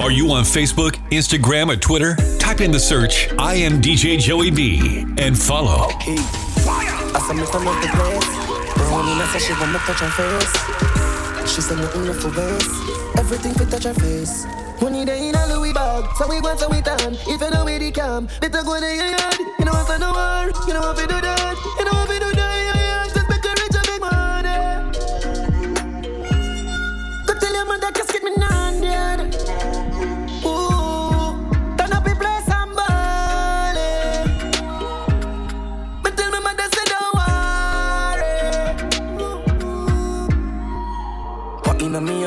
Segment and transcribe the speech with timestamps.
[0.00, 2.16] Are you on Facebook, Instagram, or Twitter?
[2.38, 5.90] Type in the search I am DJ Joey B and follow.
[13.18, 14.46] Everything fit touch her face.
[14.80, 16.78] Day in a Louis bag, so we so we.
[16.78, 19.38] If you know where the cam, better go your yard.
[19.58, 22.18] You know what I know you know what we do that, you know what we
[22.18, 22.59] do that.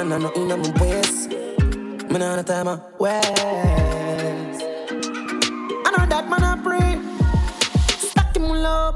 [0.03, 1.29] A I know in a my waist.
[1.29, 3.31] Me nah no time a waste.
[5.85, 6.99] I know that man a pray.
[7.87, 8.95] Stack him up.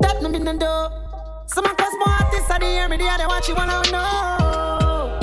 [0.00, 0.88] That no didn't do.
[1.48, 5.18] Some of us more artists are the hear me, they the watch you wanna know.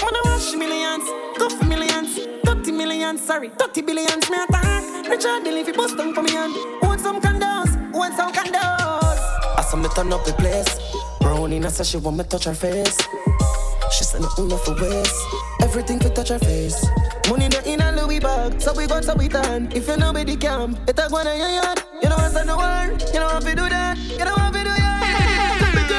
[0.00, 1.04] Wanna millions,
[1.36, 4.30] two millions, thirty millions, sorry, thirty billions.
[4.30, 5.08] Me attack.
[5.08, 9.18] Richard Dilly, if bust down for me and want some condos, want some condos.
[9.58, 10.78] I saw me turn up the place.
[11.20, 12.98] Brownie, I said she want me touch her face.
[13.90, 15.14] She said nothing left for waste.
[15.60, 16.86] Everything fit touch her face.
[17.28, 19.70] Money there in a Louis bag, so we got so we turn.
[19.72, 21.82] If you know where the camp, better go to your yard.
[22.02, 24.52] You know what's in the world, you know what we do that, you know what
[24.52, 25.54] we do yeah.
[25.64, 25.94] Just make it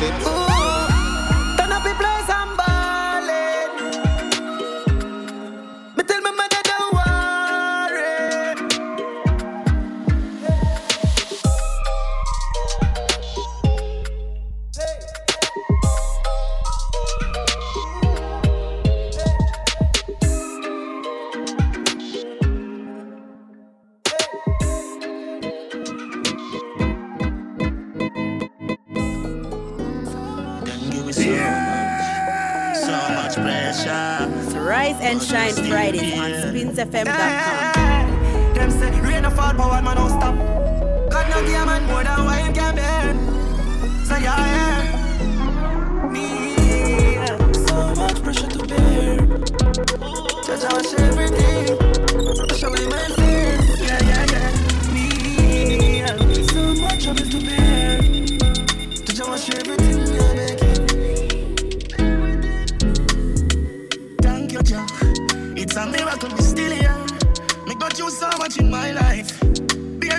[0.00, 0.37] rich
[36.94, 38.54] on spinsfm.com.
[38.54, 40.34] Them say rain a fall, one man don't stop.
[41.10, 43.14] God no give a man more than what him can bear.
[44.04, 44.82] So yeah.
[46.10, 46.54] Me,
[47.66, 49.16] so much pressure to bear.
[50.44, 51.87] Judge watch everything.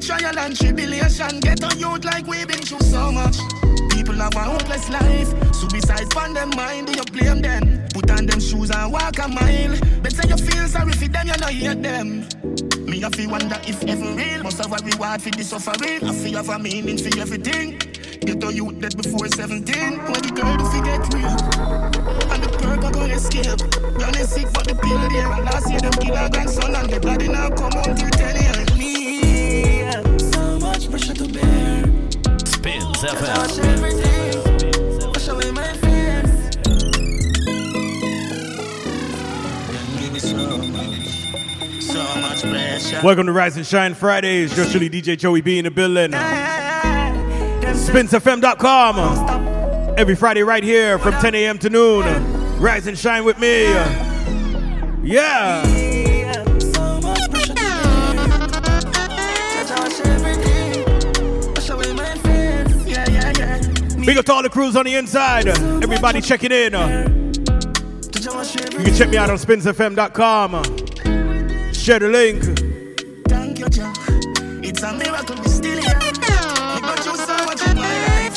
[0.10, 1.40] Trial and tribulation.
[1.40, 3.38] Get a youth like we've been through so much.
[3.92, 5.30] People have a hopeless life.
[5.54, 7.86] Suicide on them mind, do you blame them?
[7.94, 9.78] Put on them shoes and walk a mile.
[10.02, 12.28] Better you feel sorry for them, you not hate them.
[12.90, 14.42] Me a fi wonder if heaven real.
[14.42, 16.04] Must have a reward for the suffering.
[16.04, 17.78] I feel have a meaning for everything.
[17.78, 19.76] Get a youth dead before 17.
[20.10, 21.38] When the girl do forget real.
[22.34, 23.90] And the a go escape.
[24.20, 25.32] Is sick for the pill there.
[25.32, 28.59] And last year them kill our grandson and the bloody now come on tell you.
[42.22, 43.00] Much pressure.
[43.04, 44.56] Welcome to Rise and Shine Fridays.
[44.58, 46.12] Yours truly, DJ Joey B in the building.
[46.12, 49.96] Them say SpinsFM.com.
[49.98, 51.58] Every Friday right here from 10 a.m.
[51.60, 52.60] to noon.
[52.60, 53.64] Rise and shine with me.
[55.04, 55.79] Yeah.
[64.10, 65.48] Big up to all the crews on the inside.
[65.48, 66.72] Everybody checking in.
[66.72, 70.64] Judge I watch You can check me out on spinsfm.com.
[71.74, 72.42] Share the link.
[73.28, 73.68] Thank you.
[74.68, 76.00] It's a miracle we still here.
[76.00, 76.12] Me
[76.82, 78.32] got you so much in my.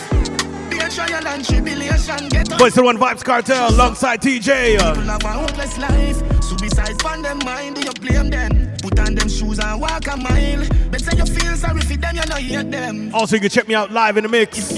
[0.68, 2.28] Be a trial and tribulation.
[2.28, 2.58] Get up.
[2.58, 4.76] Voice of One Vybz Kartel alongside Teejay.
[4.76, 6.42] People have a hopeless life.
[6.44, 8.74] Suicide on them mind, do you blame them?
[8.82, 10.68] Put on them shoes and walk a mile.
[10.90, 13.14] Better you feel sorry for them, you not hate them.
[13.14, 14.70] Also, you can check me out live in the mix.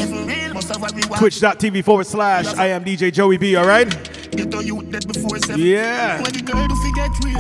[0.85, 1.19] Heaven real, must have a reward.
[1.19, 3.89] Twitch.tv forward slash I am DJ Joey B, alright?
[4.31, 5.61] Get a youth dead before seven.
[5.61, 6.23] Yeah.
[6.23, 7.39] When the girl do forget real.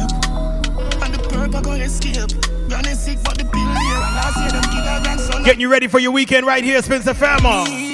[1.02, 2.30] And the perk go escape.
[2.68, 3.94] Granny sick but the pill here.
[3.94, 5.42] And last year them kill her grandson.
[5.44, 7.93] Getting you ready for your weekend right here, Spins FM.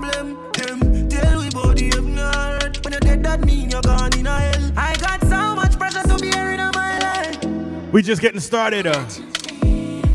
[0.00, 0.52] Problem.
[0.52, 2.84] Them tell we body have not.
[2.84, 4.72] When you dead, that mean you're gone in hell.
[4.76, 7.92] I got so much pressure to in my life.
[7.92, 8.86] We just getting started.
[8.86, 9.04] Uh.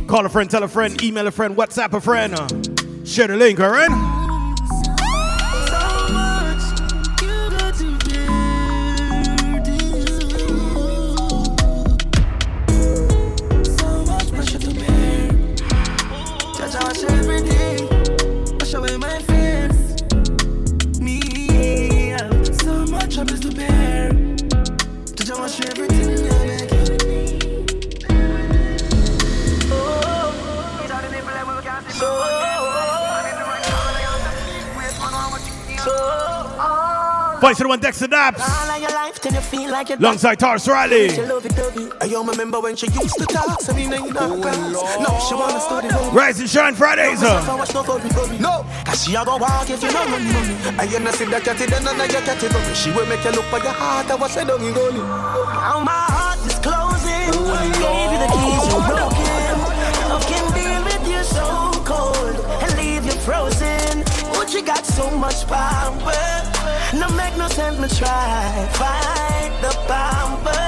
[0.08, 2.34] Call a friend, tell a friend, email a friend, WhatsApp a friend.
[2.36, 2.48] Uh.
[3.06, 4.15] Share the link, alright?
[37.46, 38.42] Voice of the one Dexta Daps.
[40.00, 41.12] Alongside Tarrus Riley.
[42.02, 44.34] I remember when she used to talk, so me name No,
[45.30, 47.22] she wanna study Rise and Shine Fridays.
[47.22, 47.46] Uh.
[48.40, 50.56] No, cause she a go walk if you know money money.
[50.80, 53.30] And you not see that cat then and you cat it She will make you
[53.30, 54.90] look for your heart, I was said don't go.
[54.90, 57.30] Now my heart is closing.
[57.30, 59.22] Gave you the keys, you're broken.
[60.02, 61.46] How can deal with you so
[61.86, 64.04] cold and leave you frozen?
[64.34, 66.55] But you got so much power.
[67.00, 70.66] No make no sense me try fight the power.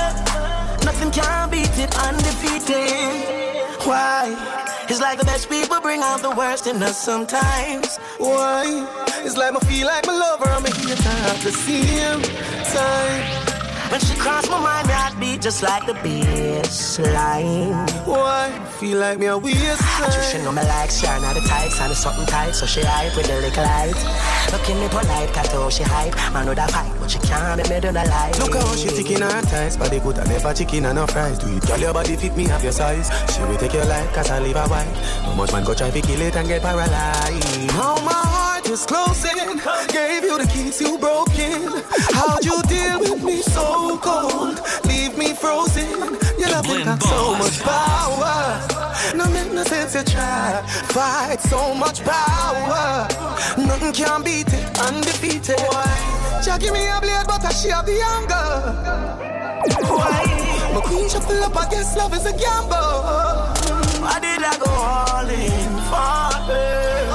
[0.83, 3.87] Nothing can beat it undefeated.
[3.87, 4.35] Why?
[4.89, 7.97] It's like the best people bring out the worst in us sometimes.
[8.17, 8.85] Why?
[9.25, 12.21] It's like I feel like my lover, I'm here at the same
[12.73, 13.56] time.
[13.89, 17.89] When she crossed my mind, my heart beat just like the baseline.
[18.05, 18.51] Why?
[18.79, 19.81] Feel like me a waste
[20.29, 23.27] She know me like sure, not the types and something tight, so she hype with
[23.27, 23.95] the little light.
[24.51, 26.13] Looking me polite, cat how she hype.
[26.33, 28.37] Man know that fight, but she can't make me do the light.
[28.39, 31.39] Look how she ticking her ties, body good and never chicken and no fries.
[31.39, 33.09] Do it, girl, your body fit me, have your size.
[33.33, 35.23] She will take your life, cause I leave her white.
[35.23, 37.71] No much man go try to kill it and get paralyzed.
[37.71, 38.26] How heart
[38.77, 39.57] is closing,
[39.87, 41.81] gave you the keys, you broken.
[42.13, 45.89] How'd you deal with me so cold, leave me frozen.
[46.39, 48.37] You love got so much power.
[49.15, 50.61] No make no sense to try.
[50.95, 53.07] Fight so much power.
[53.57, 55.59] Nothing can beat it, undefeated.
[55.71, 56.41] Why?
[56.43, 58.47] Jah give me a blade, but I share the anger.
[59.97, 60.21] Why?
[60.73, 62.97] My queen should fill up, I guess love is a gamble.
[64.03, 67.06] Why did I go all in for her?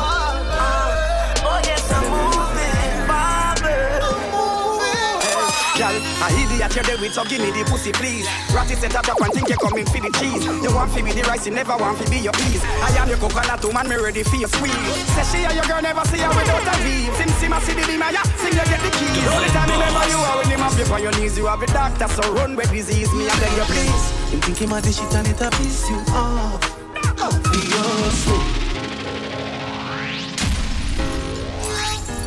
[6.72, 8.24] A idiot you there with, so give me the pussy please.
[8.54, 10.44] Ratty set up and think you coming for the cheese.
[10.44, 12.64] You want to be the rice, you never want to be your peas.
[12.64, 14.72] I am your coconut man, me ready for your squeeze.
[15.12, 17.12] Say she and your girl never see her without a weave.
[17.20, 19.28] Sim sim a see the Maya, sing you get the keys.
[19.28, 21.36] Only time remember you are when him up on your knees.
[21.36, 23.12] You have a doctor, so run with disease.
[23.12, 24.04] Me and then you please.
[24.32, 26.62] You think him a the shit and it a piss you off.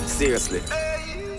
[0.06, 0.62] Seriously.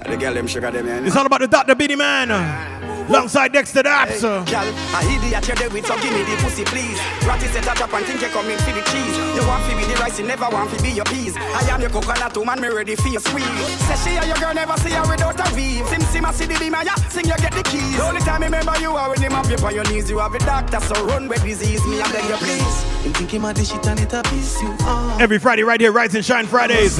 [0.06, 1.74] The girl them sugar them, It's all about the Dr.
[1.74, 2.75] Beenie Man.
[3.08, 4.18] Alongside Dexta Daps.
[4.18, 6.98] Hey, girl, I idiot you there with, so give me the pussy, please.
[7.26, 9.16] Ratty set a trap and think you coming for the cheese.
[9.34, 11.36] You want to be the rice, you never want to be your peas.
[11.36, 13.46] I am your coconut man, me ready for your squeeze.
[13.86, 15.86] Say she and your girl never see her without a weave.
[15.86, 17.96] Sim sim, I see the beam, yeah, sing you get the keys.
[17.96, 20.10] The only time I remember you are when him up on your knees.
[20.10, 21.84] You have a doctor, so run with disease.
[21.86, 22.76] Me and then you please.
[23.04, 25.20] You think him a the shit and it a piece you on.
[25.20, 26.98] Every Friday right here, Rise and Shine Fridays.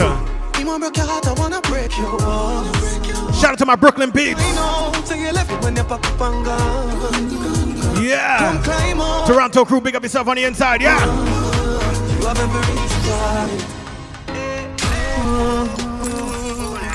[0.64, 3.40] Want break your heart, I wanna break your walls.
[3.40, 4.40] Shout out to my Brooklyn peeps.
[8.00, 8.62] Yeah.
[9.26, 10.83] Toronto crew, big up yourself on the inside.
[10.83, 11.04] Yeah.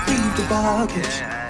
[0.07, 1.40] Leave the baggage.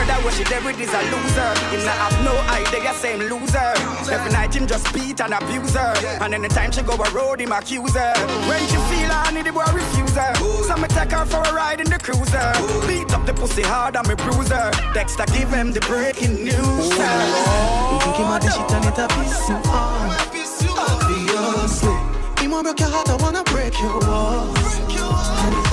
[0.00, 1.50] Brother what she there with is a loser.
[1.68, 3.68] Him not have no idea, same loser.
[4.08, 5.92] Every night him just beat and abuse her.
[6.24, 8.14] And anytime she go a road, him accuse her.
[8.48, 10.34] When she feel her, need the boy refuse her.
[10.36, 12.48] So me take her for a ride in the cruiser.
[12.88, 14.72] Beat up the pussy hard and me bruiser.
[14.96, 16.56] Dexta give him the breaking news.
[16.56, 20.32] You think him had the shit and it a piss you off?
[20.32, 21.92] Obviously.
[22.40, 24.80] Him want break your heart, I wanna break your walls.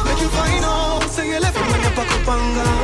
[0.04, 2.77] Make you find out, say you left him when you pack up and gone climb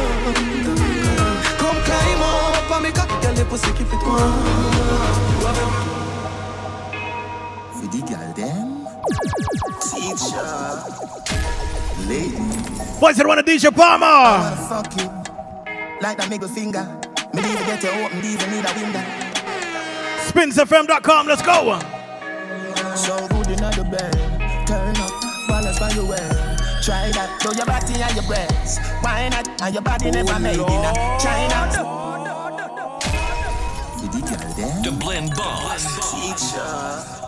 [2.86, 4.34] up and make girl the pussy keep it warm.
[7.74, 8.88] For the girl them,
[9.82, 10.50] teacher,
[12.08, 12.44] lady.
[13.00, 14.56] What's it one of DJ Palmer?
[14.68, 15.08] Fuck you,
[16.02, 16.86] like that middle finger.
[17.34, 19.04] Me need to get you open, leave you need a window.
[20.28, 21.80] SpinsFM.com, let's go.
[22.96, 26.54] So good in the bed, turn up, balance by your way.
[26.84, 28.78] Try that, show your body and your breasts.
[29.02, 29.48] Why not?
[29.62, 30.84] And your body never made in
[34.16, 34.82] a China.
[34.84, 35.84] The blend boss.
[36.12, 37.20] Teacher.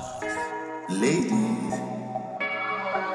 [0.89, 1.29] Lady,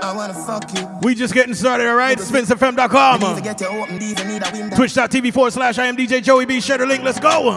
[0.02, 0.88] I wanna fuck you.
[1.02, 2.18] We just getting started, all right?
[2.18, 3.20] SpinSFM.com.
[3.20, 4.76] Need to get you open, even need a window.
[4.76, 6.60] Twitch.tv forward slash I am DJ Joey B.
[6.60, 7.04] Share the link.
[7.04, 7.56] Let's go.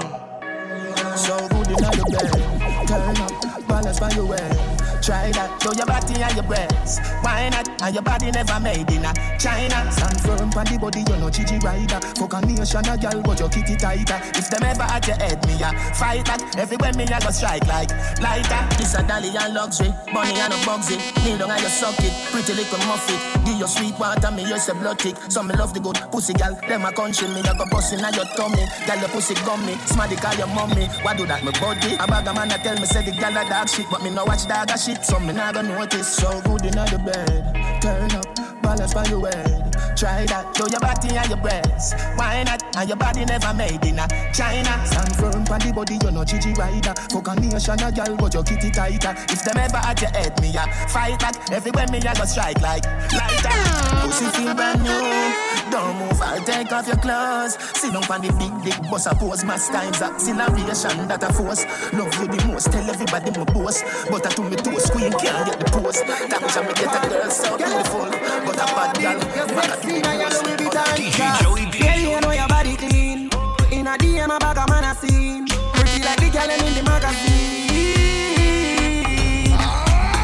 [1.16, 2.88] So good in your bed.
[2.88, 4.73] Turn up, balance by your way.
[5.04, 7.04] Try that, show your body and your breasts.
[7.20, 7.68] Why not?
[7.84, 9.92] And your body never made in a China.
[9.92, 12.00] Stand firm on the body, you know Gigi rider.
[12.16, 14.16] Fuck a nation, a girl, but your kitty tighter.
[14.32, 16.40] If them ever at your head, me a fight back.
[16.56, 17.92] Everywhere me a go strike like
[18.24, 18.62] lighter.
[18.80, 20.96] This a dolly and luxury, money and a bugsy.
[21.20, 23.20] Kneel down and you suck it, pretty little muffet.
[23.44, 25.20] Give your sweet water, me you say blood tick.
[25.28, 26.56] So me love the good pussy gal.
[26.56, 28.64] Them a country, me a go bust inna your tummy.
[28.88, 30.88] Gal your pussy gummy, smarty call your mommy.
[31.04, 32.00] Why do that, me body?
[32.00, 34.10] A bag a man a tell me say the gal a dog shit, but me
[34.10, 36.08] no watch dog a shit, so me nah go notice.
[36.08, 39.74] So good inna the bed, turn up, balance by your head.
[39.96, 41.94] Try that, show your body and your breasts.
[42.16, 42.64] Why not?
[42.76, 44.74] And your body never made in a China.
[44.86, 46.94] Stand firm on the body, you know Gigi rider.
[47.14, 49.14] Fuck a nation, a gal, but your kitty tighter.
[49.30, 51.38] If them ever at your head, me a fight back.
[51.52, 53.54] Everywhere me a go strike like lighter.
[54.02, 55.54] Pussy feel brand new.
[55.70, 57.58] Don't move, I'll take off your clothes.
[57.78, 59.44] Sit down on the big dick, bust a pose.
[59.46, 61.66] Mass times acceleration that I force.
[61.94, 63.82] Love you the most, tell everybody my boss.
[64.10, 66.02] But I to me toes, queen can't get the pose.
[66.02, 68.10] That me get a girl so beautiful,
[68.46, 69.20] but a bad girl.
[69.56, 71.80] Back at See now you Louis Vuitton DJ Joey B.
[71.80, 73.30] Girl, you know your body clean.
[73.72, 75.46] In a DM, a bag of man I seen.
[75.74, 77.64] Pretty like the girl in the magazine.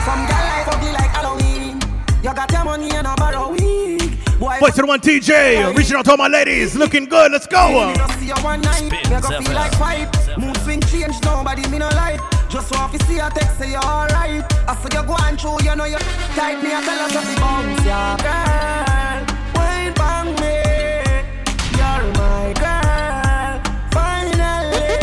[0.05, 1.79] Some girl like ugly like Halloween.
[2.23, 4.17] You got your money and a borrow wig.
[4.39, 5.75] Boy, Voice to the one Teejay.
[5.75, 6.75] Reaching out to all my ladies.
[6.75, 7.31] Looking good.
[7.31, 7.93] Let's Me go.
[7.95, 10.07] just see you one night, me go feel like fight.
[10.37, 12.38] Mood swing change, nobody me no like.
[12.49, 14.43] Just want to see a text say you're alright.
[14.67, 15.97] I saw you go and through, you know you
[16.35, 16.69] tight me.
[16.73, 19.21] I tell her to bounce, yeah, girl.
[19.53, 20.55] Wine bang me,
[21.77, 23.61] you're my girl.
[23.91, 24.97] Finally,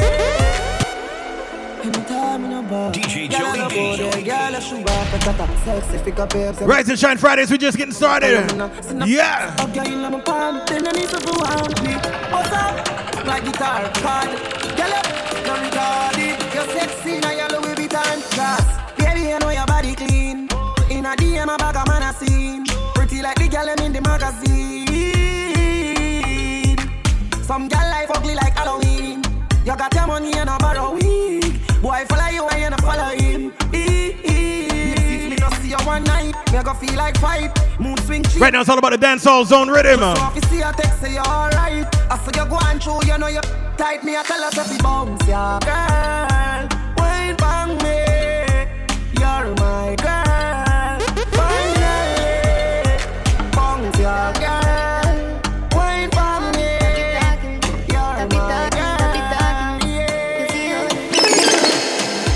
[1.86, 2.92] anytime in a bar.
[2.92, 3.96] DJ Joey go B.
[3.96, 6.60] there, Girl, I shoot off a tata, sexy figure, babes.
[6.62, 7.50] Rise and Shine Fridays.
[7.52, 8.50] We just getting started.
[9.06, 9.54] Yeah.
[21.16, 22.64] A DM, a bag of man I seen.
[22.94, 24.86] Pretty like the girl in the magazine.
[27.42, 29.22] Some girl life ugly like Halloween.
[29.64, 30.98] You got your money and a borrow.
[31.80, 33.52] Boy, follow you and you follow him.
[33.72, 37.50] If me just see you one night, me go feel like fight.
[37.78, 38.40] Mood swing cheap.
[38.40, 40.00] Right now it's all about the dancehall zone rhythm.
[40.00, 41.86] So if you see a text, say you alright.
[42.10, 43.40] I saw you go and through, you know you
[43.76, 44.16] tight me.
[44.16, 46.68] I tell her to be bounce, yeah, girl.
[46.98, 47.98] Wine bang me,
[49.20, 50.15] you're my girl.
[54.06, 55.02] Bounce, girl.
[55.74, 56.70] Wine bang me,
[57.90, 59.02] you're my girl.
[59.82, 60.86] Yeah.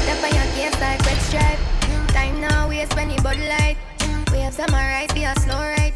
[0.03, 1.61] Step on your case like red stripe.
[2.09, 3.77] Time now, we spend the bud light.
[4.33, 5.95] We have summarized, be a slow ride.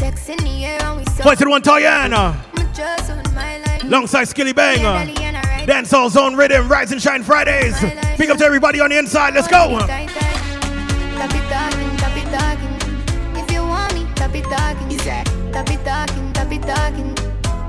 [0.00, 1.22] Sex in the air, and we so.
[1.22, 2.34] Voice to the one Tayana.
[2.56, 3.84] I'm just on my life.
[3.84, 4.82] Alongside Skillibeng.
[4.82, 5.68] Belly and a ride.
[5.68, 6.68] Dancehall zone rhythm.
[6.68, 7.80] Rise and Shine Fridays.
[8.18, 9.34] Big up to everybody on the inside.
[9.34, 9.86] Let's go.
[15.52, 17.14] Tap it talking, tap it talking.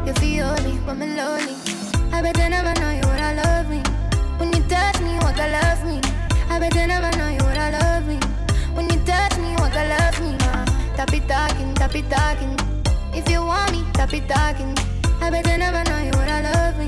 [0.07, 1.55] You feel me when I'm lonely.
[2.13, 3.83] I bet I never know you would I love me.
[4.37, 5.99] When you touch me, what I love me.
[6.49, 8.19] I bet I never know you would I love me.
[8.73, 10.33] When you touch me, what I love me.
[10.39, 12.55] Uh, tap it talking, tap it talking.
[13.13, 14.77] If you want me, tap it talking.
[15.19, 16.87] I bet I never know you would I love me.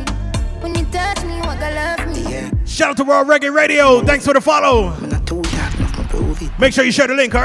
[0.62, 2.52] When you touch me, what I love me.
[2.66, 4.02] Shout out to Raw Reggae Radio.
[4.02, 4.94] Thanks for the follow.
[4.94, 6.52] I'm not too dark, enough me prove it.
[6.58, 7.42] Make sure you share the link, all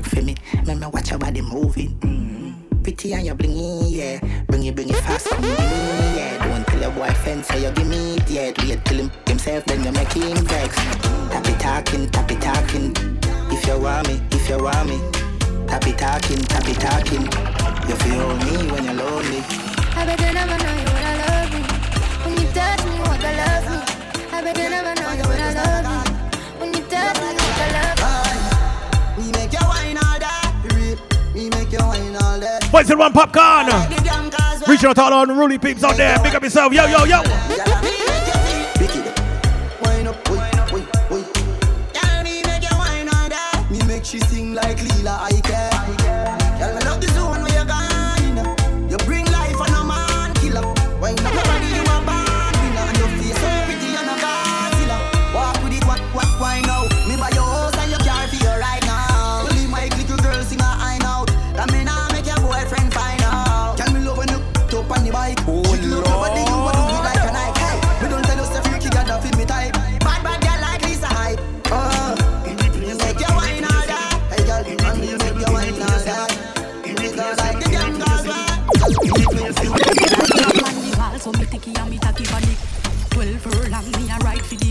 [0.00, 0.34] twerk for me.
[0.66, 1.90] Make me watch your body moving.
[2.00, 2.82] Mm.
[2.82, 4.44] Pretty and you blingy, yeah.
[4.46, 6.48] Bring it, bring it fast, give me, yeah.
[6.48, 8.58] Don't tell your boyfriend say you give me it yet.
[8.58, 10.74] Wait till him himself, then you make him vex.
[11.30, 12.96] Tap it talking, tap it talking.
[13.52, 14.98] If you want me, if you want me.
[15.66, 17.22] Tap it talking, tap it talking.
[17.88, 19.42] You feel me when you're lonely.
[19.96, 21.62] I bet I never know you I love me.
[22.24, 23.78] When you touch me, what I love me.
[24.32, 25.49] I bet I never know you would
[32.70, 33.66] Voice the one Popcaan.
[34.68, 36.18] Reaching out to all the unruly peeps out there.
[36.22, 36.72] Big up yourself.
[36.72, 37.79] Yo, yo, yo.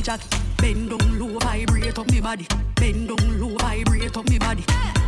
[0.09, 2.47] Bend down low, vibrate up me body.
[2.73, 4.65] Bend down low, vibrate up me body.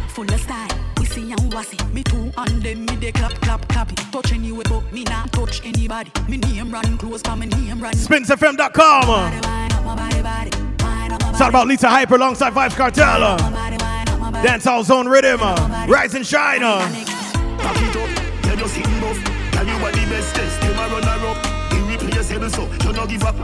[0.09, 1.77] Full of style, we see and wassy.
[1.91, 3.89] Me too and them me they clap, clap, clap.
[4.11, 6.11] Touch anywhere but me not touch anybody.
[6.29, 7.93] Me name run close, but me name run.
[7.93, 9.33] SpinsFM.com.
[11.31, 13.39] It's all about Lisa Hyper alongside Vybz Kartel.
[14.43, 15.39] Dancehall Zone Rhythm.
[15.89, 16.59] Rise and shine.
[16.59, 19.17] Back it up, you just hit buff.
[19.51, 21.40] Tell you what the best test, them a run her up.
[22.41, 23.35] Irreplaceable, so you no give up.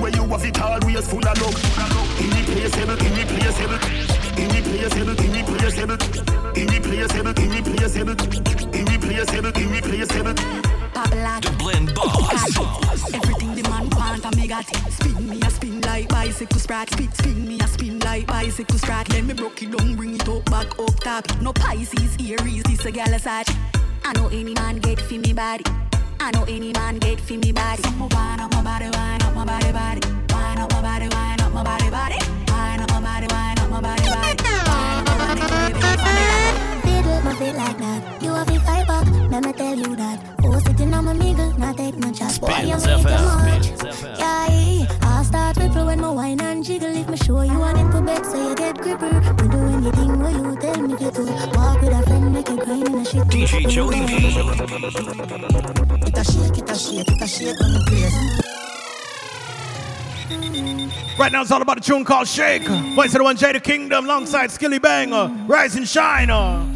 [0.00, 1.54] Where you have it always full of luck.
[2.20, 3.78] Irreplaceable, irreplaceable.
[4.38, 5.96] Irreplaceable, irreplaceable,
[6.56, 8.16] irreplaceable, irreplaceable,
[8.72, 10.34] irreplaceable, irreplaceable.
[10.94, 13.14] The blend boss.
[13.14, 14.92] Everything the man want, I me got it.
[14.92, 16.90] Spin me a spin like bicycle sprack.
[16.90, 19.08] Spin, spin me a spin like bicycle sprack.
[19.08, 21.40] Then me broke it down, bring it up back up top.
[21.42, 23.48] No Pisces, Aries, this a gal aside.
[24.04, 25.64] I know any man get fi me body.
[26.24, 27.82] I know any man get fi me body.
[27.82, 30.00] Some wine up my body, wine up my body, body.
[30.32, 32.16] Wine up my body, wine up my body, body.
[32.48, 34.42] Wine up my body, wine up my body, body.
[34.64, 38.22] Wine up my Fiddle my feet like that.
[38.22, 40.18] You have to fight back, let me tell you that.
[40.42, 42.40] Oh, sitting on my mingle, not take no chat.
[42.40, 43.20] Boy, you make FM.
[43.44, 44.18] much.
[44.18, 46.96] Yeah, I'll start ripple when my wine and jiggle.
[46.96, 49.12] If me show you want into bed, so you get gripper.
[49.12, 51.26] Me do anything where you tell me to do.
[51.52, 53.24] Walk with a friend, make you grind in a shit.
[53.28, 56.03] DJ Joey B.
[56.26, 58.14] It a shake, it a shake, it a shake on the place.
[61.18, 62.62] Right now it's all about a tune called Shake.
[62.94, 65.12] Voice of the one Jada Kingdom alongside Skillibeng.
[65.12, 66.28] uh, Rise and shine.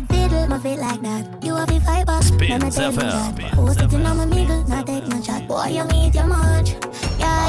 [0.08, 1.42] Fiddle my feet like that.
[1.42, 3.54] You have to fight back, let me tell you that.
[3.56, 5.48] Oh, sitting on my mingle, not take no chat.
[5.48, 6.70] Boy, you meet your much.
[7.18, 7.48] Yeah,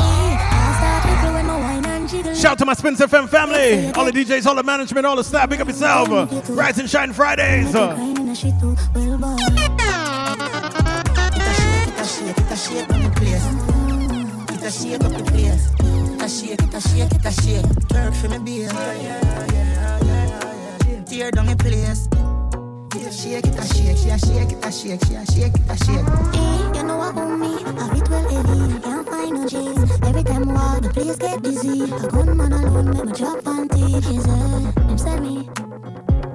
[0.52, 2.34] I'll start ripple when my wine and jiggle.
[2.34, 3.92] Shout to my Spins FM family.
[3.94, 5.50] All the DJs, all the management, all the staff.
[5.50, 6.10] Big up yourself.
[6.50, 7.76] Rise and shine Fridays.
[12.70, 13.46] Shake, a shake the place.
[14.50, 15.70] It a shake up the place.
[15.80, 17.66] It a shake, it a shake, it a shake.
[17.90, 18.70] Twerk for me, babe.
[21.06, 22.08] Tear down the place.
[22.96, 25.54] It a shake, it a shake, she a shake, it a shake, she a shake,
[25.54, 26.08] eh, it a shake.
[26.34, 27.64] Hey, you know what own me?
[27.64, 29.92] Have it well heavy, can't find no jeans.
[30.04, 31.84] Every time I walk, the place get dizzy.
[31.84, 34.06] A gunman alone make me drop panties.
[34.06, 35.50] Yeah, them send me.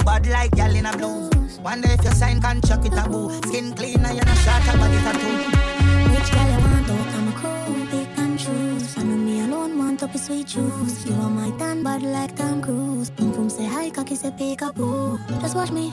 [0.04, 1.60] Bad like gal in a blues.
[1.60, 3.30] Wonder if your sign can chuck it a boo.
[3.48, 5.73] Skin clean and you're not short a body tattoo.
[6.14, 7.08] Which girl you want out?
[7.16, 8.96] I'm a cool, pick and choose.
[8.96, 11.04] I know me alone want up a sweet juice.
[11.04, 13.10] You are my tan body like Tom Cruise.
[13.10, 15.18] Boom boom say hi, cocky say pick up boo.
[15.40, 15.92] Just watch me,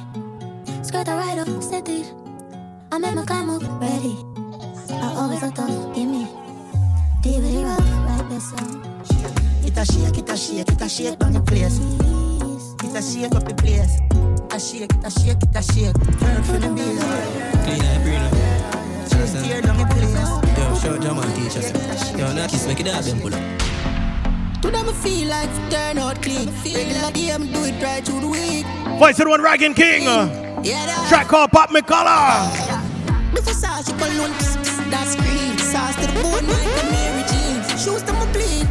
[0.84, 2.14] skirt a ride up, set it.
[2.92, 4.16] I make my climb up, ready.
[4.92, 6.28] I always so tough, give me.
[7.24, 8.58] Deep with the rough, right so.
[9.66, 11.80] It a shake, it a shake, it a shake down the place.
[12.84, 13.98] It a shake up the place.
[13.98, 16.20] It a shake, it a shake, it a shake.
[16.20, 17.02] Turn for the beat.
[17.64, 18.51] Clean and bring
[19.10, 20.52] the.
[20.58, 21.72] Yo, show Jamal teach us.
[22.18, 23.42] Yo, now kiss make it up and pull up.
[24.62, 26.50] To them I feel like turn out clean.
[26.64, 28.66] Regular day I'm do it right through the week.
[29.00, 30.04] Voice one Rygin King.
[30.64, 31.08] Yeah.
[31.10, 32.48] Track called Pop Me Color.
[33.34, 34.36] The Versace cologne,
[34.92, 35.58] that scream.
[35.58, 37.84] Sauce to the bone, like a Mary Jeans.
[37.84, 38.68] Shoes to my bleed.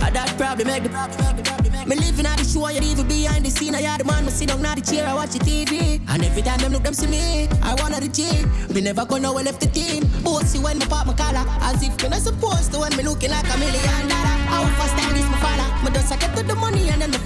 [0.00, 3.46] Uh, that the problem, make the problem, Me living at the show, you even behind
[3.46, 3.74] the scene.
[3.74, 6.00] I had the man, me sit down on the chair, I watch the TV.
[6.08, 8.28] And every time them look them see me, I wanna the G.
[8.74, 10.04] Me never go nowhere left the team.
[10.22, 13.30] Bossy when me pop my collar, as if me not supposed to when me looking
[13.30, 14.36] like a million dollar.
[14.52, 15.68] How fast time is my father?
[15.84, 17.18] Me just I get to the money and then the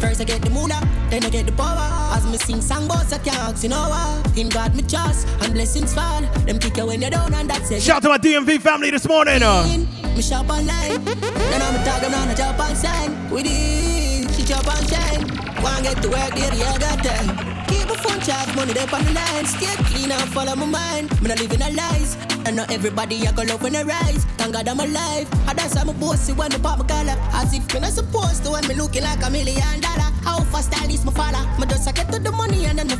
[0.00, 1.88] First I get the moolah, then I get the power.
[2.14, 4.36] As me sing song boss, I can't ask you know what.
[4.36, 6.22] In God me trust, and blessings fall.
[6.44, 7.82] Them kick you when you're down and that's it.
[7.82, 9.42] Shout to my DMV family this morning.
[9.42, 10.05] uh.
[10.16, 11.04] Me shop online.
[11.04, 13.12] Then I'm talk them on a job on sign.
[13.28, 15.28] With it, she job on shine.
[15.62, 17.36] Wanna get to work, yeah, got time.
[17.68, 19.44] Keep my phone charge, money there on the line.
[19.44, 21.20] Stay clean and follow my mind.
[21.20, 22.16] Me not living a lies.
[22.46, 24.24] And not everybody I go love when I rise.
[24.38, 25.28] Thank God I'm alive.
[25.54, 27.16] That's how I'm a bossy when me pop my collar.
[27.32, 30.10] As if me not supposed to when me looking like a million dollar.
[30.24, 31.44] How fast I is my father.
[31.60, 32.96] Me just I get to the money and then the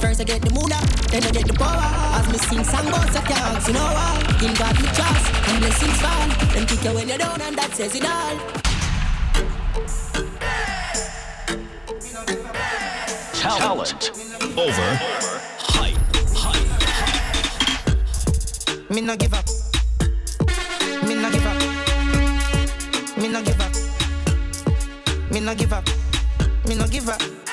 [0.00, 0.80] First I get the moolah,
[1.10, 1.80] then I get the power.
[2.18, 4.42] As me sing song boss, I can't ask you know what.
[4.42, 6.28] In God me trust, and blessings fall.
[6.52, 8.36] Them kick you when you're down, and that says it all.
[13.32, 14.10] Talent
[14.56, 14.98] over
[15.58, 15.98] hype.
[18.90, 19.44] Me no give up.
[21.06, 21.56] Me no give up.
[23.16, 23.72] Me no give up.
[25.30, 25.88] Me no give up.
[26.66, 27.45] Me no give up.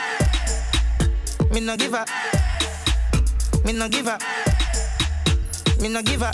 [1.53, 2.09] Me no give up.
[3.63, 4.19] Me no give up.
[5.79, 6.33] Me no give up.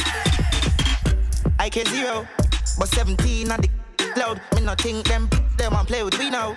[1.60, 2.26] I can zero,
[2.80, 3.70] but 17 at the
[4.16, 4.40] loud.
[4.56, 6.56] Me no think them them want play with we now.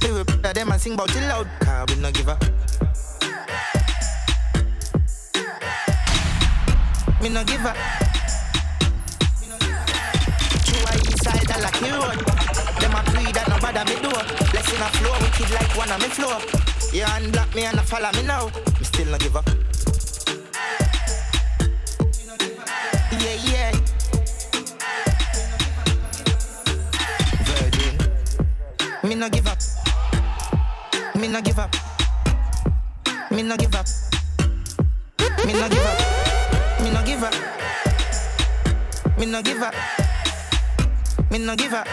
[0.00, 1.46] Play with them and sing about it loud.
[1.60, 2.42] Car we no give up.
[7.22, 7.76] Me no give up.
[10.64, 12.18] True I inside a lucky road.
[12.80, 14.41] Them a pre that no bother me do.
[14.72, 16.38] Blessing a flow, wicked like one of me flow.
[16.92, 18.46] Yeah, unblock me and follow me now.
[18.78, 19.46] Me still not give up.
[23.20, 23.72] Yeah, yeah.
[29.04, 29.58] Me no give up.
[31.16, 31.74] Me no give up.
[33.30, 33.86] Me no give up.
[35.44, 35.94] Me no give up.
[36.80, 37.34] Me no give up.
[39.20, 39.74] Me no give up.
[41.30, 41.86] Me no give up.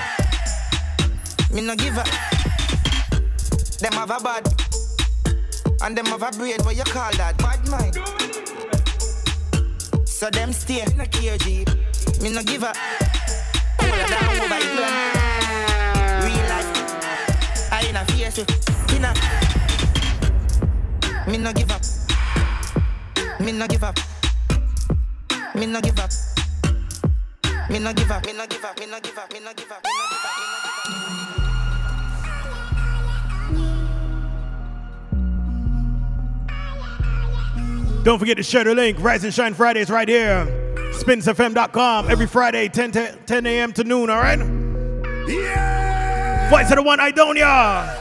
[1.51, 2.28] Me no give up.
[3.81, 4.45] Them have a bad.
[5.81, 7.37] And them have a brain, what you call that?
[7.37, 7.95] Bad mind.
[10.05, 11.65] So them stay in a KG.
[12.21, 12.75] Me no give up.
[13.79, 14.83] Hold it down over here.
[16.25, 16.69] Real life.
[17.71, 18.51] I in a face with.
[18.93, 19.13] In a.
[21.29, 21.81] Me no give up.
[23.39, 23.97] Me no give up.
[25.55, 26.11] Me no give up.
[27.69, 27.79] Me no give up.
[27.79, 28.25] Me no give up.
[28.25, 28.77] Me no give up.
[28.77, 29.31] Me no give up.
[29.31, 30.48] Me no give up.
[38.03, 38.97] Don't forget to share the link.
[38.99, 40.45] Rise and Shine Fridays right here.
[40.93, 43.73] SpinsFM.com every Friday, 10, to, 10 a.m.
[43.73, 44.39] to noon, all right?
[45.27, 46.49] Yeah!
[46.49, 47.98] Voice of the one, Idonia.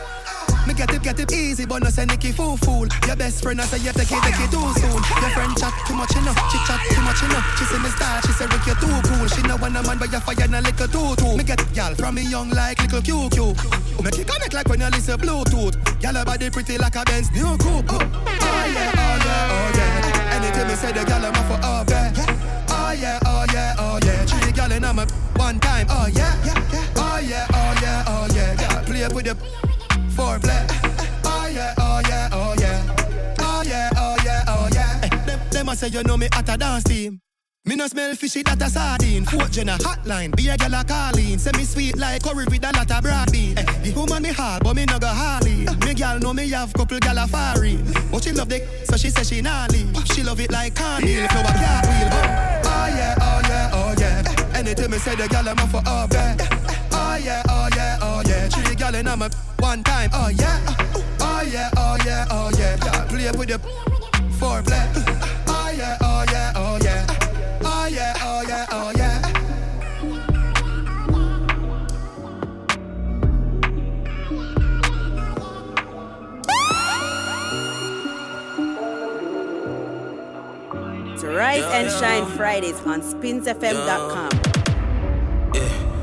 [0.78, 2.86] Get it, get it easy, but no say Nicky fool fool.
[3.04, 4.94] Your best friend, I say you take it, take it too soon.
[4.94, 7.42] Your friend chat too much enough, she chat too much enough.
[7.58, 9.26] She say me star, she say Rick you too cool.
[9.26, 11.36] She know when a man by your fire and a little too too.
[11.36, 13.58] Me get gal from me young like little QQ.
[14.04, 15.74] Make it connect like when you listen Bluetooth.
[15.98, 17.90] Her body pretty like a Benz new coupe.
[17.90, 20.38] Oh, oh yeah, oh yeah, oh yeah.
[20.38, 22.38] Anything me say the gal I'm for oh, oh, oh, oh yeah.
[22.70, 24.24] Oh yeah, oh yeah, oh yeah.
[24.26, 25.88] Three gal in I'm a one time.
[25.90, 26.32] Oh yeah,
[26.94, 28.82] oh yeah, oh yeah, oh yeah.
[28.86, 29.67] Play with the
[30.18, 30.62] foreplay.
[31.24, 32.82] Oh yeah, oh yeah, oh yeah.
[33.38, 35.00] Oh yeah, oh yeah, oh yeah.
[35.04, 37.20] Eh, them, them a say you know me at a dance team.
[37.64, 39.24] Me no smell fishy that a sardine.
[39.24, 41.38] Fort Jenna hotline, be a gal a calling.
[41.38, 43.56] Say me sweet like curry with a lot of broad bean.
[43.58, 45.66] Eh, the woman me hard, but me no go hardy.
[45.86, 47.84] Me gal know me have couple gal a foreign.
[48.10, 49.72] But she love the so she say she not.
[50.12, 51.28] She love it like candy, yeah.
[51.28, 52.08] flow a cartwheel.
[52.64, 54.58] Oh, yeah, oh yeah, oh yeah.
[54.58, 56.57] Anything me say the gal I'm for up there.
[57.18, 58.48] Oh yeah, oh yeah, oh yeah.
[58.48, 60.08] Three gal in I'm a one time.
[60.12, 60.60] Oh yeah,
[61.20, 62.76] oh yeah, oh yeah, oh yeah.
[62.76, 63.58] Gal play with the
[64.38, 64.86] foreplay.
[65.48, 67.06] Oh yeah, oh yeah, oh yeah.
[67.64, 69.18] Oh yeah, oh yeah, oh yeah.
[81.14, 84.57] It's Rise and Shine Fridays on spinsfm.com.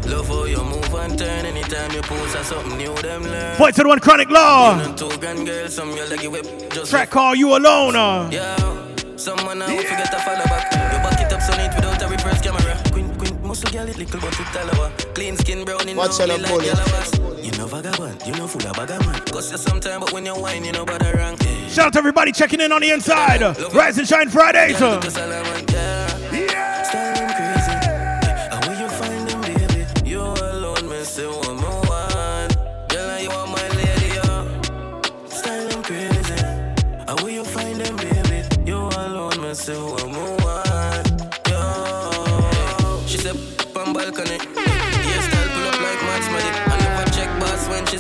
[0.07, 3.55] Love how you move and turn anytime you post or something new them learn.
[3.57, 4.77] Voice of the one, Chronic Law.
[4.79, 6.45] You know, two gun girls, some you like you whip.
[6.71, 7.95] Just Track call You Alone.
[7.95, 8.29] Uh.
[8.31, 8.55] Yeah,
[9.17, 9.81] someone now yeah.
[9.81, 10.71] forget to follow back.
[10.73, 12.81] You back it up so neat without a reverse camera.
[12.91, 15.13] Queen, queen, muscle girl it little but with talawa.
[15.15, 16.67] Clean skin brown in Watch out, like bully.
[16.67, 19.31] yellow You know vagabond, you know full of vagabond.
[19.31, 21.41] Cause you sometime, but when you whine, you know bother rank.
[21.69, 23.41] Shout out to everybody checking in on the inside.
[23.73, 24.81] Rise and Shine Fridays.
[24.81, 25.01] Uh.
[25.71, 25.84] Yeah.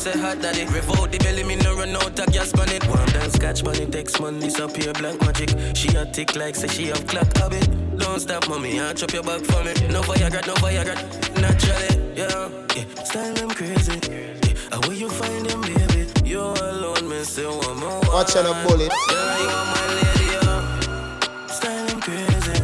[0.05, 0.65] Say hot daddy.
[0.65, 2.83] Revolt the belly, me no run out of gas on it.
[2.87, 5.49] One dance scotch money, text money, disappear black magic.
[5.75, 7.65] She a tick like say she have clock habit.
[7.97, 9.73] Don't stop, mommy, I chop your back for me.
[9.89, 10.95] No Viagra, no Viagra,
[11.41, 12.49] naturally, yeah.
[12.75, 13.03] yeah.
[13.03, 13.97] Style them crazy.
[14.09, 14.77] Yeah.
[14.85, 16.01] Where you find them, baby?
[16.23, 18.01] You alone, me say one more.
[18.13, 18.91] Watch out, a bullet.
[19.09, 21.47] Yeah, you are my lady, yeah.
[21.47, 22.57] Style them crazy.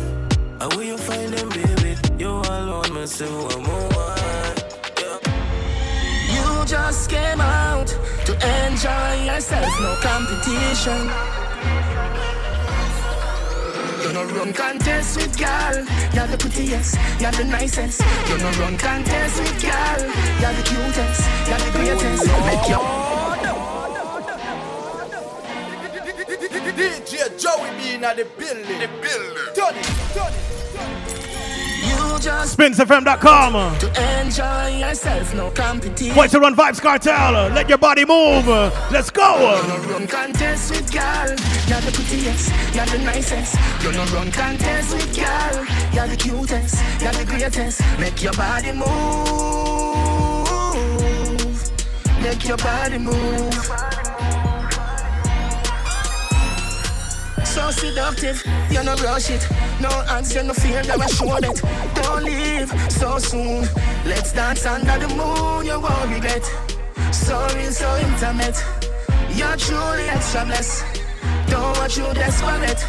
[0.76, 1.98] Where you find them, baby?
[2.20, 3.71] You alone, me say one more.
[6.92, 7.88] Just came out
[8.26, 8.34] to
[8.68, 11.02] enjoy yourself, no competition.
[14.04, 18.02] You no run contest with girl, you're the prettiest, you're the nicest.
[18.28, 20.02] You no run contest with girl,
[20.42, 22.26] you're the cutest, you're the greatest.
[22.50, 23.40] Make your oh,
[26.76, 28.80] DJ Joey B in the building.
[28.84, 29.56] The building.
[29.56, 30.52] Turn it, turn it.
[31.22, 31.41] You just
[32.20, 33.78] SpinsFM.com.
[33.80, 33.88] To
[34.22, 36.16] enjoy yourself, no competition.
[36.32, 37.54] The one Vybz Kartel.
[37.54, 38.48] Let your body move.
[38.92, 39.62] Let's go.
[39.90, 41.28] Run contest with girl,
[41.68, 43.56] you're the prettiest, you're the nicest.
[43.84, 47.82] You no run contest with girl, you're the cutest, you're the greatest.
[48.00, 48.92] Make your body move,
[52.22, 54.21] make your body move.
[57.52, 59.46] So seductive, you no rush it.
[59.82, 61.62] No hands, you no fear, never show it.
[61.96, 63.68] Don't leave so soon.
[64.06, 66.46] Let's dance under the moon, you won't regret.
[67.12, 68.56] So real, so intimate.
[69.36, 70.86] You're truly extra blessed.
[71.48, 72.86] Don't want you desperate.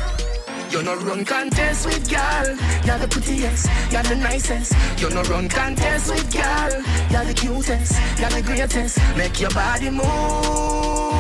[0.71, 2.57] You're no run contest with girl.
[2.87, 4.75] You're the prettiest, you're the nicest.
[5.01, 6.71] You're no run contest with girl.
[7.11, 8.99] You're the cutest, you're the greatest.
[9.17, 11.12] Make your body move.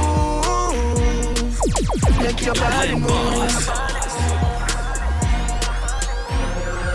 [1.64, 4.12] Make your body move.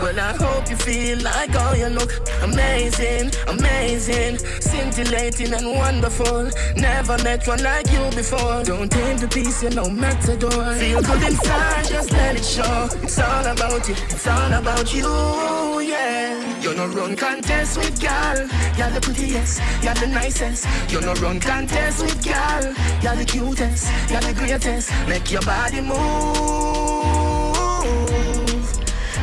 [0.07, 2.09] Well, I hope you feel like how you look
[2.41, 6.49] amazing, amazing, scintillating and wonderful.
[6.77, 8.63] Never met one like you before.
[8.63, 10.73] Don't aim the piece, you know, matador.
[10.75, 12.87] Feel good inside, just let it show.
[13.03, 16.61] It's all about you, it's all about you, yeah.
[16.61, 18.47] You're no run contest with girl.
[18.77, 20.65] You're the prettiest, you're the nicest.
[20.89, 22.73] You no run contest with girl.
[23.03, 24.89] You're the cutest, you're the greatest.
[25.09, 26.77] Make your body move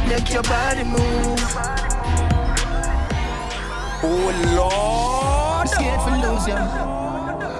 [0.06, 1.40] make your body move.
[4.06, 6.58] Oh Lord, I'm scared for lose you.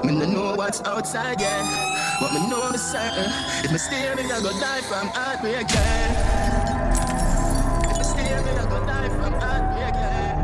[0.05, 2.19] Me no know what's outside, yeah.
[2.21, 3.33] But me know me certain.
[3.65, 6.13] If me stay, me I go die from heartbreak, yeah.
[7.91, 10.35] If me stay, me I go die from heartbreak, yeah.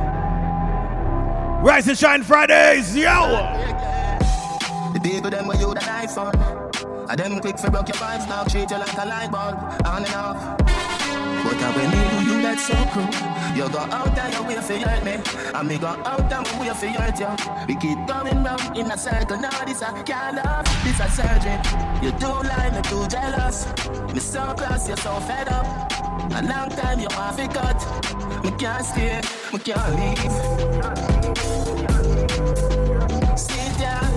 [1.63, 3.59] Rise and Shine Fridays, yo!
[4.95, 6.35] The people them where you the knife on.
[7.09, 10.05] I them quick for broke your vibes now, treat you like a light bulb, on
[10.05, 10.70] and off.
[11.63, 13.09] I when me do you that's so cruel.
[13.57, 15.19] You go out and you way for hurt me,
[15.55, 17.29] and me go out and we way for hurt you.
[17.69, 19.39] We keep going round in a circle.
[19.39, 21.59] Now this a can't love, this a surgery.
[22.03, 23.67] You do lie, me too jealous.
[24.15, 25.67] Me so close, you so fed up.
[26.33, 27.81] A long time you want to cut.
[28.45, 29.21] Me can't stay,
[29.53, 30.33] me can't leave.
[33.37, 34.11] Sit down.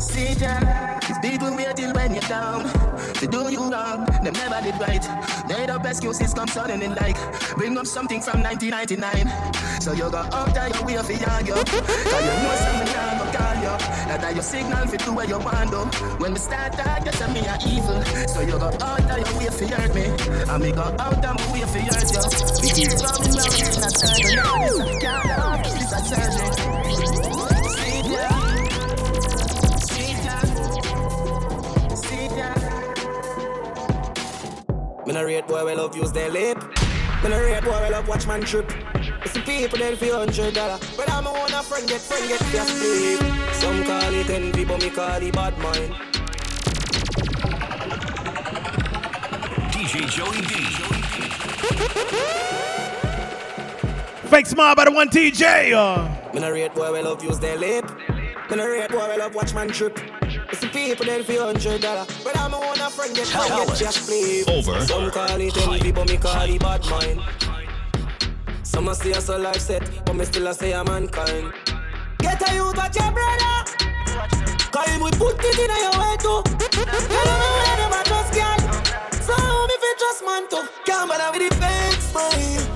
[0.00, 1.00] Sit down.
[1.06, 2.73] These people waiting when you're down.
[3.20, 5.04] To do you wrong, them never did right.
[5.48, 7.16] Made up excuses come suddenly like
[7.56, 11.44] Bring up something from 1999 So you go out there, you wait for you Cause
[11.44, 13.74] you know something now go call you
[14.08, 15.84] That your signal fit to where you want to
[16.18, 18.02] When we start talk, you say me a evil.
[18.28, 20.06] So you go out there, you wait for hurt me.
[20.48, 22.24] And me go out there, me wait for hurt you
[22.62, 23.90] We keep coming round in a
[25.28, 26.53] Now this this a surgery
[35.14, 36.58] Me no rate boy, we love use their lip.
[37.22, 38.68] Me no rate boy, we love watch man trip.
[39.24, 40.76] It's the people then for hundred dollar.
[40.96, 43.20] But I'm a one a friend get friend get for sleep.
[43.52, 45.94] Some call it envy, but me call it bad mind.
[49.70, 50.54] DJ Joey B.
[54.28, 55.74] Fake smile by the one Teejay.
[55.74, 56.32] Uh.
[56.34, 57.88] Me no rate boy, we love use their lip.
[58.50, 59.96] Me no rate boy, we love watch man trip.
[60.54, 62.06] It's the people then for hundred dollar.
[62.22, 64.08] But I'm a one a friend get just.
[64.48, 64.86] Over.
[64.86, 67.20] Some call it envy, but me call it bad mind.
[68.62, 71.52] Some a say us a life set, but me still a say a mankind.
[72.18, 73.64] Get a youth watch your brother.
[74.70, 76.42] Cause him we put it in your way too.
[76.46, 78.60] Where them a trust girl.
[79.26, 80.68] So me fi trust man too.
[80.86, 82.73] Can't bother with the smile.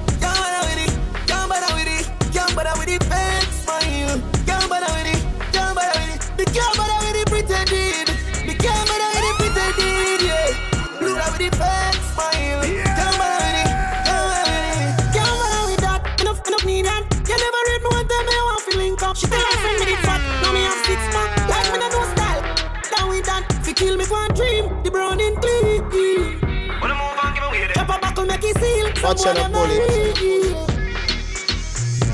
[29.09, 29.89] Watch Some out, boy bullet.
[29.89, 30.67] them not real.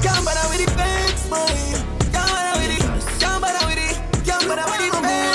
[0.01, 1.49] Can't bother with the fake smile.
[2.13, 3.21] Can't bother with it.
[3.21, 4.25] Can't bother with it.
[4.25, 5.34] Can't bother with the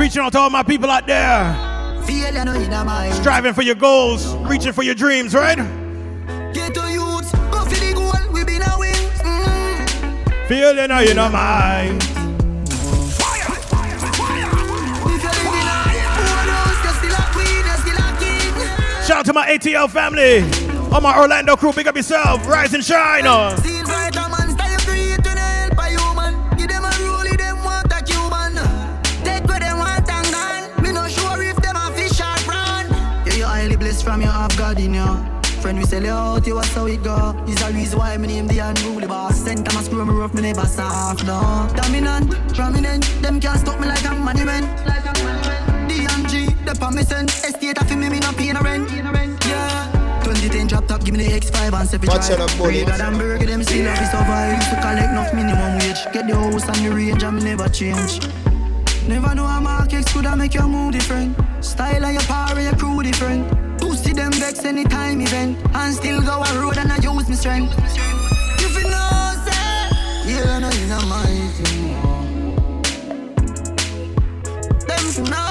[0.00, 1.52] Reaching out to all my people out there.
[2.06, 3.12] Feel you know in a mind.
[3.12, 5.58] Striving for your goals, reaching for your dreams, right?
[6.54, 8.32] Get to youths, go for the goal.
[8.32, 8.94] We been a win.
[8.94, 10.48] Mm.
[10.48, 11.96] Feeling how you know mine.
[11.96, 12.08] If
[15.20, 15.84] you live in a
[16.16, 19.04] poorhouse, you still a queen, you still a king.
[19.06, 20.40] Shout out to my ATL family.
[20.94, 22.46] All my Orlando crew, big up yourself.
[22.48, 23.26] Rise and shine.
[23.26, 23.69] Uh.
[35.60, 37.34] Friend, we sell out, you was how it go.
[37.46, 39.36] Is a reason why me name the unruly boss.
[39.36, 41.68] Sent time I screw me rough, me never soft, no.
[41.76, 44.64] Dominant, prominent, them can't stop me like a money man.
[45.88, 48.90] DMG, the permission, estate of me, me not paying a rent.
[49.46, 50.22] Yeah.
[50.24, 52.70] 2010 drop top, give me the X5 and 7 Watch out, boy.
[52.70, 54.56] Bigger than burger, them still have to survive.
[54.56, 56.00] Used to collect enough minimum wage.
[56.12, 58.20] Get the house and the range, and me never change.
[59.08, 61.36] Never know how markets could I make your mood different.
[61.64, 63.59] Style of your power, your crew different.
[64.10, 65.56] See them vex anytime event.
[65.72, 67.72] And still go a road and I use my strength.
[68.58, 71.94] If you know, say, yeah, no, you know my thing.
[74.88, 75.49] Them who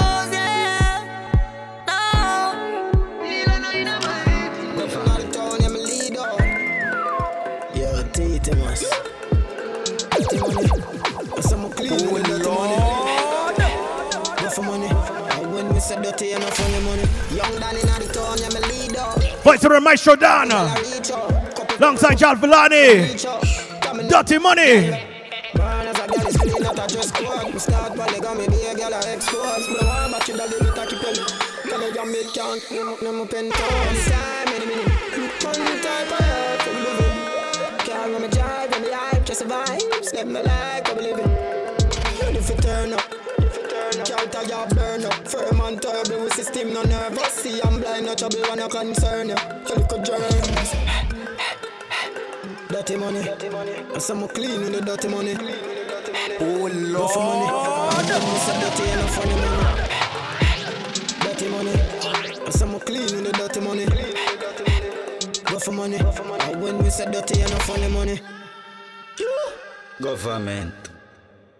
[36.84, 37.12] living.
[37.86, 40.12] Car when me drive, when me hype, just vibes.
[40.14, 41.30] Live my life, I be living.
[42.20, 43.19] Ready for turn up.
[44.30, 45.26] Tell you burn up.
[45.26, 47.32] Firm and turbo with system no nervous.
[47.34, 49.34] See I'm blind, no trouble when I concern you
[49.68, 50.74] You little germs.
[52.68, 53.22] Dirty money.
[53.98, 55.34] Say I'm clean with the dirty money.
[56.40, 57.46] Oh Lord for money.
[58.08, 59.60] Them say dirty and funny money.
[61.24, 61.74] Dirty money.
[62.52, 63.86] Say I'm clean with the dirty money.
[65.44, 65.96] Go for money.
[65.96, 68.20] And when we say dirty and funny money.
[70.00, 70.74] Government.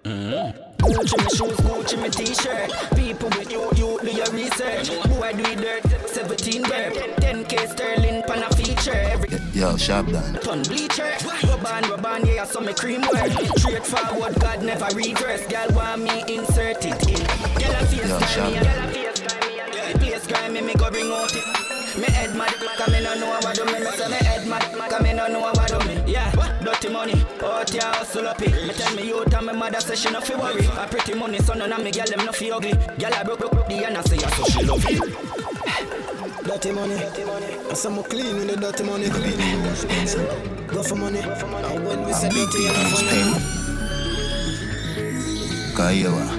[0.05, 0.70] Mm.
[0.91, 2.71] Gucci me shoes, Gucci me t-shirt.
[2.97, 4.91] People with you, you do your research.
[5.09, 6.95] Boy do it dirt, 17 burp.
[7.23, 8.93] 10k sterling pan a feature.
[8.93, 10.35] Every Yo, sharp down.
[10.43, 11.13] ton bleacher.
[11.47, 13.31] Rubban, rubban, yeah, so me cream work.
[14.41, 14.89] God never.
[14.91, 17.23] Girl want me insert it in.
[17.61, 18.59] Girl a face Yo, sharp me.
[19.95, 21.71] Place go bring out it.
[21.99, 23.73] Me head mad, cause me no know what do me.
[23.79, 25.60] Me head mad, cause me no know what
[26.81, 26.95] do me.
[26.95, 28.53] Yeah, dirty money, out here hustle up it.
[28.67, 30.67] Me tell me youth and me mother say she no fi worry.
[30.67, 32.73] A pretty money, so none of me gyal them no fi ugly.
[32.73, 35.03] Gyal a broke broke the and I say yeah, so she love it.
[36.45, 36.95] Dirty money.
[36.95, 39.09] I say I'm clean with the dirty money.
[40.69, 41.19] Go for money.
[41.21, 43.21] And when we say dirty, you know funny.
[45.75, 46.37] Cause you are.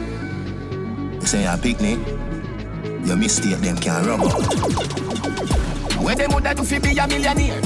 [1.22, 2.00] You say a picnic,
[3.06, 4.32] your mistake them can rub out.
[6.02, 7.62] Where them woulda do fi be a millionaire?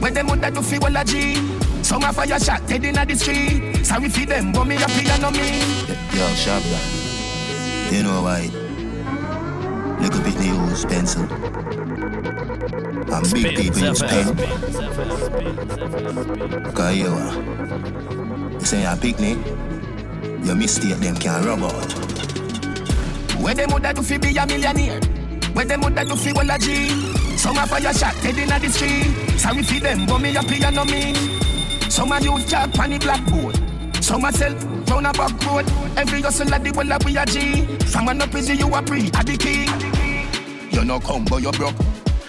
[0.00, 1.55] Where them woulda do fi well a G?
[1.86, 3.86] Some a fire shot dead inna the street.
[3.86, 5.60] Sorry fi them, but me a piano me.
[6.18, 6.82] Yo, sharp down.
[7.94, 8.50] You know why?
[10.00, 11.22] Little bit they use pencil.
[13.14, 14.34] And big people use pen.
[16.74, 17.34] Cause you are.
[18.50, 19.38] You say a picnic,
[20.44, 21.92] your mistake them can rub out.
[23.38, 25.00] Where them woulda do fi be a millionaire?
[25.52, 26.88] Where them woulda do fi well a G?
[27.36, 29.38] Some a fire shot dead inna the street.
[29.38, 31.35] Sorry fi them, but me a piano me.
[31.96, 33.56] Some a use jack on the blackboard.
[34.04, 34.52] Some a sell
[34.84, 35.64] round a back road.
[35.96, 37.64] Every hustle at the well a we a G.
[37.86, 39.72] From an up easy you a pre a the king.
[40.70, 41.74] You no come but you broke.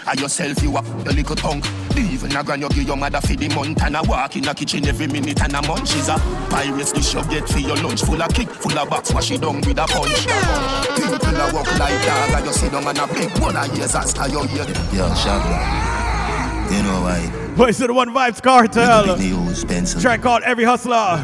[0.07, 1.61] And yourself you a your little tongue.
[1.97, 4.53] Even a grand you give your mother for the month and a walk in the
[4.53, 6.15] kitchen every minute and a munch is a
[6.47, 9.41] pirates dish you get for your lunch full of kick, full of box, wash it
[9.41, 10.31] down with a punch.
[10.95, 13.95] People a walk like dog and you sit down and a big one of years
[13.95, 14.63] as to your ear.
[14.95, 16.71] Yo, down.
[16.71, 17.46] You know why?
[17.57, 19.01] Voice of the One Vybz Kartel.
[19.01, 19.99] Little bit they use pencil.
[19.99, 21.17] Track called Every Hustler.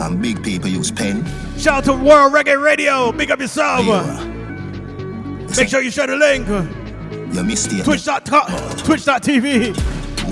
[0.00, 1.26] And big people use pen.
[1.58, 3.10] Shout out to World Reggae Radio.
[3.10, 3.84] Big up yourself.
[5.56, 6.46] Make sure you share the link.
[7.34, 7.82] Your mistake.
[7.82, 8.46] Twitch.com,
[8.78, 9.74] Twitch.tv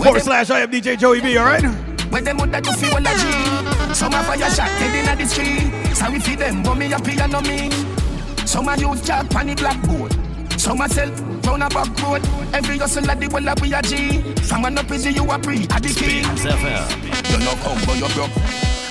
[0.02, 1.64] forward slash I am DJ Joey B, alright?
[2.12, 3.94] Where them woulda do fi well a?
[3.94, 5.96] Some a fire shot dead inna the street.
[5.96, 7.70] Sorry fi them, but me a piano me.
[8.46, 10.23] Some a jack on the blackboard.
[10.64, 11.10] Some a sell
[11.44, 12.22] round a back road.
[12.54, 14.22] Every hustle at the well a we a G.
[14.48, 16.24] From an up easy you a pre a the king.
[16.24, 18.32] You no come but you broke.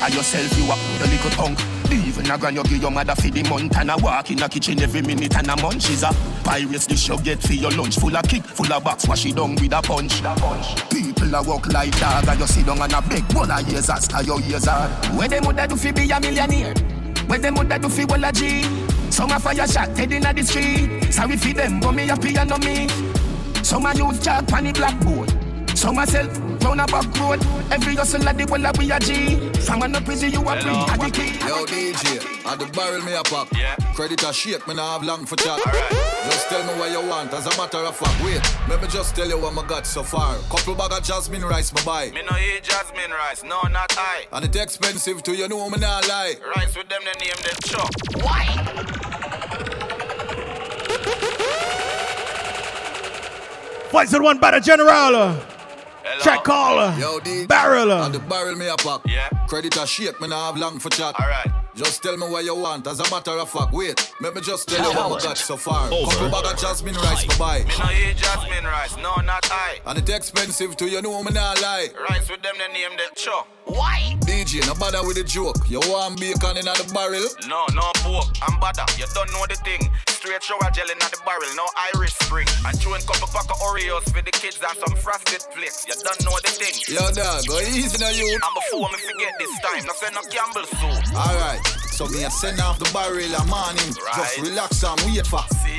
[0.05, 1.57] And yourself you a your little tongue.
[1.89, 4.47] Even a grand you give your mother for the month and a walk in the
[4.47, 6.13] kitchen every minute and a munch is a
[6.43, 9.35] pirates dish you get for your lunch full of kick, full of box, wash it
[9.35, 10.21] down with a punch.
[10.91, 13.89] People a walk like dog and you sit down and a beg one of years
[13.89, 14.89] as your years are.
[15.17, 16.75] Where them woulda do fi be a millionaire?
[17.25, 18.61] Where them woulda do fi well a G?
[19.13, 21.13] Some a fire shot dead inna the street.
[21.13, 22.87] Sorry fi them, but me a piano me.
[23.61, 25.32] Some a use jack on the blackboard.
[25.83, 26.27] Some a sell
[26.63, 27.43] round a back road.
[27.69, 29.35] Every hustle at the well we a G.
[29.67, 30.71] From an up you a free.
[30.71, 31.35] At the key.
[31.43, 33.51] Yo DJ, at the barrel me a pop.
[33.51, 33.75] Yeah.
[33.93, 35.59] Credit a shake, me nah have long for chat.
[35.59, 35.91] Alright.
[36.31, 37.33] Just tell me what you want.
[37.33, 38.39] As a matter of fact, wait.
[38.69, 40.37] Let me just tell you what I got so far.
[40.49, 42.11] Couple bag of jasmine rice me buy.
[42.11, 44.23] Me no eat jasmine rice, no not I.
[44.31, 46.35] And it expensive too, you know me nah lie.
[46.55, 47.91] Rice with them, they name them chop.
[48.23, 48.45] Why?
[53.91, 55.52] Fights with one by the general.
[56.21, 56.93] Track caller.
[56.93, 57.47] Uh, Yo, DJ.
[57.47, 57.91] Barrel.
[57.91, 58.05] Uh.
[58.05, 59.01] And the barrel me a pop.
[59.07, 59.29] Yeah.
[59.47, 61.15] Credit a shake, me nah have long for chat.
[61.19, 61.47] Alright.
[61.75, 63.73] Just tell me what you want, as a matter of fact.
[63.73, 65.91] Wait, let me just tell you what I got so far.
[65.91, 66.11] Over.
[66.11, 67.59] Couple bag of jasmine rice me buy.
[67.59, 69.79] Me no eat jasmine rice, no not I.
[69.87, 71.87] And it expensive too, you know me nah lie.
[72.09, 73.47] Rice with them, they name them chop.
[73.65, 74.15] Why?
[74.27, 75.57] DJ, no bother with the joke.
[75.69, 77.23] You want bacon in the barrel?
[77.47, 78.27] No, no pork.
[78.41, 78.85] I'm bother.
[78.99, 79.89] You don't know the thing.
[80.09, 82.47] Straight shower gel in the barrel, no Irish spring.
[82.65, 85.87] And chewing couple pack of Oreos for the kids and some frosted flakes.
[85.87, 86.75] You don't know the thing.
[86.87, 88.31] Yo, dog, go easy now, you.
[88.31, 91.15] And before me forget this time, no send no Campbell soup.
[91.15, 93.91] Alright, so me a send off the barrel a morning.
[93.99, 94.15] Right.
[94.15, 95.43] Just relax and wait for.
[95.63, 95.72] Scene.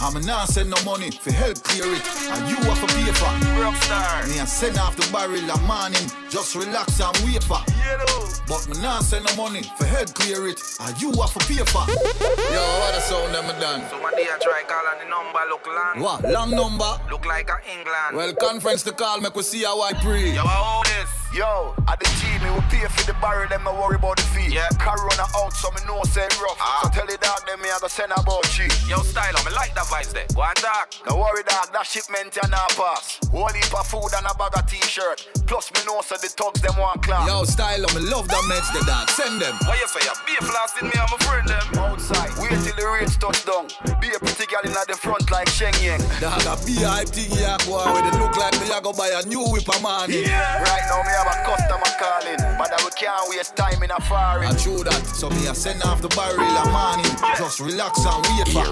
[0.00, 2.06] I'm not send no money for help clear it.
[2.30, 3.26] And you have to pay for.
[3.58, 4.28] Rockstar.
[4.30, 6.06] Me a send off the barrel a morning.
[6.30, 7.58] Just relax and wait for.
[7.66, 8.04] Yeah,
[8.46, 10.60] but me not send no money for head clear it.
[10.80, 11.82] And you have a pay for.
[11.90, 13.90] Yo, what a sound them done?
[13.90, 16.00] So my day I try call on the number look long.
[16.00, 16.22] What?
[16.30, 17.00] Long number?
[17.10, 18.14] Look like a England.
[18.14, 20.32] Well, conference to call, make we see how I pray.
[20.32, 21.17] Yo, how this?
[21.32, 24.24] Yo, at the G, me will pay for the barrel, them no worry about the
[24.32, 24.48] fee.
[24.48, 24.68] Yeah.
[24.80, 26.56] Corona out, so me know say rough.
[26.56, 26.88] Ah.
[26.88, 28.72] So tell the dog them me I go send about cheap.
[28.88, 30.24] Yo, style, I me like that vibes there.
[30.32, 30.88] Go and talk.
[31.04, 33.20] Don't worry, dog, that shipment you not pass.
[33.28, 35.28] Whole heap of food and a bag of t-shirt.
[35.44, 37.28] Plus me know so the thugs them want class.
[37.28, 39.12] Yo, style, of me love that meds the dog.
[39.12, 39.52] Send them.
[39.68, 40.08] What you say?
[40.08, 41.66] you Be a blasting me, I'm a friend them.
[41.76, 43.68] Outside, wait till the rates touch down.
[44.00, 46.00] Be a pretty girl in the front like Sheng Yang.
[46.24, 47.84] Dog, a be a hype thing here, boy.
[47.92, 50.08] With it look like me, I go buy a new whip a man.
[50.08, 50.64] Yeah.
[50.64, 54.46] Right now, me have a customer calling, but we can't waste time in a foreign.
[54.46, 57.10] I true that, so me I send off the barrel a morning.
[57.34, 58.70] Just relax and wait for.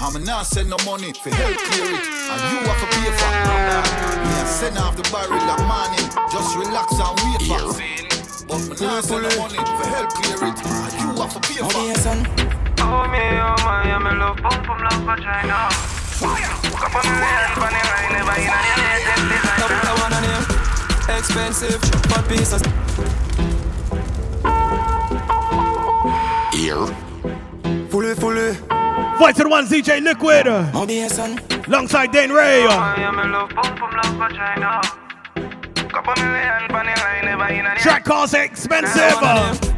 [0.00, 3.32] I'm not send no money for help clear it, and you have to pay for.
[4.24, 6.08] Me I send off the barrel a morning.
[6.32, 7.76] Just relax and wait for.
[8.48, 11.60] But me not send no money for help clear it, and you have to pay
[11.60, 11.68] for.
[12.80, 15.68] Oh me, oh my, I'm in love, pump, pump, love vagina.
[16.80, 19.99] Couple million, funny line, never in a latest designer.
[21.18, 22.62] Expensive, but piece of
[26.52, 26.86] Here.
[27.88, 28.54] Fully, fully.
[29.18, 30.44] Fight to the one ZJ Liquid.
[30.88, 31.38] Dear son.
[31.66, 32.62] Alongside Dane Ray.
[37.78, 39.69] Track calls expensive.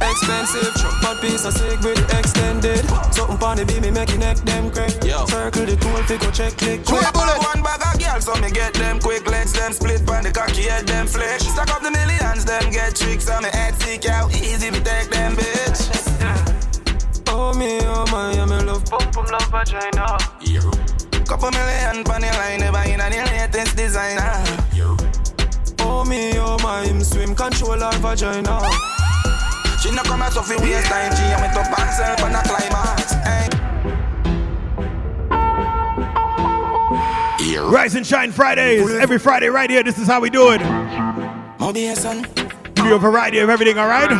[0.00, 0.72] Expensive,
[1.02, 2.84] but piece of sick with extended.
[3.12, 4.92] Something pon the beat me make neck them crack.
[5.04, 5.26] Yo.
[5.26, 6.84] Circle the tool, fi go check click.
[6.84, 10.24] Quick bullet, one bag of girls, so me get them quick legs, them split pan
[10.24, 11.46] the cocky head, them flex.
[11.46, 15.10] Stack up the millions, them get tricks, on me head seek out easy, we take
[15.10, 15.80] them bitch.
[17.28, 20.18] Oh me, oh my, I'm in love, pump, pump, love vagina.
[20.40, 20.60] Here.
[21.24, 24.42] Couple million pan the line, never in a latest designer.
[25.80, 28.58] Oh me, oh my, him swim control our vagina.
[29.90, 32.42] She no come out of the waste time, G, I went up herself on a
[32.46, 33.10] climax.
[33.26, 33.48] Hey.
[37.44, 37.64] Here.
[37.64, 38.88] Rise and Shine Fridays.
[38.88, 39.82] Every Friday right here.
[39.82, 40.60] This is how we do it.
[41.58, 42.24] Oh dear son.
[42.74, 44.12] Give you a variety of everything, alright?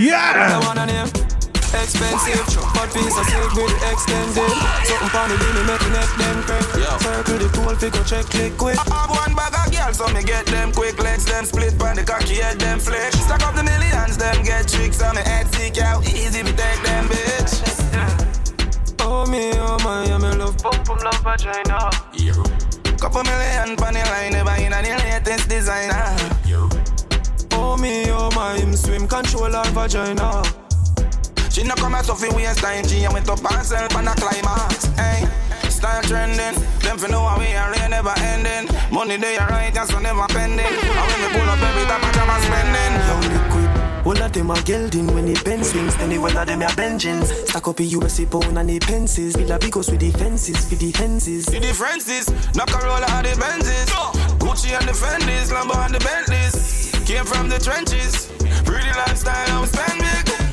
[0.00, 1.35] Yeah.
[1.76, 1.84] I wanna.
[1.86, 4.50] Expensive, but piece of silk with extended.
[4.88, 6.64] Something pon the beat me make neck them crack.
[7.00, 8.78] Circle the tool, fi go check click quick.
[8.78, 11.96] I have one bag of girls, so me get them quick legs, them split pan
[11.96, 13.18] the cocky head, them flex.
[13.20, 16.82] Stack up the millions, them get tricks, on me head seek out easy, we take
[16.82, 17.62] them bitch.
[19.00, 21.90] Oh me, oh my, I'm in love, pump, pump, love vagina.
[22.12, 22.34] Here.
[22.98, 26.16] Couple million pan the line, never in a the latest designer.
[27.52, 30.42] Oh me, oh my, him swim control our vagina.
[31.56, 34.12] She no come out of the waste time, G, I went up herself on a
[34.12, 34.92] climax.
[34.92, 35.24] Hey.
[35.70, 36.52] Style trending,
[36.84, 38.68] them for know how we are really never ending.
[38.92, 40.60] Money they are right, and so never pending.
[40.60, 42.92] And when we pull up every time I jam and spending.
[43.08, 44.04] Yo, liquid.
[44.04, 46.76] All of them are gelding when the pen swings, then the one of them are
[46.76, 47.32] benchings.
[47.48, 49.34] Stack up a USA pound and the pences.
[49.34, 51.46] Bill a bigos with the fences, for the fences.
[51.46, 53.88] The differences, knock a roll and the Benzes.
[54.36, 56.92] Gucci and the Fendis, Lambo and the Bentleys.
[57.06, 58.30] Came from the trenches,
[58.66, 60.45] pretty lifestyle, I'm spend big.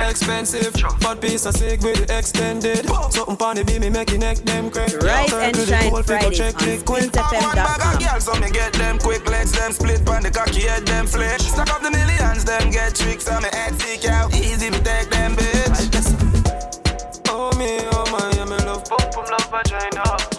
[0.00, 2.86] Expensive, but piece of sick with extended.
[3.10, 4.92] Something pon the beat me make your neck them crack.
[5.02, 7.16] Rise and Circle the Shine tool, fi go Fridays check on click quick.
[7.16, 7.98] One bag of SpinsFM.com.
[8.02, 11.46] girls, so me get them quick legs, them split pan the cocky head, them flex.
[11.46, 15.10] Stack up the millions, them get tricks, on me head seek out easy, we take
[15.10, 16.08] them bitch.
[17.28, 18.84] Oh me, oh my, I'm in love.
[19.50, 20.37] Right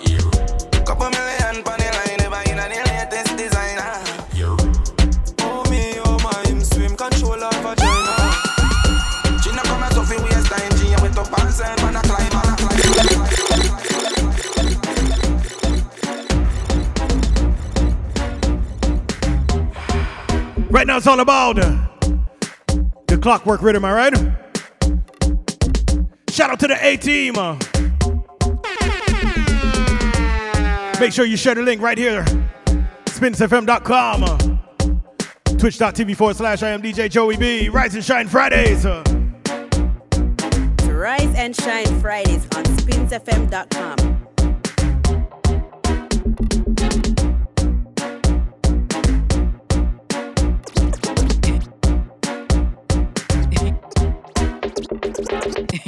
[20.90, 21.56] now it's all about
[23.06, 24.12] the clockwork rhythm, all right?
[26.32, 27.36] Shout out to the A team.
[31.00, 32.24] Make sure you share the link right here.
[33.06, 34.60] SpinsFM.com.
[35.60, 37.70] Twitch.tv forward slash I am DJ Joey B.
[37.70, 38.84] Rise and Shine Fridays.
[40.86, 44.19] Rise and Shine Fridays on spinsfm.com.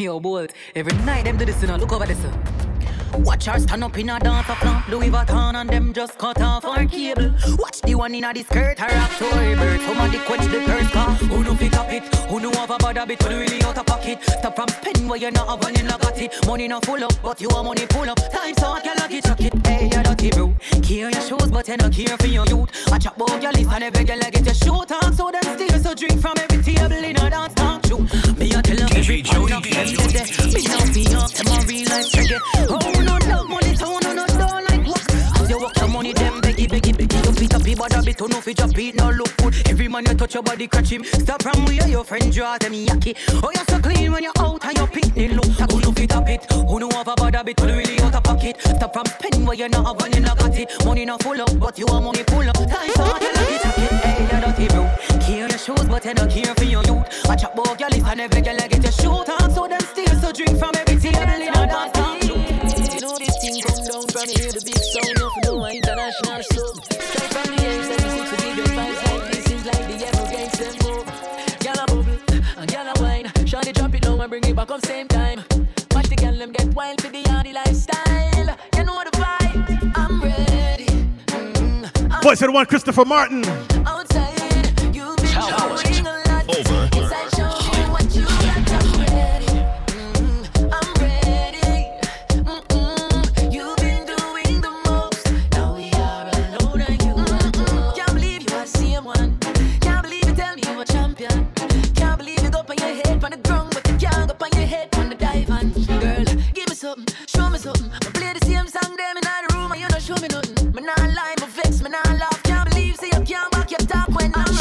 [0.02, 2.70] Yo, boy, every night them do this, you know, look over this.
[3.20, 4.84] Watch her stand up in a dance floor.
[4.89, 7.34] Louis Vuitton and them just cut off our cable.
[7.57, 9.82] Watch the one in a the skirt, her October bird.
[9.82, 11.09] Somebody quench the thirst car.
[11.12, 12.03] Who know fit up it?
[12.30, 13.22] Who know have a bad habit?
[13.24, 14.24] Who really out of pocket?
[14.24, 16.34] Stop from spending where you're not have when you not got it.
[16.47, 18.18] Money not full up, but you want money pull up.
[18.32, 19.68] Time so I can lock it, chuck it.
[19.68, 20.53] Hey, you dirty bro.
[20.82, 22.70] Care your shoes, but you not care for your youth.
[22.91, 25.14] I chop about your list and every girl I get your show talk.
[25.14, 27.99] So them steal so drink from every table in a dance talk show.
[27.99, 29.88] Me a tell them every point of them.
[30.53, 32.39] Me now be up, them a real life reggae.
[32.70, 35.41] Oh no, love money, so no, no, don't like what?
[35.41, 37.26] As you walk the money, them beggy, beggy, beggy.
[37.26, 39.56] You fit up, he bad a bit, no fi drop it, no look good.
[39.70, 41.04] Every man you touch your body, catch him.
[41.04, 43.16] Stop from where your friend draw them yucky.
[43.43, 45.72] Oh, you're so clean when you're out and your picnic look.
[45.72, 46.45] Who no fit up it?
[46.52, 47.60] Who no have a bad habit?
[47.60, 48.58] Who really out of pocket?
[48.62, 50.70] Stop from spending where you're not have when you not got it.
[50.86, 52.56] Money not full up, but you want money pull up.
[52.56, 53.91] Time hard, you lucky jacket.
[54.04, 54.84] Hey, you dirty bro.
[55.22, 57.30] Care your shoes, but you not care for your youth.
[57.30, 59.52] I chop about your list and every girl I get your shoot on.
[59.52, 62.01] So them steal, so drink from every table in a
[63.12, 66.76] know this thing come down from here, the big sound, you know international sub.
[66.86, 70.55] Straight from the air, 76 to give them vibes like this is like the evergreens
[70.62, 71.07] them move.
[71.59, 72.20] Gyal a bubble,
[72.59, 73.26] and gyal a wine.
[73.49, 75.43] Shawty drop it low and bring it back up same time.
[75.91, 78.55] Watch the gyal them get wild for the yardy lifestyle.
[78.78, 80.88] You know the vibe, I'm ready.
[82.24, 83.43] Voice of the one, Christopher Martin.
[83.86, 84.30] Outside,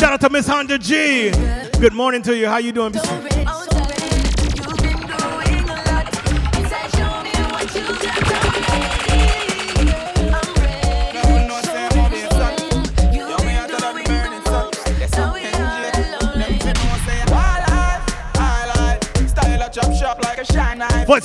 [0.00, 1.30] Shout out to Miss Honda G.
[1.78, 2.46] Good morning to you.
[2.46, 2.92] How you doing?
[2.92, 3.02] Voice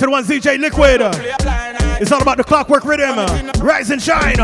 [0.02, 1.00] of the one, ZJ Liquid.
[2.02, 3.16] It's all about the clockwork rhythm.
[3.62, 4.36] Rise and shine.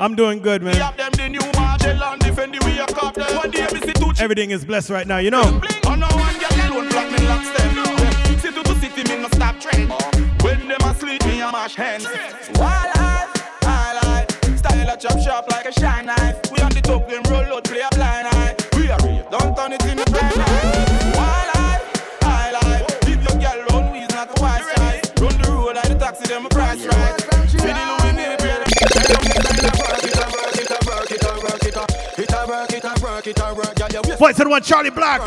[0.00, 0.76] I'm doing good, man.
[4.18, 5.42] Everything is blessed right now, you know.
[5.44, 5.60] Oh,
[10.42, 12.06] when them asleep, me a mash hands.
[12.54, 13.28] Wildlife,
[13.62, 16.50] highlight, style a chop sharp like a shine knife.
[16.50, 18.56] We on the top, them roll out, play a blind eye.
[18.76, 21.12] We are real, don't turn it in the blind eye.
[21.14, 21.84] Wildlife,
[22.22, 25.02] highlight, keep your girl run, we not a wise guy.
[25.20, 27.20] Run the road like the taxi, them a price right.
[27.50, 28.00] See the Louis
[33.32, 35.20] Voice the one, Charlie Black.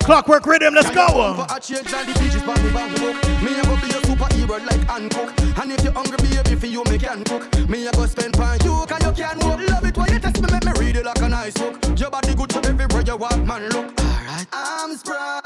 [0.00, 1.34] Clockwork rhythm, let's go.
[1.34, 3.16] For a change and the beaches from the Bangkok.
[3.42, 5.32] Me a go be a superhero like Hancock.
[5.62, 7.68] And if you hungry, baby, for you me can cook.
[7.68, 9.60] Me a go spend pan you, cause you can walk.
[9.68, 11.76] Love it when you test me, make me read it like a nice book.
[11.98, 14.00] Your body good so everywhere you walk, man, look.
[14.00, 14.46] Alright.
[14.52, 15.41] I'm sprung,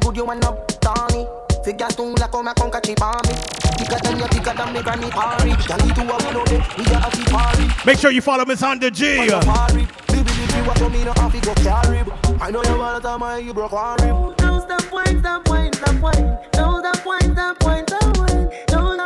[0.00, 1.26] body good, you want no Tony.
[1.64, 3.34] Figure stone like come and conquer chip on me.
[3.78, 5.50] Thicker than you, thicker than me granny party.
[5.50, 6.62] Can you do a window day?
[6.78, 7.66] We got a tea party.
[7.84, 9.28] Make sure you follow Miss Honda G.
[9.28, 9.86] Party.
[10.08, 12.04] Baby, if you want to me, no have to go carry.
[12.40, 14.36] I know you want to tell me you broke one rib.
[14.36, 16.38] Don't stop wine, stop wine, stop wine.
[16.52, 18.48] Don't stop wine, stop wine, stop wine.
[18.68, 19.05] Don't stop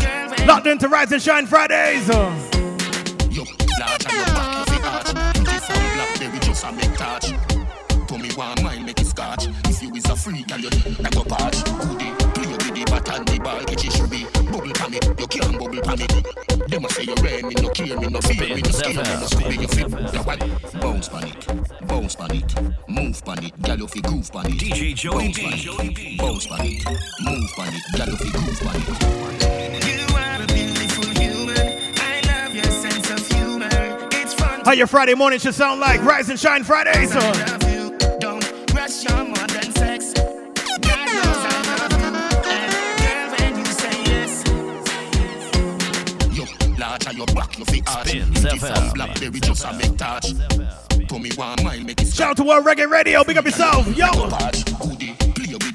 [0.47, 2.07] Locked into Rise and Shine Fridays.
[2.07, 3.43] Yo,
[3.79, 5.13] large and your back is the arch.
[5.35, 7.33] Pretty from blackberry just a make touch.
[8.07, 9.47] To me one mile make it scotch.
[9.65, 10.69] If you is a freak and you
[10.99, 11.63] like a patch.
[11.63, 14.25] Goody, play with the bat and the ball catch it should be.
[14.51, 16.07] Bubble pa me, you can't bubble pa me.
[16.67, 19.03] They must say you rain, me no care, me no fear, me no scare, me
[19.03, 19.89] no screw, you fit.
[19.89, 20.39] Now what?
[20.81, 22.55] Bounce pan it, bounce pan it,
[22.89, 24.53] move pan it, gal you fi groove pan it.
[24.53, 26.85] DJ Joey B, bounce pan it,
[27.21, 29.50] move pan it, gal you fi groove pan it.
[34.65, 37.11] How your Friday morning should sound like Rise and Shine Fridays.
[38.19, 40.13] Don't rush your modern sex.
[40.13, 42.07] God knows I love you.
[42.49, 44.43] And girl, when you say yes,
[46.37, 46.43] yo,
[46.77, 48.11] large on your back, you fi arch.
[48.11, 50.33] Pretty from blackberry, just a make touch.
[51.07, 53.23] To me one mile, make it Shout out to World Reggae Radio.
[53.23, 53.87] Big up yourself.
[53.97, 54.07] Yo.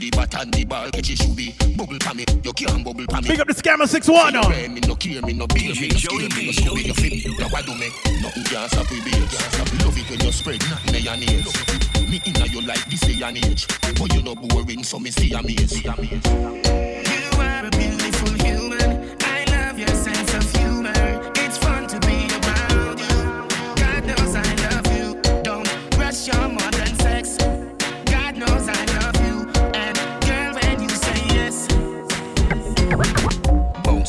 [0.06, 1.54] Goody, play with the bat and the ball, catch it should be.
[1.76, 3.28] Bubble pa me, you can't bubble pa me.
[3.28, 4.32] Big up the Scammer 61.
[4.32, 6.78] Say you rain, me no care, me no beer, me no scare, me no screw,
[6.78, 7.38] you fit.
[7.38, 7.88] Now what do me?
[8.22, 11.02] Nothing can stop we beer, can't stop we love it when you spread nothing in
[11.02, 11.54] your nails.
[12.08, 13.66] Me inna you like this day and age,
[13.98, 15.82] but you no boring, so me see amaze.
[15.82, 15.90] You
[17.40, 17.70] are a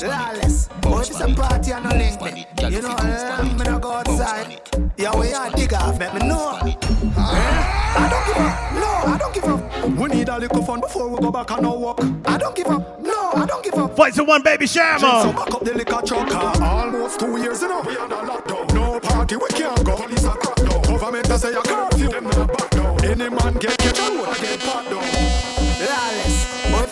[0.04, 0.68] Lawless.
[0.82, 2.46] Boy, if it's a party and no link me.
[2.70, 2.96] You know,
[3.58, 4.62] me no go outside.
[4.98, 6.60] Yeah, we are dig off, make me know.
[6.64, 6.76] Eh?
[7.98, 8.74] I don't give up.
[8.74, 9.90] No, I don't give up.
[9.98, 12.00] We need a little fun before we go back on our walk.
[12.26, 13.00] I don't give up.
[13.02, 13.96] No, I don't give up.
[13.96, 15.34] Fight to one baby So Shama.
[15.34, 16.30] back up the liquor truck.
[16.32, 18.74] uh, Almost two years in a we under lockdown.
[18.74, 19.96] No party, we can't go.
[19.96, 20.82] Police are crack down.
[20.84, 23.06] Government a say a curfew, them not back down.
[23.06, 25.27] Any man get catch a I get pat down.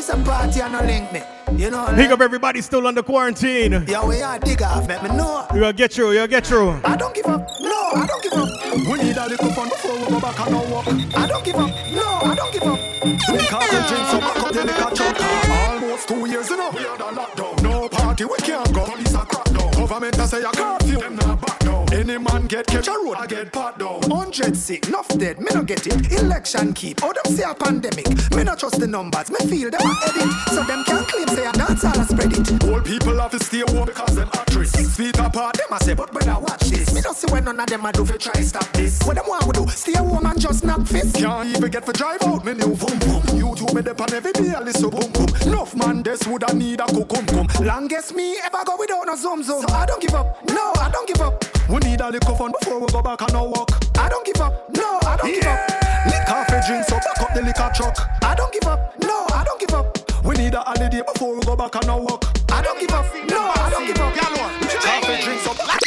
[0.09, 0.25] Lawless.
[0.25, 1.21] Boy, if it's a party and no link me.
[1.63, 3.85] You know, Big up everybody still under quarantine.
[3.87, 5.45] yeah, we are dig off, make me know.
[5.53, 6.09] You gotta get through.
[6.11, 6.79] You gotta get through.
[6.83, 7.47] I don't give up.
[7.61, 8.49] No, I don't give up.
[8.89, 10.87] We need a little fun before we go back on our walk.
[10.87, 11.69] I don't give up.
[11.93, 12.79] No, I don't give up.
[12.99, 15.17] Drink coffee, drink so back up the liquor truck.
[15.19, 17.61] uh, Almost two years in a we under lockdown.
[17.63, 18.85] No party, we can't go.
[18.85, 19.71] Police are crack down.
[19.71, 21.54] Government a say a curfew, them not back down.
[21.95, 24.01] Any man get catch a road, I get part down.
[24.11, 26.11] Hundred sick, enough dead, me no get it.
[26.11, 28.05] Election keep, oh them say a pandemic.
[28.35, 30.29] Me no trust the numbers, me feel them a edit.
[30.49, 32.63] So them can't claim say a dance all a spread it.
[32.65, 34.71] Old people have to stay home because them actress.
[34.71, 37.45] Six feet apart, them a say, but when I watch this, me don't see when
[37.45, 39.01] none of them a do fi try stop this.
[39.03, 39.67] What them want to do?
[39.69, 41.15] Stay home and just knock fist.
[41.15, 43.23] Can't even get for drive out, me new boom boom.
[43.39, 45.27] YouTube me dep on every day, I listen boom boom.
[45.47, 47.47] Enough man, this woulda need a cucum cum.
[47.65, 49.61] Longest me ever go without no zoom zoom.
[49.61, 50.45] So I don't give up.
[50.49, 51.54] No, I don't give up.
[51.67, 53.71] We need a little fun before we go back on our walk.
[53.97, 54.69] I don't give up.
[54.77, 55.59] No, I don't give up.
[56.05, 57.97] Lick coffee, drink, so back up the liquor truck.
[58.21, 58.93] I don't give up.
[59.01, 59.97] No, I don't give up.
[60.23, 62.25] We need a holiday before we go back on our walk.
[62.51, 63.05] I don't give up.
[63.29, 64.13] No, I don't give up.
[64.61, 65.81] Lick coffee, drink, so back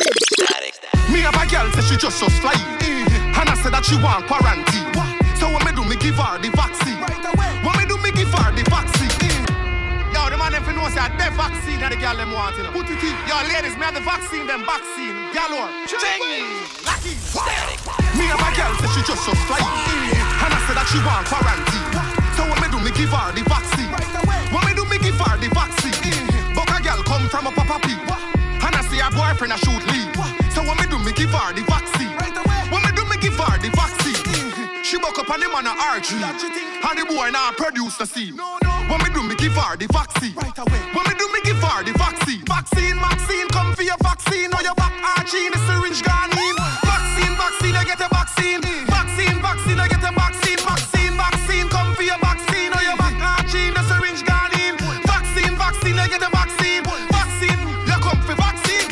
[1.12, 3.38] Me have a girl say she just just fly mm-hmm.
[3.38, 4.90] And I said that she want quarantine
[5.38, 6.98] So when me do me give her the vaccine
[7.62, 9.46] When me do me give her the vaccine mm.
[10.12, 12.64] Yo, the man them fi know say the vaccine that the girl them want you
[12.66, 12.72] know.
[12.74, 16.20] Put it in Yo, ladies, me have the vaccine, them vaccine Galore, ching,
[16.84, 17.16] lucky
[18.20, 21.24] Me have a girl say she just just fly And I said that she want
[21.24, 21.88] quarantine.
[22.36, 23.88] So when me do me give her the vaccine.
[24.52, 25.96] When me do me give her the vaccine.
[26.52, 27.96] But a girl come from a papa pee.
[27.96, 30.12] And I see her boyfriend a shoot leave.
[30.52, 32.12] So when me do me give her the vaccine.
[32.68, 34.20] When me do me give her the vaccine.
[34.84, 36.12] She buck up on him on a RG.
[36.12, 38.36] And the boy now produce the scene.
[38.36, 40.36] When me do me give her the vaccine.
[40.92, 42.37] When me do me give her the vaccine.
[42.70, 44.52] Vaccine, vaccine, come for your vaccine.
[44.52, 44.92] Or your back
[45.32, 46.56] in the syringe gone in.
[46.84, 48.60] Vaccine, vaccine, I get a vaccine.
[48.84, 50.58] Vaccine, vaccine, I get a vaccine.
[50.60, 52.72] Vaccine, vaccine, come for your vaccine.
[52.72, 53.16] Or your back
[53.54, 54.76] in the syringe gone in.
[55.08, 56.84] Vaccine, vaccine, I get a vaccine.
[56.84, 58.88] Vaccine, you come for vaccine.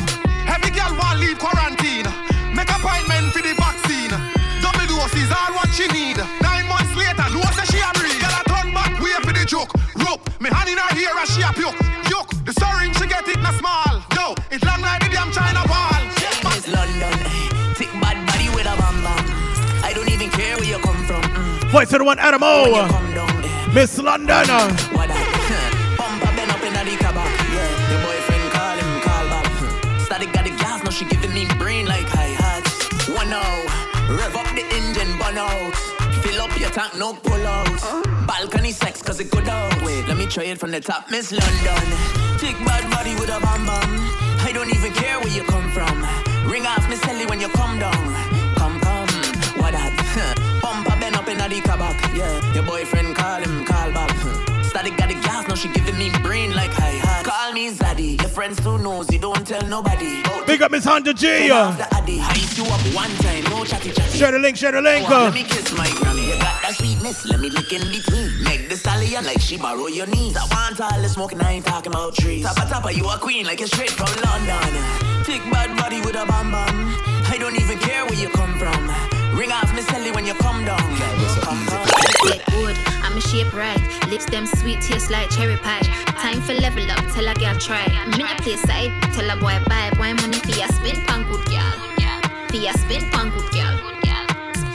[0.49, 2.09] Every girl want leave quarantine.
[2.57, 4.13] Make appointment for the vaccine.
[4.57, 6.17] Double doses, all what she need.
[6.41, 8.17] Nine months later, say she a breathe.
[8.17, 9.69] Girl a turn back, wait for the joke.
[10.01, 11.86] Rope, me hand in her ear and she a puke.
[21.69, 22.87] Voice to the one Adam O.
[23.73, 24.45] Miss London.
[33.33, 33.67] oh,
[34.09, 35.75] rev up the engine, burn out.
[36.23, 37.83] Fill up your tank, no pull outs.
[38.25, 39.69] Balcony sex, cause it go down.
[39.83, 41.97] Wait, let me try it from the top, Miss London.
[42.39, 43.39] Thick bad body with a.
[43.43, 46.05] I don't even care where you come from.
[46.49, 47.93] Ring off Miss Ellie when you come down.
[48.55, 49.09] Come, come,
[49.61, 50.46] what up
[51.49, 52.15] the kabak.
[52.15, 54.11] Yeah, your boyfriend call him, call back.
[54.65, 57.25] Static got the gas, now she giving me brain like hi hat.
[57.25, 60.23] Call me Zaddy, your friends too nosy, don't tell nobody.
[60.45, 61.47] Big up Miss Hunter G.
[61.47, 64.17] Turn off the addy, ice you up one time, no chatty chatty.
[64.17, 65.09] Share the link, share the link.
[65.09, 65.23] Uh.
[65.25, 66.25] Let me kiss my granny.
[66.27, 68.43] You got that sweetness, let me lick in between.
[68.43, 70.35] Make the stallion like she borrow your knees.
[70.35, 72.43] I want all the smoking, I ain't talking about trees.
[72.43, 75.23] Tappa tappa, you a queen like you're straight from London.
[75.23, 76.75] Thick bad body with a bam bam.
[77.31, 79.16] I don't even care where you come from.
[79.33, 80.79] Ring off Miss Ellie when you come down.
[81.41, 81.85] Come down.
[82.51, 83.79] Good, I'm a shape right.
[84.09, 85.81] Lips them sweet, taste like cherry pie.
[86.21, 87.85] Time for level up, tell a girl try.
[88.17, 89.11] Me a play side, eh?
[89.13, 89.91] tell a boy buy.
[89.95, 91.73] Boy money for your spin pan good girl.
[92.49, 93.77] For your spin pan good girl.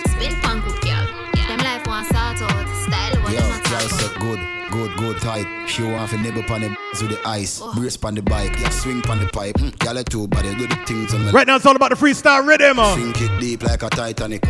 [0.07, 1.07] Spin pan good girl.
[1.49, 4.62] Them life want sort out, oh, style what Yo, them a girl talk said good,
[4.73, 5.47] good, good tight.
[5.69, 6.69] She want to nibble on the
[7.01, 9.57] with the ice, brace on the bike, yeah, swing on the pipe.
[9.57, 11.31] Mm, girl, I too body do the things on me.
[11.31, 12.79] Right now it's all about the freestyle rhythm.
[12.79, 12.95] uh.
[12.97, 14.43] Sink it deep like a Titanic.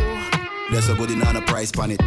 [0.71, 1.99] There's a good in on a price pan it.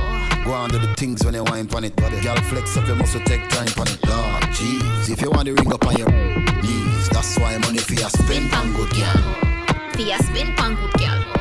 [0.44, 1.94] Go on do the things when you wine pan it.
[1.96, 4.00] But the girl flex up, you must take time pan it.
[4.08, 7.94] Lord, jeez, if you want the ring up on your knees, that's why money for
[7.94, 9.92] your spend on good girl.
[9.92, 11.35] For your spin pan good girl.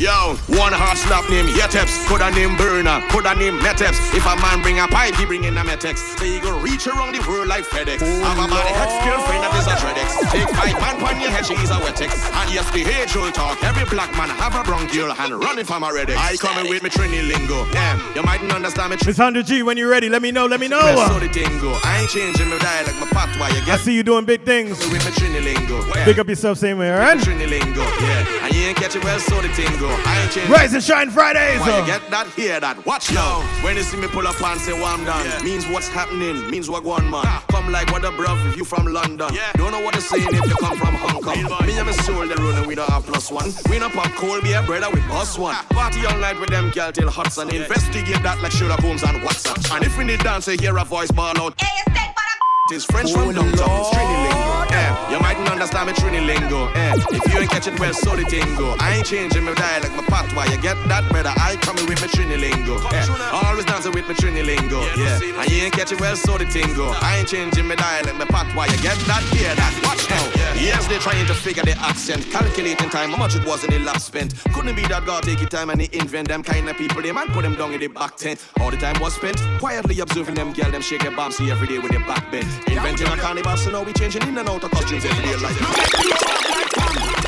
[0.00, 4.16] Yo, one hot slap name Yeteps, put a name Burner, put a name Meteps.
[4.16, 6.16] If a man bring a pipe, he bring in a Metex.
[6.24, 8.00] You go reach around the world like FedEx.
[8.00, 10.08] Oh, have a body ex girlfriend that is a Tredex.
[10.32, 12.08] Take five man pon your head, she's a Wetex.
[12.32, 13.60] And yes, the age will talk.
[13.60, 16.16] Every black man have a bronchial and running from a Redex.
[16.16, 17.68] I coming with me Trini lingo.
[17.70, 18.96] Damn, you mightn't understand me.
[19.04, 20.80] Miss Hunter G, when you're ready, let me know, let me know.
[21.12, 21.76] So the thing go.
[21.84, 23.52] I ain't changing my dialect, my patois.
[23.60, 24.80] You I see you doing big things.
[24.88, 25.84] with me Trini lingo.
[26.08, 27.18] Big up yourself, same way, alright?
[27.20, 28.46] Trini lingo, yeah.
[28.48, 30.02] And you ain't catch it well, so the thing go.
[30.08, 30.52] I ain't changing.
[30.52, 31.60] Rise and shine Fridays.
[31.60, 32.26] Why you get that?
[32.34, 32.84] Hear that?
[32.86, 33.40] Watch now.
[33.62, 36.68] When you see me pull up and say what I'm done, means what's happening, means
[36.70, 37.24] what going man.
[37.48, 39.30] Come like what a bruv if you from London.
[39.54, 41.66] Don't know what they're saying if you come from Hong Kong.
[41.66, 43.50] Me and my soul they run and we don't have plus one.
[43.70, 45.54] We don't pop cold beer, brother, we boss one.
[45.56, 45.66] Ah.
[45.70, 47.54] Party all night with them girl till hot sun.
[47.54, 49.74] Investigate that like Sherlock Holmes and WhatsApp.
[49.74, 51.60] And if we need dance, you hear a voice ball out.
[52.70, 54.51] It's French from downtown, it's Trini lingo.
[54.72, 56.68] Eh, you mightn't understand me Trini lingo.
[56.72, 58.76] Eh, if you ain't catch it well, so the tingo.
[58.80, 60.50] I ain't changing my dialect, my patois.
[60.50, 61.32] You get that better?
[61.36, 62.78] I coming with my Trini lingo.
[62.88, 64.80] Eh, always dancing with my Trini lingo.
[64.96, 66.94] Yeah, and you ain't catch it well, so the tingo.
[67.02, 68.72] I ain't changing my dialect, my patois.
[68.72, 69.22] You get that?
[69.34, 69.72] Hear that?
[69.84, 70.42] Watch now.
[70.60, 73.78] Yes, they trying to figure the accent, calculating time, how much it was in the
[73.80, 74.34] last spent.
[74.52, 77.02] Couldn't be that God take your time and they invent them kind of people.
[77.02, 78.40] They man put them down in the back tent.
[78.60, 81.78] All the time was spent quietly observing them girl, them shake their bombsy every day
[81.78, 82.46] with their back bent.
[82.68, 85.56] Inventing a carnival, so now we changing in and out of costumes every day like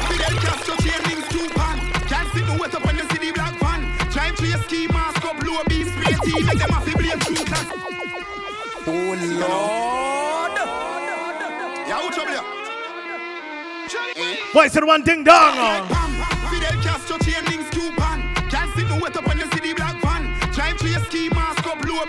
[0.09, 1.79] Fidel Castro chain links two pan.
[2.07, 3.81] Can't sit no wet up when you see the black van.
[4.11, 6.97] Drive to your ski mask up, blow a beat, spray tea, make them have to
[6.97, 7.67] blame class.
[8.87, 10.57] Oh Lord.
[11.89, 12.45] Yeah, who trouble?
[14.53, 15.89] Voice of the one ding dong.
[16.51, 18.35] Fidel Castro chain links two pan.
[18.49, 20.33] Can't sit no wet up when you see the black van.
[20.53, 22.07] Drive to your ski mask up, blow a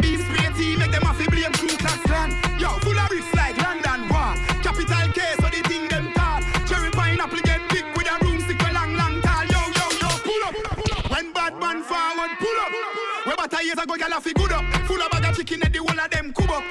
[13.66, 14.64] years ago, gyal a fi good up.
[14.86, 16.64] Full of bag of chicken and the whole of them cub up.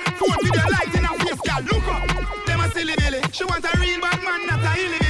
[0.43, 2.47] With the light in her face, gyal look up.
[2.47, 3.21] Them a silly billy.
[3.33, 5.04] She want a real bad man, not a hilly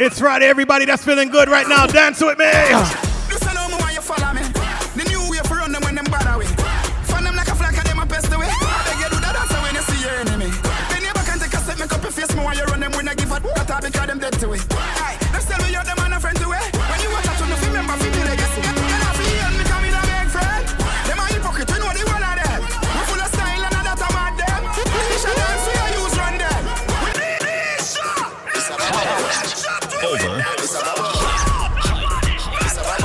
[0.00, 1.84] It's right, everybody that's feeling good right now.
[1.84, 2.44] Dance with me.
[2.46, 3.56] Listen
[3.92, 4.42] you follow me.
[4.94, 6.46] The new way for run them when them bad away.
[6.46, 8.06] Them like a flag them away.
[8.06, 10.54] Beg you do that dance when see your enemy.
[11.02, 12.32] You back and take a step, make up your face.
[12.32, 14.67] You run them when I give a because them dead to it.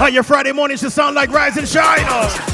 [0.03, 2.52] How your Friday mornings should sound like Rise and Shine.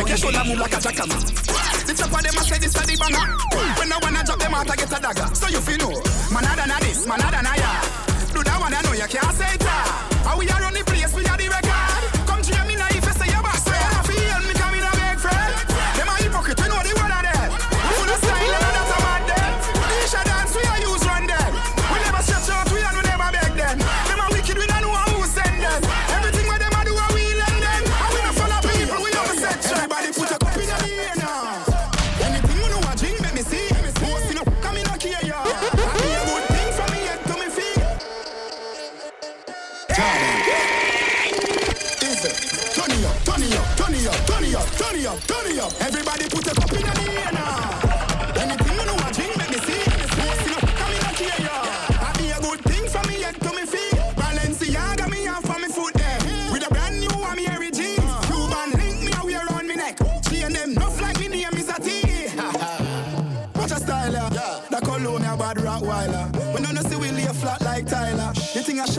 [0.00, 1.20] Make your shoulder move like a jackhammer.
[1.84, 3.20] The top of them a say this a the banger.
[3.76, 5.28] When I wanna drop them out, I get a dagger.
[5.34, 6.00] So you feel no,
[6.32, 7.70] man other than this, man other than ya.
[8.32, 9.62] Do that one, I know you can't say it.
[9.68, 10.08] ah.
[10.24, 10.72] How we are on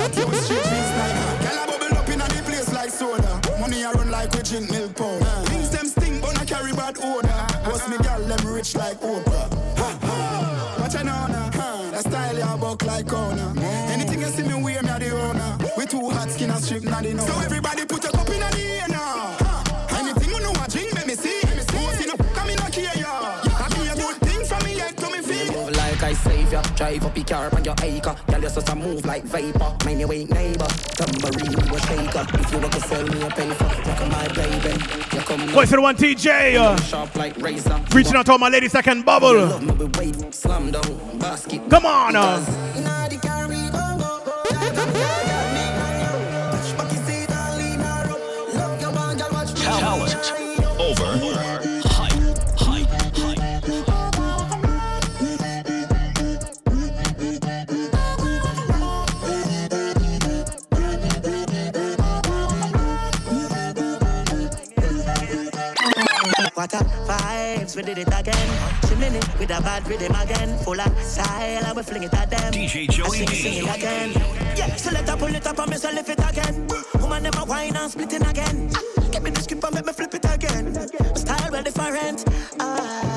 [0.02, 0.81] The thing I
[26.82, 28.16] Drive up your car on your acre.
[28.28, 29.78] Girl, you're supposed to move like vapor.
[29.86, 30.66] Mind your ain't neighbor.
[30.66, 32.26] Tambourine, you a shaker.
[32.34, 34.84] If you want to sell me a paper, rock my baby.
[35.14, 36.56] You come Voice of the one Teejay.
[36.56, 37.80] Uh, sharp like razor.
[37.94, 39.32] reaching out to all my ladies that can bubble.
[39.32, 39.74] Love me
[40.08, 41.62] with slam down, basket.
[41.70, 42.16] Come on.
[42.16, 42.61] Uh.
[66.72, 68.50] What vibes, we did it again.
[68.84, 70.58] It with a bad rhythm again.
[70.60, 72.54] Full of style, and we fling it at them.
[72.54, 74.12] DJ Joey I sing, it again.
[74.56, 76.68] Yeah, so let her pull it up and me so lift it again.
[77.02, 78.70] Woman, a wine and split it again.
[79.12, 80.74] Give me the script and make me flip it again.
[81.16, 82.22] Style well different.
[82.22, 83.11] Easy ah.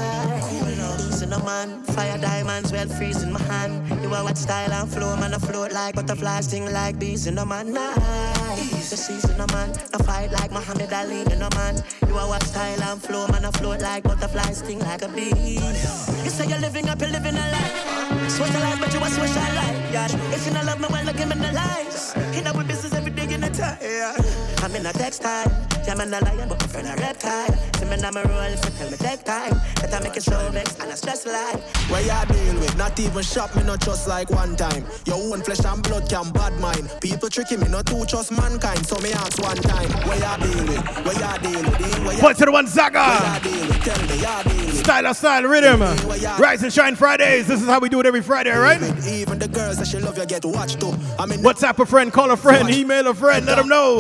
[1.39, 3.75] No man, fire diamonds well freezing my hand.
[4.03, 7.35] You are what style and flow, man, I float like butterflies, sting like bees in
[7.35, 7.73] the man.
[7.73, 11.83] Nice, the season no man, no fight like Muhammad Ali in no man.
[12.09, 15.59] You are what style and flow, man, I float like butterflies, sting like a bee.
[16.25, 18.31] You say you're living up, you're living a life.
[18.31, 19.79] Social life, but you a social life.
[19.93, 20.07] Yeah.
[20.35, 22.17] If you not love me, well, look him in the lights.
[22.37, 22.95] In our business
[23.61, 24.55] every day in the time.
[24.59, 24.65] Yeah.
[24.65, 25.51] I'm in a textile.
[25.87, 27.53] Yeah, man, a lion, but my friend a reptile.
[27.77, 29.53] See me now me roll, if you tell me take time.
[29.77, 31.61] That I make it show vex and a stress life.
[31.91, 32.75] Where ya deal with?
[32.79, 34.87] Not even shop me not just like one time.
[35.05, 36.91] Your own flesh and blood can bad mind.
[37.03, 38.87] People tricking me not to trust mankind.
[38.87, 39.91] So me ask one time.
[40.09, 41.05] Where ya deal with?
[41.05, 41.99] Where ya deal with?
[42.05, 43.05] Where ya Voice of the one Zaga.
[43.05, 43.85] Where ya deal with?
[43.85, 44.79] Tell me ya deal with.
[44.79, 45.81] Style of style rhythm.
[46.41, 47.47] Rise and shine Fridays.
[47.47, 48.81] This is how we do it every Friday, all right?
[49.07, 50.95] Even the girls that she love you get watched too.
[51.19, 53.99] I mean, WhatsApp a friend, call a friend, email a friend, let them know.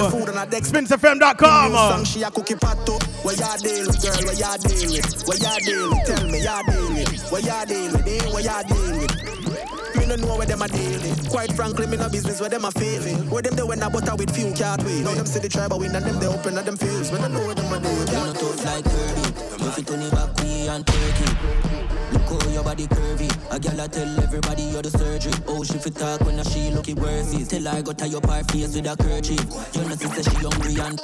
[0.64, 1.72] SpinsFM.com.
[1.72, 2.98] Song she a cookie pot too.
[3.22, 4.26] Where ya deal with, girl?
[4.26, 5.28] Where ya deal with?
[5.28, 6.06] Where ya deal with?
[6.06, 7.30] Tell me ya deal with.
[7.30, 8.06] Where ya deal with?
[8.06, 8.32] Eh?
[8.32, 9.96] Where ya deal with?
[9.96, 11.30] Me no know where them a deal with.
[11.30, 13.16] Quite frankly, me no business where them a feel it.
[13.30, 15.04] Where them they when I butter with few can't wait.
[15.04, 17.12] Now them see the tribe a win and them they open at them fields.
[17.12, 18.12] Me no know where them a deal with.
[18.12, 19.64] You know tough like Kirby.
[19.64, 21.83] You fit on the back way and turkey.
[22.14, 23.28] Look how your body curvy.
[23.50, 25.32] A gal I tell everybody you're the surgery.
[25.48, 27.44] Oh, she fit talk when she look it worthy.
[27.44, 29.44] Tell her go tie up her face with a kerchief.
[29.74, 31.00] You know she she hungry and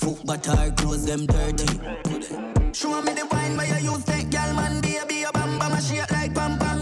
[0.00, 1.66] fuck but her clothes them dirty.
[2.72, 5.82] Show me the wine where you use take gal man baby your bam bam a
[5.82, 6.77] shake like pam pam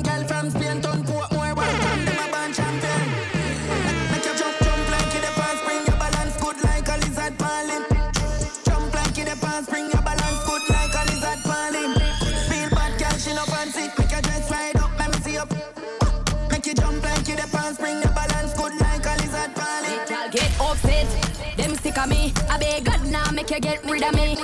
[22.56, 24.34] I beg God now make you get rid of me.
[24.34, 24.42] Boy.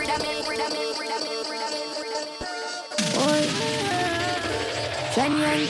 [5.15, 5.65] Shenyeng.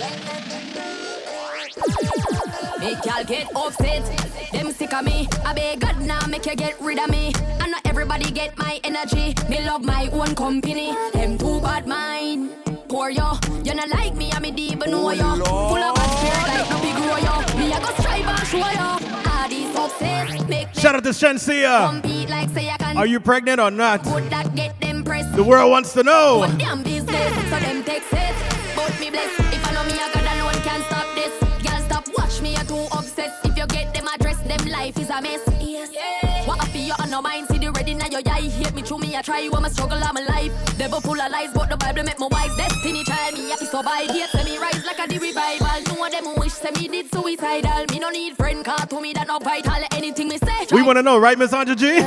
[2.80, 4.02] Make y'all get upset.
[4.50, 5.28] Them sick of me.
[5.44, 7.32] I beg God now make you get rid of me.
[7.60, 9.36] And not everybody get my energy.
[9.48, 10.96] Me love my own company.
[11.12, 12.50] Them too bad mind.
[12.88, 15.36] Poor yo, you not like me, I'm a deep know yo.
[15.36, 17.34] Full of bad spirit like no big yo.
[17.56, 18.98] Me I go strive and show yo.
[19.30, 20.41] All these success
[20.82, 22.28] Shout out to Shenseea.
[22.28, 22.96] Like I can.
[22.96, 24.04] Are you pregnant or not?
[24.06, 25.32] Would that get them pressed?
[25.36, 26.38] The world wants to know.
[26.38, 27.34] What damn business?
[27.50, 28.34] So them take it.
[28.74, 29.30] But me bless.
[29.54, 31.30] If I know me, I got alone can't stop this.
[31.62, 32.56] Girl, stop watch me.
[32.56, 33.46] I'm too obsessed.
[33.46, 35.40] If you get them address, them life is a mess.
[35.60, 36.48] Yes.
[36.48, 38.40] What I feel you on no mind, see the ready now your eye.
[38.40, 39.48] Hate me through me, I try.
[39.54, 40.50] I'm a struggle, I'm a life.
[40.78, 42.56] Devil full of lies, but the Bible make me wise.
[42.56, 44.08] Destiny child, me have to survive.
[44.08, 45.61] Me rise like a the revival.
[46.02, 47.84] No of them wish say me did suicidal.
[47.92, 49.84] Me no need friend, car to me that no vital.
[49.92, 50.66] Anything me say.
[50.72, 51.86] We want to know, right, Miss Andre G?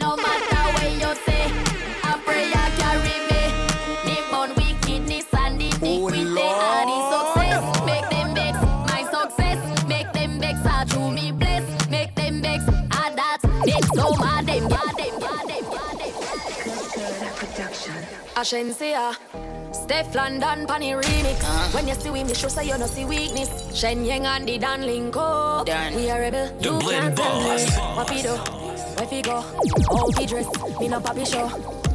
[0.00, 1.44] No matter what you say,
[2.02, 3.42] I pray I carry me.
[4.04, 7.86] Me born wickedness and iniquity and the oh, success.
[7.86, 8.58] Make them vex,
[8.90, 9.86] my success.
[9.86, 11.88] Make them vex, I through me bless.
[11.88, 13.38] Make them vex, I that.
[13.64, 15.51] Vex so mad them, yeah them, yeah them, yeah them.
[18.34, 18.96] Ashensia.
[18.96, 19.16] Ah.
[19.72, 21.40] Stefflon Don Panny remix.
[21.44, 21.68] Ah.
[21.72, 23.48] When you see we, me sure say you no see weakness.
[23.72, 25.66] Shenyeng and the Dan Linko.
[25.94, 26.48] We are rebel.
[26.58, 27.48] The you Blend can't tell me.
[27.48, 27.96] Boss.
[27.96, 28.34] What we do?
[28.96, 29.40] Where we go?
[29.40, 30.46] How we dress?
[30.80, 31.48] Me no papi show.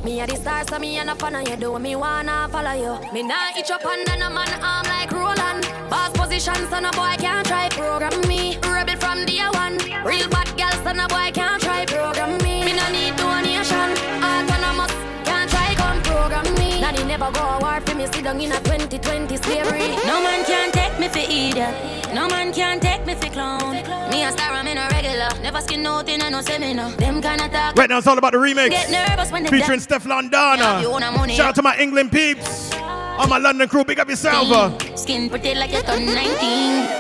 [0.03, 1.55] Me a the star, so me a no fan of you.
[1.55, 3.13] Do me wanna follow you.
[3.13, 5.65] Me nah itch up under no man arm like Roland.
[5.89, 8.57] Boss position, so no boy can't try program me.
[8.61, 9.77] Rebel from day one.
[10.05, 12.63] Real bad girl, so no boy can't try program me.
[12.65, 13.16] Me no need
[17.17, 18.05] never go a war for me.
[18.07, 19.79] Sit down in a 2020 slavery.
[20.05, 22.13] No man can take me for idiot.
[22.13, 23.73] No man can take me for clown.
[24.11, 25.29] Me a star, I'm in a regular.
[25.41, 26.91] Never skin nothing, I no seminar.
[26.91, 27.75] Them kind of talk.
[27.75, 28.69] Right now, it's all about the remix.
[28.69, 30.81] Get nervous when Featuring Steph Londana.
[30.81, 31.35] you.
[31.35, 32.73] Shout out to my England peeps.
[32.73, 34.51] All my London crew, big up yourself.
[34.51, 34.95] uh.
[34.95, 36.15] Skin pretty like you turn 19.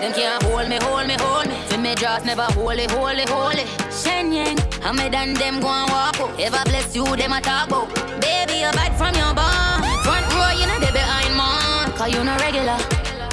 [0.01, 1.53] Them can't hold me, hold me, hold me.
[1.67, 3.65] Fi me just never holy, holy, holy.
[3.93, 6.39] Shenyeng, I me done them go and walk out.
[6.39, 7.93] Ever bless you, them a talk about.
[8.19, 9.96] Baby, you bite from your bone.
[11.97, 12.77] Cause you no regular.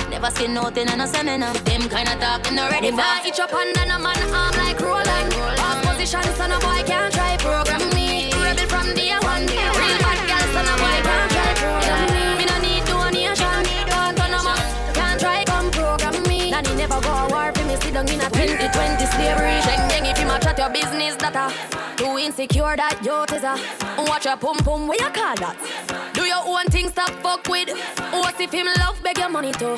[0.08, 1.52] Never seen nothing in a seminar.
[1.68, 2.90] Them kind of talking already.
[2.90, 5.28] Me nah itch up under no man arm like Roland.
[5.60, 8.32] Boss position, so no boy can't try program me.
[8.32, 9.44] Rebel from day one.
[9.44, 12.24] Real bad girl, so no boy can't try program me.
[12.40, 13.60] Me no need donation.
[13.92, 14.64] Autonomous,
[14.96, 16.50] can't try come program me.
[16.50, 17.76] Nanny never go a war for me.
[17.76, 19.60] Sit down in a 2020 slavery.
[19.60, 21.52] Sheng if you match at your business data.
[22.18, 23.58] Insecure that you is a.
[24.08, 25.56] Watch your pum pum, where you call that?
[26.14, 27.68] Do your own thing, stop fuck with.
[28.12, 29.76] What if him love beg your money too?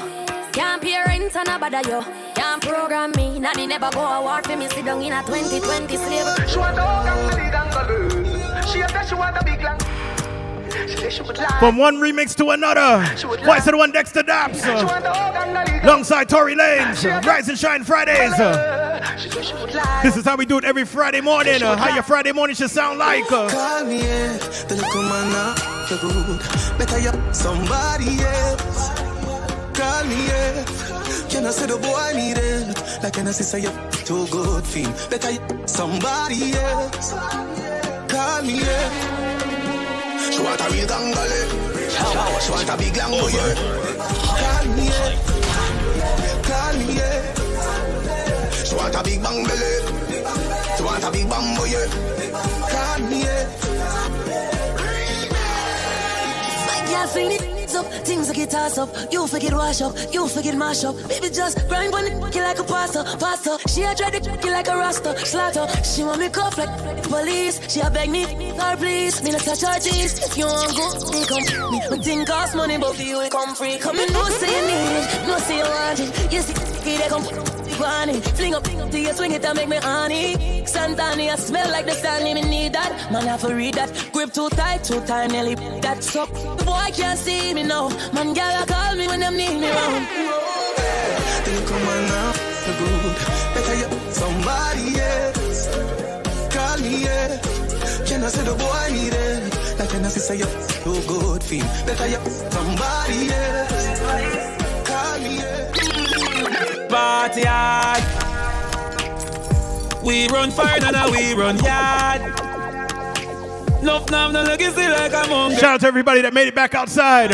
[0.53, 2.03] Can't pay rent and a bother you.
[2.34, 3.39] Can't program me.
[3.39, 4.68] Nanny never go a war for me.
[4.68, 6.49] Sit down in a 2020 slavery.
[6.49, 9.09] She want and a big.
[9.09, 9.96] She want a big lang.
[11.59, 12.99] From one remix to another.
[13.45, 14.62] Voice of the one Dexta Daps.
[15.84, 17.24] Alongside Tory Lanez.
[17.24, 18.37] Rise and Shine Fridays.
[20.03, 21.62] This is how we do it every Friday morning.
[21.62, 23.26] uh, How your Friday morning should sound like.
[23.28, 23.99] Call me.
[23.99, 25.55] The little man now,
[25.87, 26.78] feel good.
[26.78, 28.89] Better you somebody else.
[29.76, 30.28] Call me.
[31.28, 33.03] Can I say the boy need it?
[33.03, 33.70] Like can I say you
[34.05, 34.91] too good feel?
[35.11, 37.12] Better you somebody else.
[38.09, 39.66] Call me.
[40.33, 41.41] She want a real gangale.
[42.43, 43.31] She want a big lang boy.
[44.39, 44.89] Call me.
[48.64, 49.72] She want a big bang belly.
[50.77, 51.74] She want a big bang boy.
[52.72, 53.24] Call me.
[56.66, 58.89] My girl fling it up, things like it toss up.
[59.12, 60.97] You forget wash up, you forget mash up.
[61.09, 63.57] Baby just grind on it, kill like a pastor, pastor.
[63.68, 65.66] She a try to kill like a rasta, slaughter.
[65.85, 67.61] She want me cuff like police.
[67.72, 69.22] She a beg me, her please.
[69.22, 70.18] Me not touch her teeth.
[70.27, 71.79] If you want go, me come me.
[71.91, 73.79] Me think cost money, but for you it come free.
[73.79, 76.33] Come and no say you need it, no say you want it.
[76.33, 77.24] You see, they come
[77.81, 78.24] it.
[78.37, 80.64] Fling up, fling up to you, swing it and make me honey.
[80.66, 83.11] Santana, smell like the Stanley, me need that.
[83.11, 83.91] Man, have to read that.
[84.12, 86.33] Grip too tight, too tight, nearly that suck.
[86.33, 87.89] The boy can't see me now.
[88.12, 90.07] Man, girl, call me when them need me round.
[91.45, 93.16] The little man now, feel good.
[93.55, 95.68] Better you somebody else.
[96.55, 97.41] Call me, yeah.
[98.07, 99.79] Can I say the boy need it?
[99.79, 100.47] Like can I say you
[100.83, 101.66] too good feel?
[101.87, 102.20] Better you
[102.51, 104.89] somebody else.
[104.89, 105.86] Call me, yeah.
[106.89, 108.03] Party hard.
[110.05, 112.22] We run fire and now we run yard.
[113.82, 115.57] Nuff now no legacy like a monkey.
[115.57, 117.30] Shout out to everybody that made it back outside.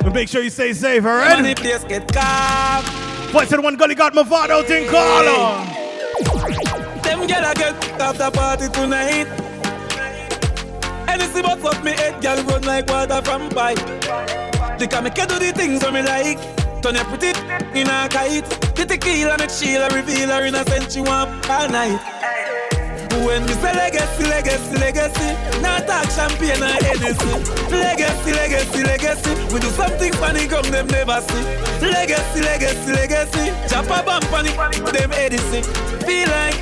[0.00, 1.36] But make sure you stay safe, all right?
[1.36, 2.88] Money place get carved.
[3.30, 5.64] Voice the one gully got Mavado caller.
[7.02, 9.26] Them gyal a get after party tonight.
[11.08, 14.78] Anything but fuck me head, gyal run like water from pipe.
[14.78, 16.61] They can make do the things that me like.
[16.82, 17.30] Turn your pretty
[17.78, 18.42] in a kite.
[18.74, 20.90] The tequila make Sheila reveal her innocent.
[20.90, 21.94] She want all night.
[23.22, 25.28] When we say legacy, legacy, legacy,
[25.62, 27.38] not talk champagne or Hennessy.
[27.70, 31.44] Legacy, legacy, legacy, we do something funny come them never see.
[31.86, 34.02] Legacy, legacy, legacy, chop a
[34.34, 35.62] on it, them Edison.
[36.02, 36.58] Feel like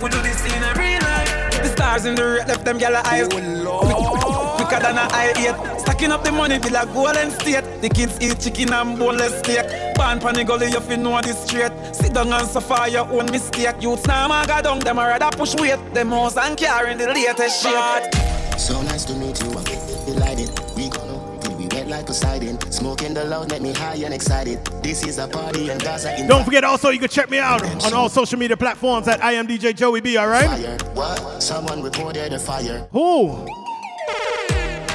[0.00, 1.60] we do this in a real life.
[1.60, 3.28] The stars in the red left them gyal eyes.
[3.30, 5.81] Oh, Quicker than a eye eight.
[6.02, 7.62] Stacking up the money be like golden state.
[7.80, 9.94] The kids eat chicken and boneless steak.
[9.94, 11.70] Pan pan the gully, you fi know this straight.
[11.94, 13.76] Sit down and suffer your own mistake.
[13.80, 15.78] Youths now nah, go down, them a rather push weight.
[15.94, 18.14] Them house and carrying the latest shit.
[18.58, 19.62] So nice to meet you, I'm
[20.04, 20.50] delighted.
[20.74, 22.58] We gonna till we wet like Poseidon.
[22.72, 24.58] Smoking the loud, make me high and excited.
[24.82, 27.62] This is a party and Gaza in Don't forget also you can check me out
[27.86, 30.46] on all social media platforms at I am DJ Joey B, alright?
[30.46, 30.78] fire.
[30.94, 31.40] What?
[31.40, 32.88] Someone reported a fire.
[32.90, 33.61] Who?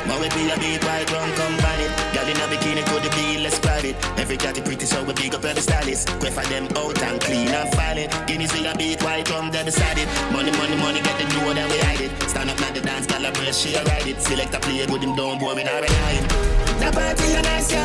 [0.07, 1.91] Man, we be a beat white rum, combine it.
[2.15, 3.95] Girl in a bikini, could be less private?
[4.17, 6.07] Every cat pretty, so we big up every stylist.
[6.19, 8.09] Quay for them out and clean and file it.
[8.25, 10.07] Guineas we a beat white rum, they beside it.
[10.31, 12.11] Money, money, money, get the door, then we hide it.
[12.29, 14.21] Stand up, not the dance, girl, a breast, she a ride it.
[14.21, 16.27] Select a play with him, don't boy, me not relying.
[16.79, 17.83] The party a nice, yo.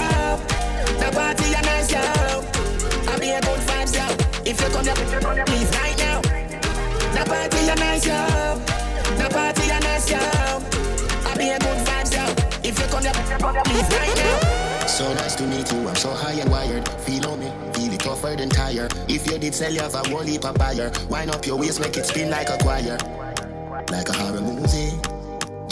[1.02, 2.02] The party a nice, yo.
[3.10, 4.06] I be a good vibes, yo.
[4.46, 4.94] If you come here,
[5.46, 6.20] please right now.
[6.22, 8.20] The party a nice, yo.
[9.18, 10.18] The party a nice, yo.
[10.18, 11.91] I be a good vibes,
[14.86, 16.86] So nice to meet you, I'm so high and wired.
[17.00, 18.86] Feel on me, feel it tougher than tire.
[19.08, 20.92] If you did sell, you have a whole heap of buyer.
[21.08, 22.98] Wind up your waist, make it spin like a choir.
[23.90, 25.21] Like a horror movie.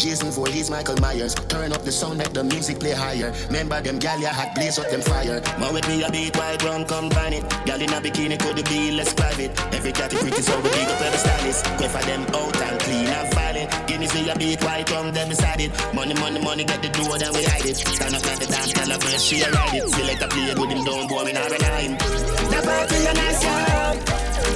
[0.00, 1.34] Jason Voorhees, Michael Myers.
[1.52, 3.32] Turn up the sound, let the music play higher.
[3.48, 5.42] Remember them gal ya had blaze up them fire.
[5.60, 7.44] Man with me a beat white rum, combine it.
[7.66, 9.52] Gal in a bikini could be less private.
[9.74, 11.64] Every cat is pretty, so we big up every stylist.
[11.76, 13.68] Go for them out and clean and violent.
[13.86, 15.70] Guineas me see a beat white rum, them beside it.
[15.92, 17.76] Money, money, money, get the door, then we hide it.
[17.76, 19.88] Stand up at the dance, tell a verse, she a ride it.
[19.90, 21.92] Select a play with him, don't we not rely him.
[22.48, 23.52] The party a nice, yo.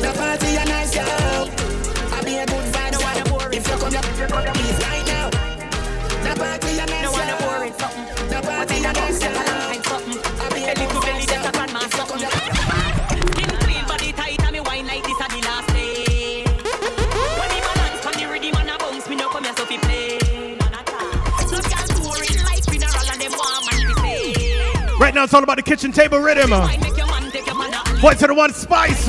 [0.01, 1.05] The party a nice, yo.
[1.05, 3.05] I be a good vibe, so
[3.53, 5.14] if you come here, please right now.
[25.05, 26.51] Right now it's all about the kitchen table rhythm.
[26.51, 29.07] Wine make your man take your man a Voice to the one spice.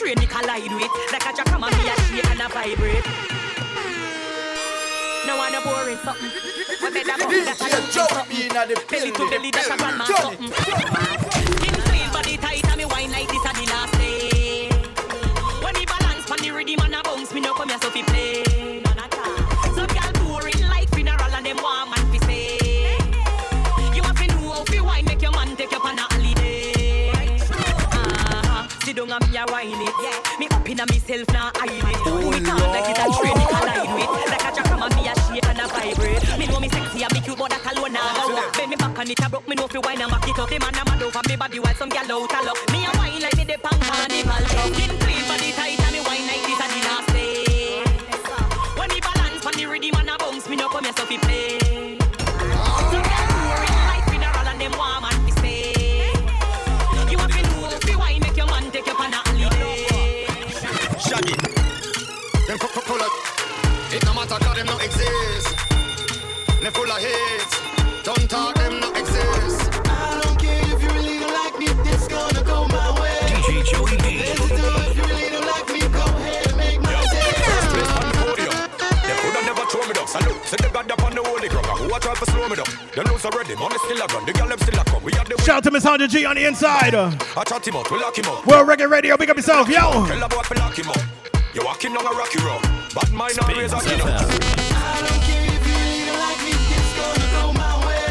[0.00, 0.90] Train me collide with.
[1.12, 3.04] Like a jack me a shake and a vibrate.
[5.26, 6.32] No one a boring something.
[6.80, 8.88] What better about that a dancing something.
[8.88, 10.52] Belly to belly that's a grandma something.
[10.52, 14.68] Skin clean body tight and me wine like this a the last day.
[15.60, 18.02] When me balance pon the rhythm and a bounce me no come here so fi
[18.02, 18.49] play.
[29.06, 29.94] Down and me a wine it.
[30.02, 30.38] Yeah.
[30.38, 32.00] Me up inna myself now hide it.
[32.04, 34.10] Oh, me can't like it's a train me collide with.
[34.28, 36.38] Like a jack and me a shake and a vibrate.
[36.38, 38.50] Me know me sexy and me cute, but that alone nah go.
[38.52, 39.48] Bend me back on it a broke.
[39.48, 40.48] Me know fi wine and back it up.
[40.48, 42.69] The man a mad over me body while some gal out a luck.
[83.04, 83.20] Slow me down?
[83.20, 83.54] Them already.
[83.56, 84.26] Money still a gun.
[84.26, 85.02] The girl them still a come.
[85.02, 86.94] We are the Shout to Miss 100G on the inside.
[86.94, 87.90] I chat him out.
[87.90, 88.46] We lock him up.
[88.46, 90.06] World Reggae Radio, big up yourself, yo.
[90.06, 91.00] Tell a boy to lock him up.
[91.54, 92.62] You walking down a rocky road.
[92.94, 94.06] Bad mind always a kid up.
[94.08, 94.12] I
[95.02, 98.06] don't care if you really don't like me, it's gonna go my way.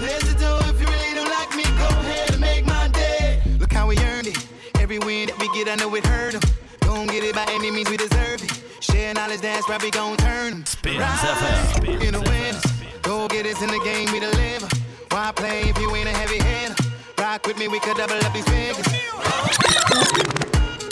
[0.00, 0.74] Let's do it.
[0.74, 3.42] If you really don't like me, go ahead and make my day.
[3.58, 4.38] Look how we earned it.
[4.80, 6.40] Every win that we get, I know it hurt 'em.
[6.80, 8.52] Gon' get it by any means we deserve it.
[8.80, 10.66] Share knowledge, that's probably gon' turn 'em.
[10.66, 12.00] Spins Rise FM.
[12.00, 12.64] In the winners,
[13.08, 14.68] go get us in the game, we deliver.
[15.12, 16.74] Why play if you ain't a heavy hitter?
[17.18, 18.86] Rock with me, we could double up these figures.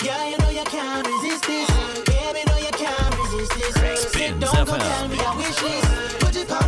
[0.03, 1.69] Yeah, you know you can't resist this.
[2.09, 4.13] Baby, know you can't resist this.
[4.13, 4.79] Spins Don't go FM.
[4.79, 5.85] tell me I wish this.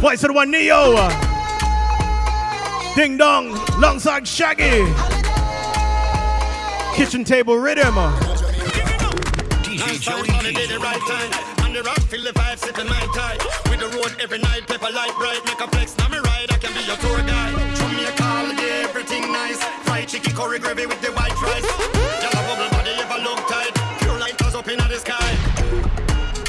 [0.01, 1.09] Put it on the one Neo.
[2.95, 4.85] Ding dong, alongside Shaggy.
[6.95, 7.95] Kitchen table rhythm.
[9.65, 11.84] DJ Joey On the day B.
[11.84, 13.38] the right time On the rock, feel the vibe, sipping my tie
[13.70, 16.59] With the road every night, paper light bright Make a flex, now me ride, I
[16.59, 20.59] can be your tour guide From me a call, yeah, everything nice Fried chicken, curry
[20.59, 21.66] gravy with the white rice
[22.22, 25.30] Y'all a bubble body, ever look tight Pure light us up in the sky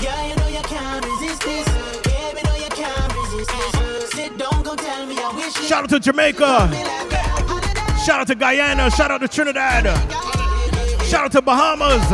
[0.01, 1.67] Yeah, you know you can't resist this.
[2.03, 4.09] Baby, know you can't resist this.
[4.11, 5.67] Sit down, go tell me I wish it.
[5.67, 6.71] Shout out to Jamaica.
[8.05, 8.89] Shout out to Guyana.
[8.91, 9.85] Shout out to Trinidad.
[11.05, 12.07] Shout out to Bahamas.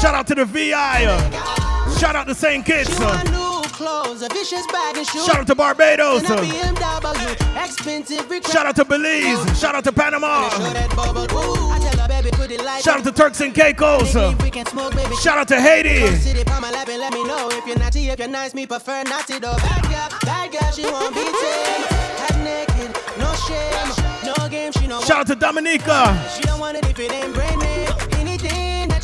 [0.00, 1.67] Shout out to the VI.
[1.98, 2.64] Shout out to St.
[2.64, 2.98] Kitts.
[3.00, 5.26] Uh, clothes, a vicious bag and shoes.
[5.26, 6.24] Shout out to Barbados.
[6.24, 9.58] Uh, BMW, Shout out to Belize.
[9.58, 10.48] Shout out to Panama.
[12.08, 12.30] Baby,
[12.82, 14.14] Shout out to Turks and Caicos.
[14.16, 14.34] Uh,
[14.68, 14.92] smoke,
[15.22, 16.00] Shout out to Haiti.
[16.00, 16.26] Nice,
[19.58, 20.72] bad girl, bad girl,
[22.44, 23.92] naked, no shame,
[24.24, 24.72] no game,
[25.02, 26.16] Shout out to Dominica.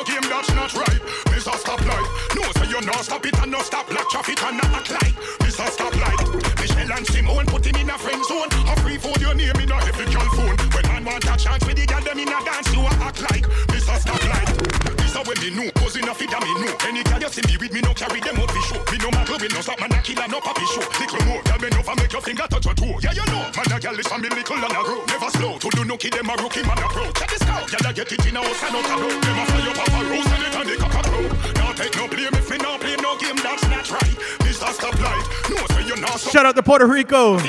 [0.00, 1.00] no game that's not right.
[1.28, 1.52] Mr.
[1.52, 4.90] Stoplight, no say you not stop it and no stop black traffic and not act
[4.90, 5.66] like Mr.
[5.68, 6.60] Stoplight.
[6.60, 8.48] Michelle and Simone put him in a friend zone.
[8.68, 10.56] A free food your name in a heavy phone.
[10.72, 13.44] When man want a chance with the girl them in a dance, you act like
[13.68, 13.96] Mr.
[13.98, 14.99] Stoplight.
[15.10, 16.70] This a when me know, cause enough it me know.
[16.86, 18.78] Any girl you see me with me no carry them out for show.
[18.94, 20.86] Me no matter we no stop man a killer no puppy show.
[21.02, 22.94] Little more, girl me no for make your finger touch your toe.
[23.02, 25.02] Yeah you know, man a girl is me little and a grow.
[25.10, 27.10] Never slow to do no kid them a rookie man a pro.
[27.10, 29.18] Check this out, girl a get it in a house and out a road.
[29.18, 31.20] Them a fly up off a rose and it and the cock a pro.
[31.58, 34.14] Now take no blame if me no play no game that's not right.
[34.46, 34.70] Mr.
[34.70, 36.32] Stoplight, no say you not stop.
[36.32, 37.42] Shout out to Puerto Rico.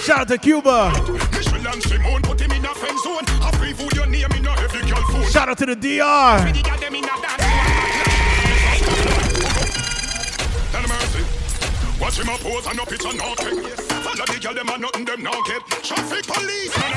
[0.00, 0.88] Shout out to Cuba.
[1.36, 2.22] Michelle and Simone
[5.32, 6.44] Shout out to the DR.
[11.98, 13.34] Watch him no no.
[14.04, 15.24] Follow the girl, them nothing, them.
[15.82, 16.92] Traffic police, man,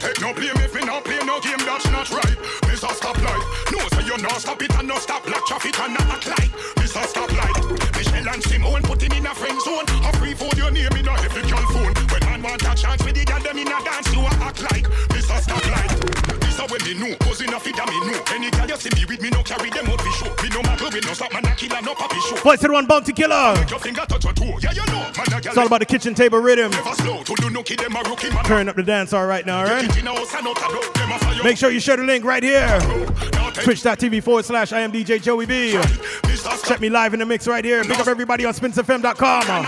[0.00, 2.36] take no blame if play no game, that's not right.
[2.74, 6.50] Stoplight, no you not stop it and no stop black traffic and not act like.
[6.86, 9.84] Stoplight, Michelle and Simone put him in a friend zone.
[10.02, 11.92] A free food your name in a heavy phone.
[12.10, 14.86] When man want a chance with the girl, them in a dance, you act like.
[15.26, 15.65] Stoplight,
[16.40, 18.20] this a when me know, cause enough it me know.
[18.32, 20.30] Any girl you see me with me no carry them out for show.
[20.42, 22.36] Me no matter we no stop man a killer, no puppy show.
[22.36, 23.54] Voice the one bounty killer.
[23.56, 24.58] Make your finger touch your toe.
[24.60, 25.00] Yeah, you know.
[25.16, 26.70] Man, a girl It's all about the kitchen table rhythm.
[26.70, 28.44] never slow to do no kid them a rookie man.
[28.44, 29.86] Turn up the dance all right now, all right?
[29.86, 30.82] Get in a house and out a door.
[30.94, 32.78] Them a fire Make sure you share the link right here.
[33.62, 35.78] Twitch.tv forward slash I am DJ Joey B.
[36.64, 37.82] Check me live in the mix right here.
[37.84, 39.66] Pick up everybody on spinsfm.com.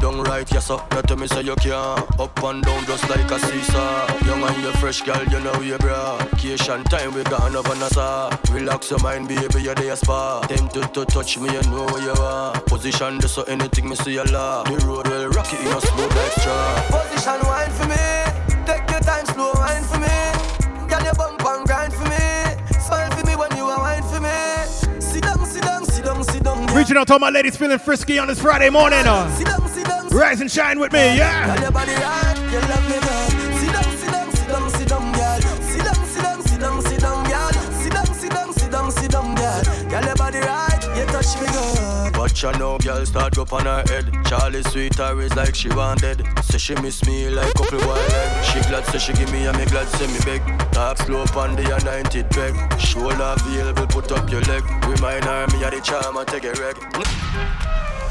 [0.00, 0.78] down right, yes sir.
[0.94, 1.72] You tell me say you can
[2.18, 5.78] Up and down just like a seesaw Young and you fresh girl, you know you
[5.78, 10.94] bra Vacation time we gone over Nassau Relax your mind baby, you're there spa Tempted
[10.94, 14.24] to touch me, you know where you are Position this so anything me see you
[14.24, 18.64] laugh The road will rock it in a smooth like straw Position wine for me.
[18.66, 20.88] Take your time, slow wine for me.
[20.88, 22.80] Girl, you bump and grind for me.
[22.80, 25.00] Smile for me when you are wine for me.
[25.00, 26.66] Sit down, sit down, sit down, sit down.
[26.66, 26.76] girl.
[26.76, 29.06] Reaching out to all my ladies feeling frisky on this Friday morning.
[29.06, 29.30] Uh.
[29.36, 29.67] Sit down.
[30.10, 31.54] Rise and shine with me, yeah.
[31.54, 33.28] Girl, your body right, you love me, girl.
[33.58, 35.40] Sit down, sit down, sit down, sit down, girl.
[35.62, 37.52] Sit down, sit down, sit down, sit down, girl.
[37.52, 39.62] Sit down, sit down, sit down, sit down, girl.
[39.90, 42.16] Girl, your body right, you touch me good.
[42.16, 45.68] Watch her now, girl start up on her head Charlie sweet her is like she
[45.68, 49.46] wanted Say she miss me like couple wild egg She glad say she give me
[49.46, 54.10] and me glad say me beg Talk slow on the anointed peg Shoulder available, put
[54.10, 56.76] up your leg Remind her me of the charm and take a reg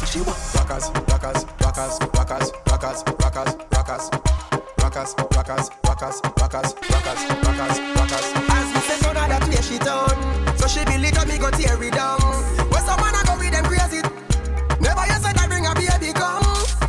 [0.05, 4.09] She wa- rockers, rockers, rockers, rockers, rockers, rockers, rockers,
[4.81, 8.25] rockers, rockers, rockers, rockers, rockers, rockers, rockers.
[8.49, 10.57] As me say, none of that way she done.
[10.57, 12.19] So she believe that me go tear it down.
[12.71, 14.01] When someone a go with them crazy,
[14.79, 16.43] never you said I bring a baby come.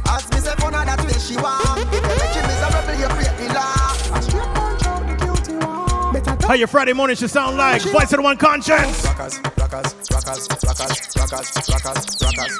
[0.08, 1.84] As me say, none of that way she want.
[1.90, 3.92] If you make you miserable, you create the law.
[4.14, 6.38] A straight punch the guilty one.
[6.48, 7.82] How your Friday morning should sound like.
[7.82, 9.04] Voice of the one conscience.
[9.04, 12.54] rockers, rockers, rockers, rockers, rockers, rockers, rockers.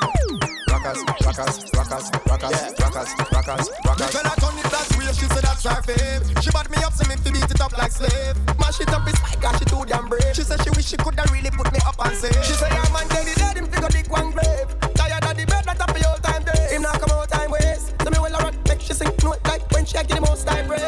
[0.68, 4.14] Rockers, rockers, rockers, rockers, rockers, rockers, rockers.
[4.14, 6.22] When I turn it that way, she said that's her fame.
[6.42, 8.36] She bought me up, so me to beat it up like slave.
[8.58, 10.34] Mash it up, it's my God, she too damn brave.
[10.34, 12.44] She said she wish she coulda really put me up and save.
[12.44, 14.68] She said, yeah, man, daily, let him figure dig one grave.
[14.94, 16.76] Tired of the bed, not happy all time day.
[16.76, 17.94] Him not come out time waste.
[18.02, 20.46] So me when I rock, make she sing, no, like when she get the most
[20.46, 20.82] time praise.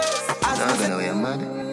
[0.45, 1.70] As nah, I know you're mad.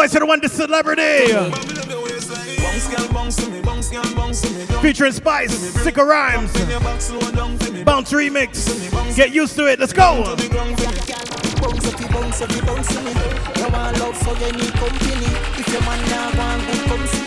[0.00, 1.26] Voice of the one, the celebrity.
[4.80, 6.50] Featuring Spice, Sicker Rhymes,
[7.84, 9.14] Bounce Remix.
[9.14, 10.24] Get used to it, let's go.
[16.88, 17.19] Bounce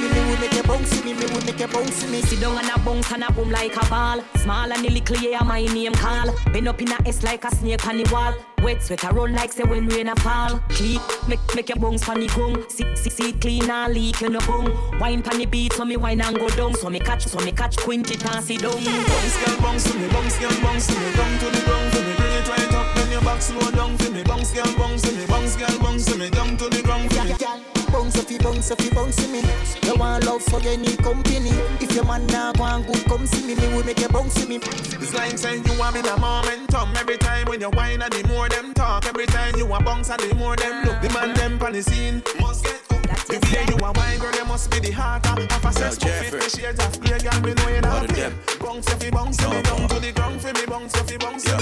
[0.84, 2.22] bounce me, me will make you bounce me.
[2.22, 4.23] Sit down and a bounce and a boom like a ball.
[4.38, 6.34] Small and little, yeah, my name call.
[6.51, 8.34] Been up in a S like a snake on the wall.
[8.61, 10.60] Wet sweat a run like say when rain a fall.
[10.69, 12.69] Clean, make make your bones funny gung.
[12.72, 14.99] See see see clean and leak in the boom.
[14.99, 16.73] Wine pan the beat so me wine and go down.
[16.76, 18.72] So me catch so me catch quinch it and sit down.
[18.73, 22.15] Bounce girl bounce me, bounce girl bounce me, down to the ground for me.
[22.15, 24.23] Bring it right up, then your back slow down for me.
[24.23, 27.72] Bounce girl bounce me, bounce girl bounce me, down to the ground for me.
[27.93, 29.43] Bounce if you bounce if you bounce me.
[29.83, 31.51] You want love you need company.
[31.79, 33.53] If your man now go and good, come see me.
[33.53, 34.55] Me will make you bounce me.
[34.55, 38.27] It's like saying you want me the momentum every time when you whine and the
[38.27, 39.05] more them talk.
[39.05, 41.01] Every time you a bounce and the more them look.
[41.03, 42.92] The man them on the scene must get.
[43.27, 46.51] The way you a wine, girl, you must be the heart of a sex fit
[46.51, 48.31] shades of clear, girl, me know you not play.
[48.59, 51.45] Bounce if you bounce me down to the ground for me, bounce if you bounce
[51.45, 51.53] me.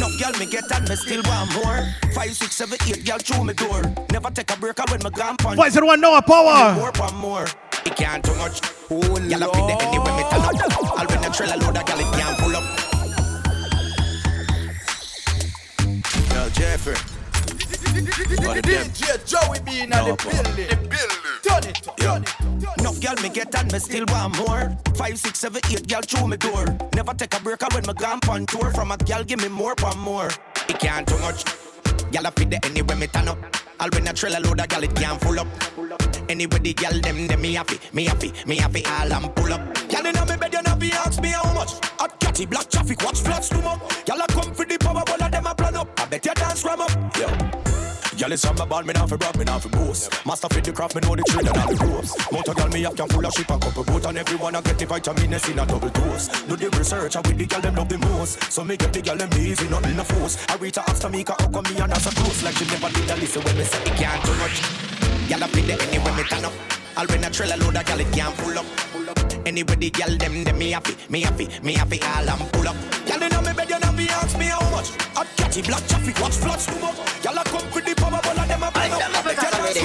[0.00, 1.82] No girl me get and me still want more.
[2.14, 3.82] Five, six, seven, eight girl through me door.
[4.12, 5.56] Never take a break when me gone punch.
[5.56, 6.76] Voice of the one, Noah Powa.
[6.76, 7.46] More, one more.
[7.86, 8.60] It can't too much.
[8.90, 10.98] Oh, Y'all up in the anyway, me turn up.
[10.98, 12.64] I'll win a trailer load of girl, it can't pull up.
[16.32, 17.13] Yo, Jeffrey.
[18.02, 20.68] DJ Joey B in the uh, building.
[20.68, 21.34] The building.
[21.42, 21.96] Turn it up.
[21.96, 22.78] Turn it up.
[22.78, 24.76] Enough girl me get and me still want more.
[24.96, 26.66] Five, six, seven, eight girl through me door.
[26.94, 28.70] Never take a break uh, when me gone on tour.
[28.72, 30.28] From a girl give me more, one more.
[30.68, 31.44] It can't too much.
[32.16, 33.38] I fit the anyway me turn up.
[33.80, 35.46] I'll win a trailer load of girl it can't full up.
[36.28, 39.60] Anyway the girl them them me happy, me happy, me happy all and pull up.
[39.88, 41.72] Girl inna me bed you not be ask me how much.
[41.98, 43.80] Hot catty black traffic watch flats too much.
[44.06, 46.00] Girl I come for the power, all of them a plan up.
[46.00, 46.90] I bet you dance ram up.
[47.16, 47.43] Yo.
[48.24, 50.08] Girl, it's from my ball, me now for brag, me now for boast.
[50.24, 52.32] Master fit the craft, me know the trade and all the ropes.
[52.32, 54.78] Motor girl, me have can full of ship and couple boat, and everyone I get
[54.78, 56.28] the vitamins in a double dose.
[56.48, 58.50] Do the research, I with the girl them love the most.
[58.50, 60.40] So me get the girl them easy, nothing a force.
[60.48, 62.42] I reach her to me, how come me and her a close?
[62.42, 64.56] Like she never did a listen when me say it can't too much.
[65.28, 66.54] Girl, I fit the anywhere me turn up.
[66.96, 68.64] I'll win a trailer load of girl, it can't pull up.
[69.44, 72.76] Anyway, the girl them, them me happy, me happy, me happy, and pull up.
[73.04, 73.83] Girl, you know me bed, you
[74.14, 74.90] ask me how much.
[75.16, 76.96] Hot catty, black traffic, watch floods too much.
[77.22, 79.02] Girl, I come for the power, all of them a burn up.
[79.02, 79.78] I bet you dance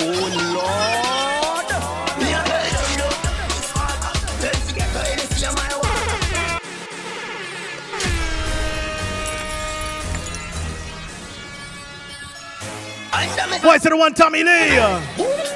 [0.00, 0.86] Oh Lord.
[13.62, 14.78] Voice of the one, Tommy Lee.
[14.78, 15.55] Uh.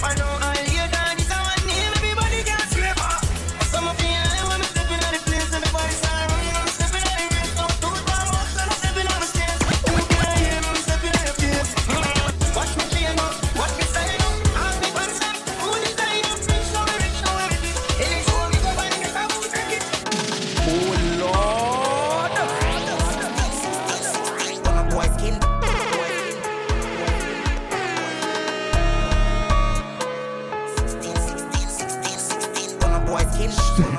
[0.00, 0.77] I know I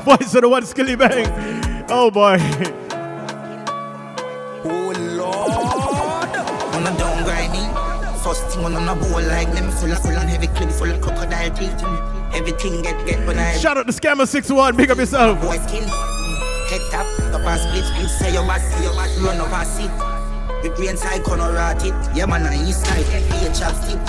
[0.10, 1.86] Voice of the one Skillibeng.
[1.88, 2.38] Oh boy.
[4.66, 6.36] Oh Lord.
[6.74, 7.70] On a down grinding.
[8.24, 11.00] First thing on a bowl like them full of full and heavy clip full of
[11.00, 11.84] crocodile teeth.
[12.34, 15.40] Everything get get when I Shout out to Scammer 61, big up yourself.
[15.44, 15.84] Boy skin.
[15.84, 19.92] Head tap, up and split, split, say your back, your back, run and sit.
[20.64, 21.94] The brain side rat it.
[22.18, 24.02] Yeah man on east side, be a chapstick.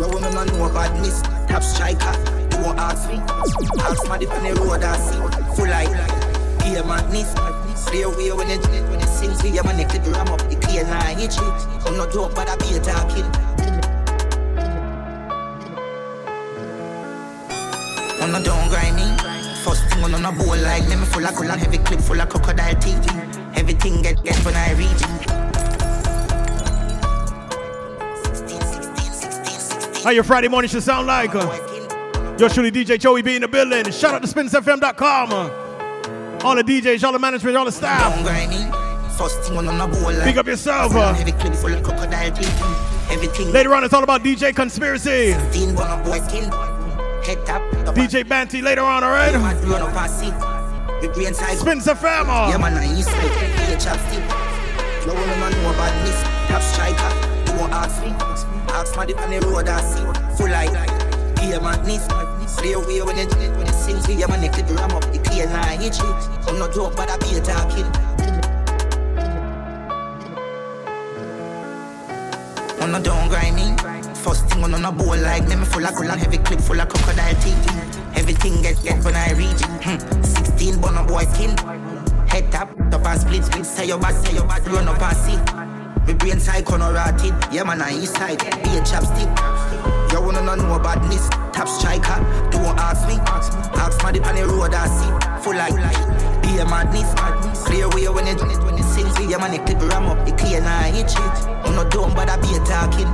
[0.00, 2.31] You wanna know no badness, tap striker.
[2.62, 3.18] Don't ask me.
[3.18, 4.26] Ask my the
[4.62, 5.18] road I see.
[5.56, 5.66] Full
[6.62, 7.34] be a madness.
[7.88, 11.18] Clear way when you when you sing, your man the ram up the clear line
[11.18, 11.50] hit you.
[11.84, 13.26] I'm not joke, but I be talking.
[18.22, 19.18] A down grinding.
[19.64, 22.76] First thing on a bowl like them full of cool heavy clip full of crocodile
[22.76, 23.10] teeth.
[23.56, 25.02] Everything get get when I reach.
[30.04, 31.34] How your Friday morning should sound like?
[31.34, 31.71] Uh,
[32.38, 33.90] yours truly, DJ Joey B in the building.
[33.92, 35.32] Shout out to SpinSFM.com.
[35.32, 38.12] Uh, all the DJs, all the management, all the staff.
[39.16, 40.94] First thing on a bowl like Big up yourself.
[40.94, 41.12] Uh.
[41.12, 42.62] Heavy clip full of crocodile teeth.
[43.10, 43.52] Everything.
[43.52, 45.32] Later on, it's all about DJ Conspiracy.
[45.32, 46.44] Sixteen bun up boy skin.
[47.22, 47.62] Head tap.
[47.94, 49.34] DJ Banty later on, alright?
[49.34, 50.34] Run up and sit.
[51.02, 51.58] The green side.
[51.58, 52.26] Spins the fam.
[52.26, 53.22] Yeah man, I east side.
[53.22, 54.26] Be a chapstick.
[55.06, 56.22] No one know about this.
[56.48, 57.56] Tap striker.
[57.56, 58.10] Don't ask me.
[58.72, 60.36] Ask my on the road I see.
[60.36, 61.01] Full like.
[61.50, 62.06] A madness.
[62.56, 64.00] Clear way when you when you sing.
[64.02, 65.80] See your man neck the ram up the clear line.
[65.80, 66.06] Hit you.
[66.46, 67.84] I'm not joke, but I be a talking.
[72.80, 73.76] On a down grinding.
[74.14, 77.34] First thing on a bowl like them full of cool heavy clip full of crocodile
[77.42, 78.16] teeth.
[78.16, 79.62] Everything get get when I reach.
[79.82, 80.22] Hmm.
[80.22, 81.56] 16 bun a boy skin.
[82.28, 83.66] Head tap, top and split, split.
[83.66, 85.71] Say your back, say your back, run up and see.
[86.06, 87.34] My brain side corner rotted.
[87.52, 88.38] Yeah man, I east side.
[88.38, 89.30] Be a chapstick.
[90.12, 91.28] You wanna know badness?
[91.52, 92.18] Tap striker.
[92.50, 93.16] Don't ask me.
[93.24, 95.42] Ask my on the road I see.
[95.42, 95.72] Full like,
[96.42, 97.14] be a madness.
[97.64, 98.34] Clear way when you
[98.66, 99.08] when you sing.
[99.14, 101.48] See your man, clip ram up the clear now hit shit.
[101.64, 103.08] I'm not dumb, but I be a talking.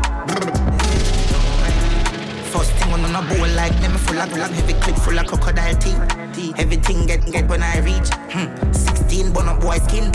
[2.51, 5.77] First thing on a bowl like them full of glove, heavy clip full of crocodile
[5.77, 6.59] teeth.
[6.59, 8.09] Everything get get when I reach.
[8.33, 8.73] Hmm.
[8.73, 10.13] 16 bun up boy skin.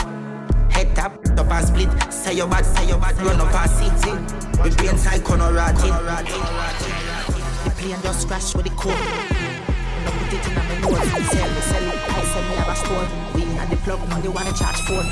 [0.70, 1.90] Head tap, top and split.
[2.14, 3.94] Say your bad, say your bad, run up and sit.
[4.64, 5.94] The brain side corner rotted.
[7.64, 8.94] The plane just scratch with the core.
[8.94, 10.98] No put it in my nose.
[11.32, 12.00] Sell me, sell it.
[12.10, 13.08] I sell me have a store.
[13.36, 15.08] We at the plug, money wanna charge phone.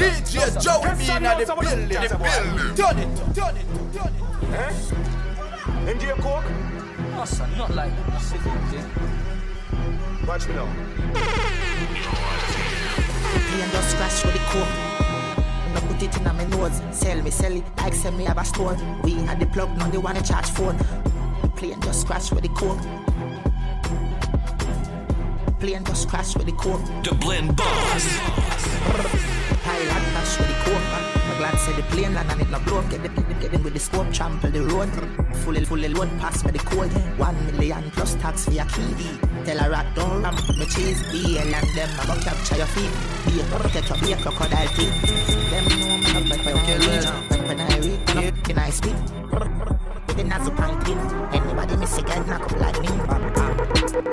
[0.00, 1.88] DJ Joe me in the building.
[1.88, 2.74] The building.
[2.76, 4.20] Turn it, turn it, turn it.
[4.52, 4.72] Eh?
[5.92, 6.44] MJ Coke?
[7.16, 8.10] Oh, son, not like that.
[10.26, 10.68] Watch me now.
[13.48, 14.68] Plane just scratch with the core.
[15.74, 16.80] No put it in my nose.
[16.92, 17.64] Sell me, sell it.
[17.78, 18.76] Like sell me have a store.
[19.02, 20.76] We at the plug, now they wanna charge phone.
[21.42, 22.78] The plane just scratch with the core.
[25.60, 26.80] Plane just crash with the core.
[27.02, 28.18] Dublin Boss.
[29.62, 30.80] Pilot crash with the core.
[31.28, 32.80] My glad said the plane land and it no blow.
[32.88, 34.88] Get the get them with the scope, trample the road.
[35.44, 36.90] Fully, fully load, pass me the code.
[37.18, 39.29] One million plus tax for your key.
[39.50, 41.02] Tell a rat don't ramp me cheese.
[41.10, 42.92] BL and them, I'm gonna capture your feet.
[43.26, 44.94] Be a get your be a crocodile teeth.
[45.50, 47.08] Them know me up when I reach.
[47.48, 48.94] When I reach, can I speak?
[50.14, 50.86] The nazo pint.
[51.34, 52.86] Anybody miss a get knock up like me.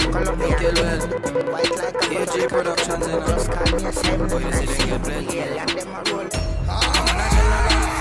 [0.10, 0.58] Colombia,
[1.54, 3.28] white like a AJ Productions and.
[3.28, 4.30] Just call me a seven.
[4.30, 5.28] Boy, you see they get plenty.
[5.28, 6.30] BL and them a roll.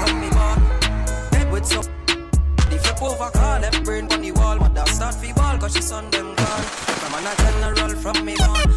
[0.01, 0.59] from me born.
[1.35, 1.85] Head with some.
[2.71, 4.66] The flip over car, left brain on the wall.
[5.67, 6.67] Cause she son them gone.
[7.01, 8.71] From a general from me born.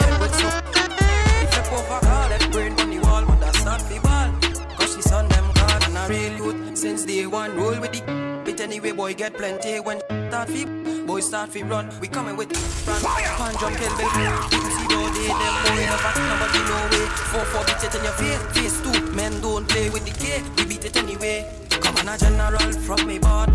[0.00, 0.32] Head with.
[0.32, 3.22] The flip over car, left brain on the wall.
[3.22, 4.30] Mother start fi ball,
[4.76, 5.82] cause she son them gone.
[5.84, 7.56] And I real youth since day one.
[7.56, 8.02] Roll with the
[8.44, 10.64] bit anyway, boy get plenty when start fi.
[11.06, 11.86] Boy start fi run.
[12.00, 12.50] We coming with
[12.88, 13.00] run.
[13.38, 14.24] Pan jump kill baby.
[14.50, 17.06] Didn't see day them boy no fat nobody no way.
[17.30, 19.12] Four four beat it in your face, face two.
[19.12, 21.46] Men don't play with the K, we beat it anyway.
[21.70, 23.48] Come on a general from me born.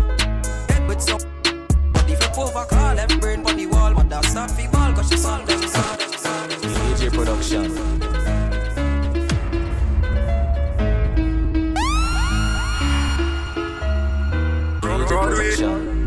[0.70, 1.31] Head with some.
[2.32, 3.92] Body flip over car, left brain on the wall.
[3.92, 5.98] Mother start fi ball, cause she son them son.
[6.50, 7.74] AJ Production.
[14.80, 15.50] Broadway,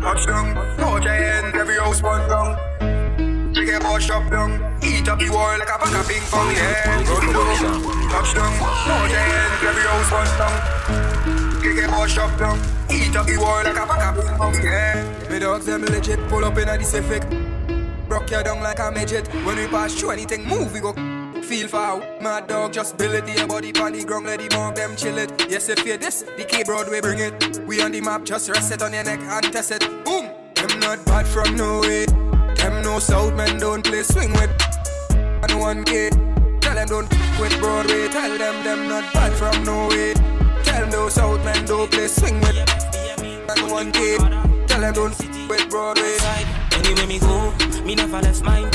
[0.00, 3.54] touchdown, no giant, every house one down.
[3.54, 6.50] Take a ball shop down, eat up the wall like a pack of ping pong,
[6.54, 6.96] yeah.
[6.96, 8.52] Run down, touchdown,
[8.88, 11.45] no giant, every house one down.
[11.66, 15.28] Take a ball shop down, eat up the world like a pack of pong, yeah.
[15.28, 17.26] Me dogs them legit, pull up in a this effect.
[18.08, 19.26] Rock you down like a midget.
[19.44, 20.92] When we pass through anything, move, we go
[21.42, 22.22] feel for out.
[22.22, 25.18] My dog just build it, your body on the ground, let the mom them chill
[25.18, 25.32] it.
[25.50, 27.58] Yes, if you this, the K Broadway bring it.
[27.66, 29.80] We on the map, just rest it on your neck and test it.
[30.04, 30.30] Boom!
[30.54, 32.06] Them not bad from nowhere.
[32.54, 34.52] Them no South men don't play swing with.
[35.10, 36.10] And one K.
[36.60, 37.10] Tell them don't
[37.40, 38.06] with Broadway.
[38.06, 40.35] Tell them them not bad from nowhere.
[40.76, 42.58] Tell them those South men don't play swing with.
[43.48, 44.18] And one K.
[44.66, 46.18] Tell them don't with Broadway.
[46.72, 47.50] Anyway me go,
[47.82, 48.68] me never left mine.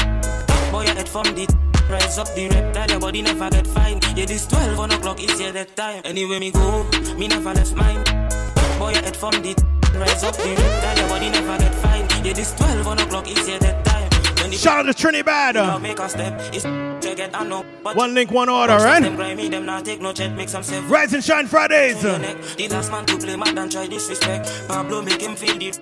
[0.72, 1.46] Boy, I head from the
[1.92, 4.00] rise up the reptile, your body never get fine.
[4.16, 6.02] Yeah, this 12 on o'clock is yeah that time.
[6.04, 8.04] Anyway me go, me never left mine.
[8.80, 9.54] Boy, I head from the
[9.94, 12.26] rise up the reptile, your body never get fine.
[12.26, 14.01] Yeah, this 12 on o'clock is yeah that time.
[14.52, 15.56] Shout out to Trinidad.
[17.96, 19.02] One link, one order, right?
[20.90, 22.02] Rise and Shine Fridays.
[22.02, 24.68] The last man to play mad and try disrespect.
[24.68, 25.80] Pablo make him feel the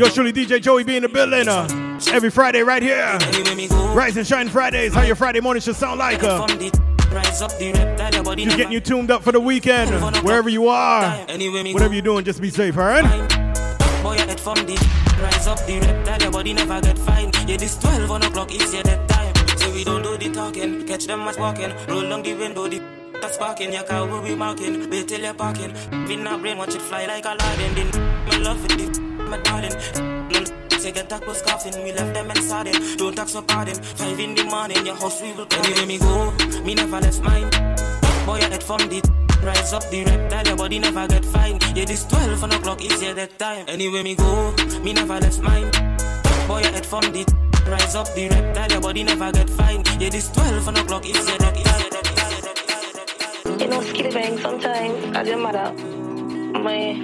[0.00, 1.68] Yo, surely DJ Joey B in the building uh,
[2.08, 3.16] every Friday right here.
[3.94, 4.92] Rise and Shine Fridays.
[4.92, 6.24] How your Friday morning should sound like.
[6.24, 7.60] Uh, just
[8.56, 9.90] getting you tuned up for the weekend,
[10.24, 11.08] wherever you are.
[11.18, 12.84] Whatever you're doing, just be safe, all
[14.04, 14.20] right?
[14.20, 14.74] I head from the
[15.20, 17.30] rise up the reptile, your body never get fine.
[17.46, 19.58] Yeah, this 12 on o'clock is yeah that time.
[19.58, 22.82] So we don't do the talking, catch them as walking, roll down the window, the
[23.20, 25.72] that's sparking, your car will be marking, wait till you're parking.
[26.06, 27.74] Pin a brain, watch it fly like a Aladdin.
[27.74, 29.00] Then my love with the
[29.30, 29.72] my darling.
[30.84, 32.98] Say get that was coughing, we left them inside it.
[32.98, 33.74] Don't talk so pardon.
[33.74, 35.64] Five in the morning, your house we will come.
[35.64, 36.30] Anyway, me go,
[36.62, 37.48] me never left mine.
[38.26, 41.58] Boy, I head from the rise up the reptile, your body never get fine.
[41.74, 43.66] Yeah, this 12 on o'clock is yeah that time.
[43.68, 45.70] Anyway, me go, me never left mine.
[46.48, 47.24] Boy, I head from the
[47.68, 49.82] rise up the reptile, your body never get fine.
[50.00, 51.90] Yeah, this 12 on o'clock is yeah that, time.
[53.60, 55.72] You know, Skillibeng sometimes, as your mother,
[56.58, 56.94] my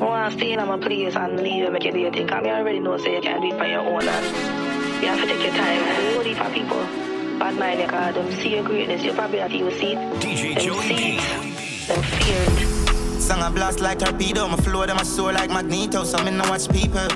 [0.00, 2.30] I want to stay in my place and leave and make you do your thing.
[2.30, 4.06] I already know say you can't do it by your own.
[4.06, 5.82] And you have to take your time.
[5.82, 7.07] And you for people.
[7.38, 9.02] Bad mind, because them see your greatness.
[9.02, 9.98] You probably have to see it.
[10.20, 11.88] DJ them Joey see it.
[11.88, 13.20] Them fear it.
[13.20, 14.48] Song a blast like torpedo.
[14.48, 16.04] My flow, them a soar like magneto.
[16.04, 17.08] Some in watch people.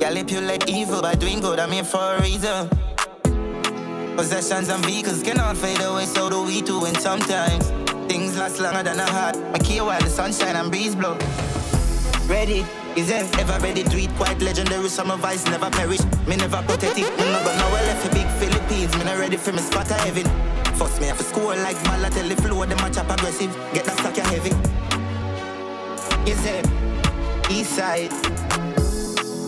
[0.00, 1.60] Y'all manipulate evil by doing good.
[1.60, 2.68] I'm here for a reason.
[4.16, 6.84] Possessions and vehicles cannot fade away, so do we too.
[6.84, 7.70] And sometimes
[8.10, 9.38] things last longer than a heart.
[9.52, 11.16] My key while the sunshine and breeze blow
[12.30, 12.64] ready.
[13.00, 13.82] Is ever ready?
[13.82, 14.90] Do it quite legendary.
[14.90, 16.04] Some advice never perish.
[16.26, 17.04] Me never pathetic.
[17.16, 18.94] Me no got nowhere left for big Philippines.
[18.98, 20.26] Me not ready for me spot of heaven.
[20.74, 22.36] First me have to score like Balotelli.
[22.42, 23.56] Flow the match up aggressive.
[23.72, 24.50] Get that stack heavy.
[26.30, 26.68] Is it
[27.50, 28.12] east side?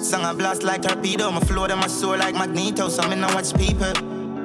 [0.03, 1.31] Song a blast like torpedo.
[1.31, 2.89] My flow them my soul like magneto.
[2.89, 3.93] So me not watch people.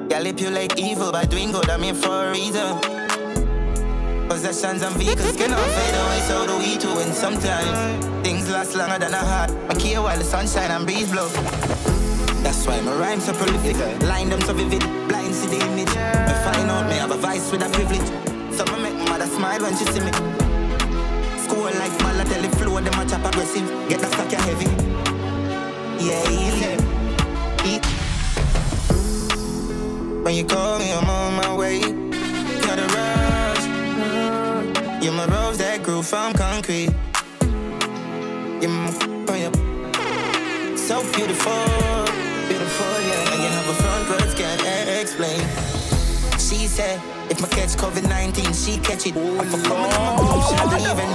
[0.10, 1.70] Manipulate evil by doing good.
[1.70, 2.78] I'm here for a reason.
[4.28, 6.90] Possessions and vehicles cannot fade away, so do we too.
[7.00, 8.17] And sometimes
[8.58, 9.52] last longer than a heart.
[9.70, 11.30] I care while the sunshine and breeze blow.
[12.42, 13.78] That's why my rhymes so prolific.
[14.02, 15.94] Line them so vivid, blind see the image.
[16.28, 18.10] Me find out me have a vice with a privilege.
[18.58, 20.12] So me make mother smile when she see me.
[21.46, 23.68] School like Balotelli flow, them a chop aggressive.
[23.90, 24.70] Get the stack heavy.
[26.04, 26.74] Yeah, easy.
[27.72, 27.86] Eat.
[30.24, 31.80] When you call me, I'm on my way.
[32.66, 33.64] Got a ride.
[35.04, 36.90] You're my rose that grew from concrete.
[38.62, 38.92] You're my.
[40.88, 41.52] So beautiful,
[42.48, 43.34] beautiful, yeah.
[43.34, 44.62] And you have a front words can't
[45.02, 45.42] explain.
[46.40, 49.14] She said, if my catch COVID 19, she catch it.
[49.18, 51.10] Oh, I'm for coming on my boom, she believe in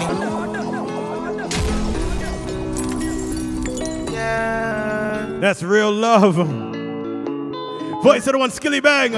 [4.06, 4.12] me.
[4.12, 5.38] Yeah.
[5.40, 6.34] That's real love.
[8.02, 9.14] Voice of the one, Skillibeng.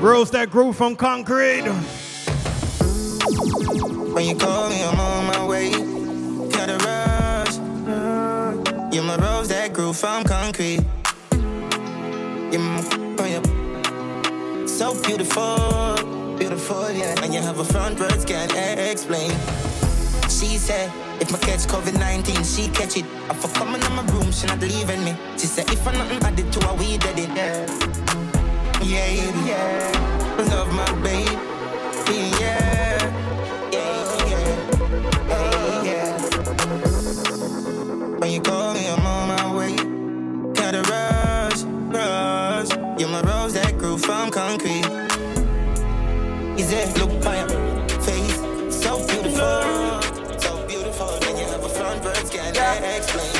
[0.00, 1.64] Rose that grew from concrete.
[4.14, 5.70] When you call me, I'm on my way.
[6.50, 7.56] Gotta rush.
[8.92, 10.80] You're my rose that grew from concrete.
[12.50, 12.82] You're my.
[14.66, 15.94] So beautiful,
[16.36, 17.22] beautiful, yeah.
[17.22, 19.30] And you have a front words can't explain.
[20.28, 20.90] She said,
[21.20, 23.04] if my catch COVID 19, she catch it.
[23.30, 25.14] I for coming in my room, she not leaving me.
[25.38, 27.28] She said, if I nothing added to her, we did it.
[27.36, 27.92] Yeah
[28.84, 30.44] yeah, yeah.
[30.50, 31.38] Love my baby.
[32.40, 32.81] Yeah,
[43.02, 44.86] You're my rose that grew from concrete.
[46.56, 47.48] Is it look by your
[47.98, 48.36] face?
[48.70, 51.08] So beautiful, so beautiful.
[51.26, 53.34] When you have a front verse, can't explain.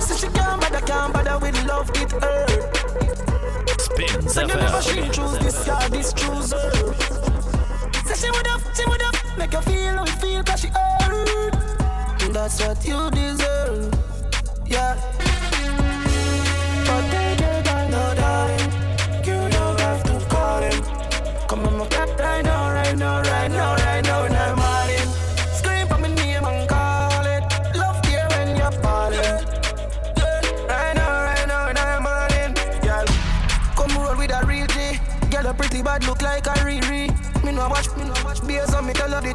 [0.00, 3.80] So she can't bother, can't bother with love, it hurt.
[3.82, 6.94] Spins so you never should choose this guy, this choose her.
[8.06, 10.68] Say she would have, she would have, make you feel how you feel, cause she
[10.68, 11.54] hurt.
[12.22, 13.92] And that's what you deserve,
[14.64, 15.15] yeah.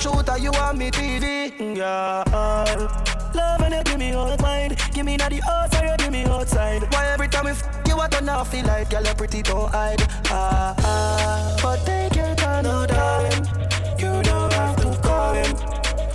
[0.01, 1.77] Truth, or you want me TV.
[1.77, 2.23] Yeah.
[3.33, 4.77] Love and you give me all the mind.
[4.93, 6.81] Give me not the house you give me outside.
[6.91, 9.69] Why every time we f- you want to now feel like girl you pretty don't
[9.71, 10.01] hide.
[10.27, 11.57] Ah ah.
[11.61, 13.45] But take your time, no darling.
[13.99, 15.55] You don't have to call him.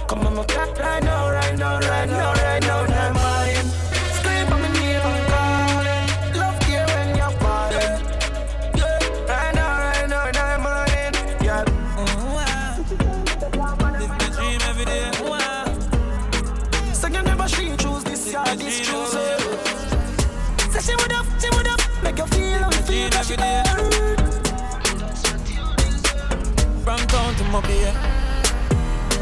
[0.09, 2.96] Come on, my cat right now, right now, right now, right now, now,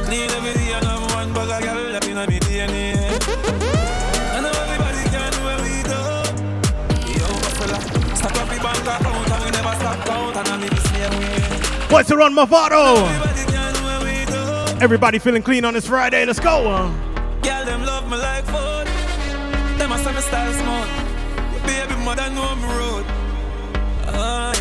[0.04, 2.94] Clean every day and have one bag of girl in my DNA.
[4.32, 6.00] I know everybody can do what we do.
[7.18, 7.26] Yo,
[8.24, 11.92] up the bank account and we never stop count and I'm in the same way.
[11.92, 13.06] What's around Movado?
[13.06, 16.24] Everybody, everybody feeling clean on this Friday.
[16.24, 16.68] Let's go.
[16.68, 16.88] Uh.
[17.42, 18.86] Girl, them love me like food.
[19.78, 20.52] Them a semi style.
[21.66, 23.04] Baby, mother know me road.
[24.06, 24.52] Uh,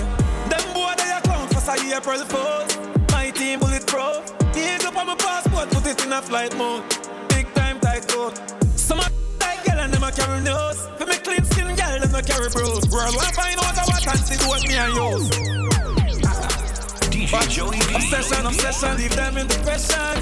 [0.50, 2.83] them boy they account for say April
[3.94, 4.24] crow.
[4.54, 6.84] Take up on my passport, put it in a flight mode.
[7.30, 8.34] Big time tight coat.
[8.76, 9.08] Some a
[9.38, 10.82] tight girl and them a carry nose.
[10.98, 12.90] For me clean skin girl, them a carry bros.
[12.90, 15.30] World want find out what and see what me and yours.
[17.96, 20.16] Obsession, obsession, leave them in depression.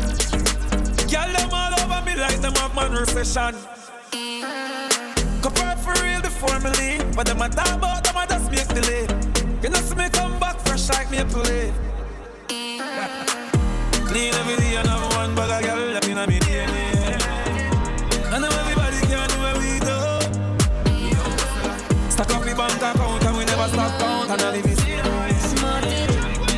[1.11, 3.55] Girl, them all over me like them have man recession.
[5.41, 9.07] Compare for real the formally, but them a talk about them a just make delay.
[9.63, 11.73] You know see me come back fresh like maple leaf.
[14.11, 17.15] Clean every day and have one bag of girl up in a me DNA.
[18.27, 19.97] I know everybody can do what we do.
[22.11, 24.79] Stack up the bank account and we never stop count and I live it.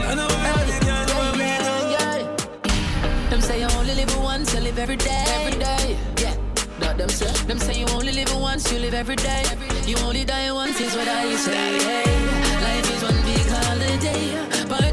[0.10, 1.76] I know everybody can do what we do.
[3.30, 5.24] Them say you only live once, you live every day.
[5.38, 6.36] Every day, yeah.
[6.80, 7.32] That them say.
[7.46, 9.44] Them say you only live once, you live every day.
[9.86, 11.80] You only die once is what I used to say.
[11.86, 12.10] Hey,
[12.66, 14.42] life is one big holiday.
[14.68, 14.93] Party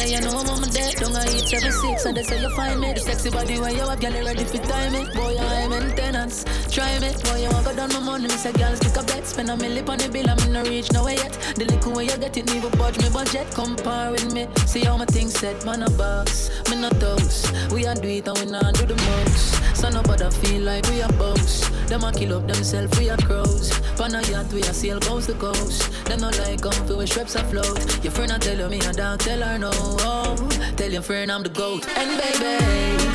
[0.00, 0.94] yeah, you know I'm on my dead.
[0.96, 2.92] Don't I eat seven six, and they say you find me.
[2.92, 5.14] The sexy body where you have, girl, you ready for time it.
[5.14, 6.44] Boy, I'm maintenance.
[6.70, 8.28] Try me, boy, you want go down my money.
[8.28, 10.28] Me say, girl, stick a bet, spend a million on the bill.
[10.30, 11.32] I'm in no reach nowhere yet.
[11.56, 13.50] The little way you get it, will budge me budget.
[13.54, 16.50] Compare with me, see how my things set, man a boss.
[16.70, 17.50] Me not those.
[17.72, 19.76] We are do it and we not do the most.
[19.76, 21.68] So nobody feel like we are boss.
[21.88, 23.72] Them a kill up themselves, we are crows.
[23.96, 25.90] Pan a yacht, we a sail coast to coast.
[26.04, 28.04] Them not like come feel with strips afloat.
[28.04, 29.70] Your friend a tell you me a dog, tell her no.
[30.00, 30.36] Oh,
[30.76, 31.86] tell your friend I'm the goat.
[31.96, 32.56] And baby,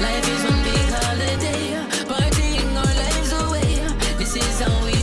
[0.01, 1.63] life is one big holiday.
[2.11, 3.71] Partying our lives away.
[4.17, 4.94] This is how we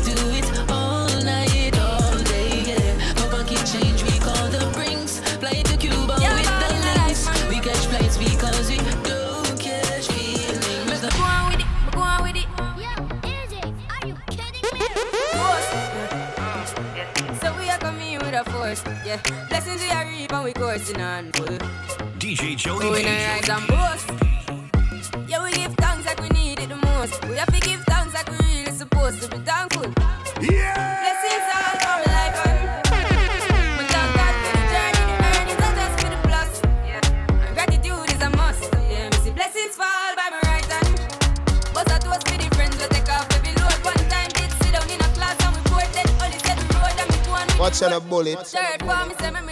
[18.80, 19.20] a yeah.
[19.48, 21.58] Blessings we are reap and we coursing on full.
[22.18, 24.10] DJ Joey we rise and boast.
[25.28, 27.22] Yeah, we give thanks like we need it the most.
[27.28, 27.61] We have to
[47.72, 48.38] Watch on a bullet.
[48.48, 49.51] Third me say me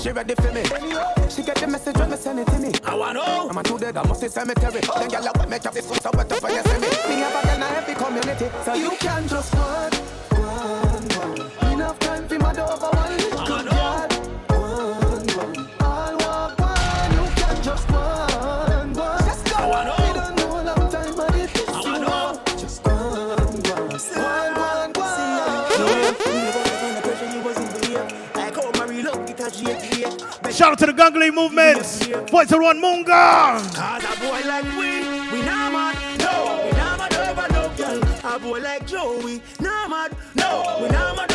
[0.00, 0.62] she ready for me.
[1.28, 2.72] She get the message when me send it to me.
[2.84, 3.48] I want know.
[3.50, 4.80] I'm a two dead, I must say cemetery.
[4.80, 6.88] Then girl, I make up this so so wet up when you see me.
[7.08, 9.92] Me have a girl in every community, so you can just work,
[10.32, 11.72] work, work.
[11.72, 12.99] Enough time for my dog
[30.80, 32.06] to the Gangalee movements.
[32.30, 33.60] Voice of one Munga.
[38.22, 40.78] A boy like Joey, mad, no.
[40.80, 41.29] We mad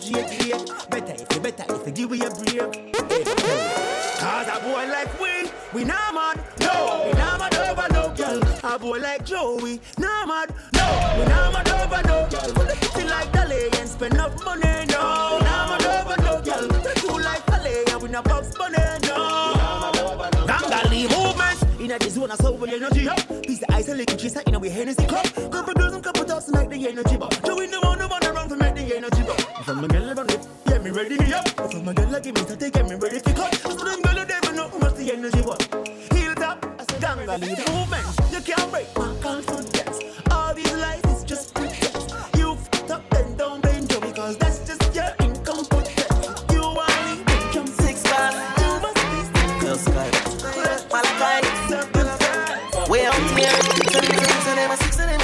[0.00, 0.12] As she
[0.88, 2.56] Better if you better if you give me a break.
[2.56, 4.16] Eh, eh.
[4.18, 7.04] Cause a boy like we, we not mad, no.
[7.06, 8.40] We not mad over no girl.
[8.64, 11.16] A boy like Joey, not mad, no.
[11.18, 12.52] We not mad over no girl.
[12.54, 15.38] Put the kitty like Dolly and spend enough money, no.
[15.38, 16.66] We not mad over no girl.
[17.02, 19.52] You like Dolly and we not box money, no.
[20.46, 23.18] Gangalee movements in a zone, so with energy up.
[23.42, 25.26] Piece the ice and liquid chaser in a way Hennessy cup.
[25.50, 27.39] Couple girls and couple tops to make the energy bump.
[37.40, 37.56] You
[38.44, 39.98] can't break my confidence.
[40.30, 42.12] All these lies is just pretense.
[42.36, 46.44] You fucked up, then don't blame Joe because that's just your incompetence.
[46.52, 46.60] You
[47.06, 48.34] me to jump six bars.
[48.60, 50.10] You must be Lil Sky.
[54.68, 55.20] And six and them.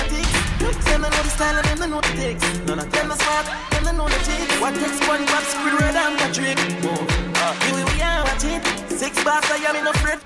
[0.86, 2.64] Them know the style and them know the.
[2.66, 3.16] None of them are
[3.84, 4.56] them know the.
[4.58, 6.32] What takes Red and uh,
[8.02, 8.60] are watching.
[8.96, 10.25] Six bars, I am in a fret.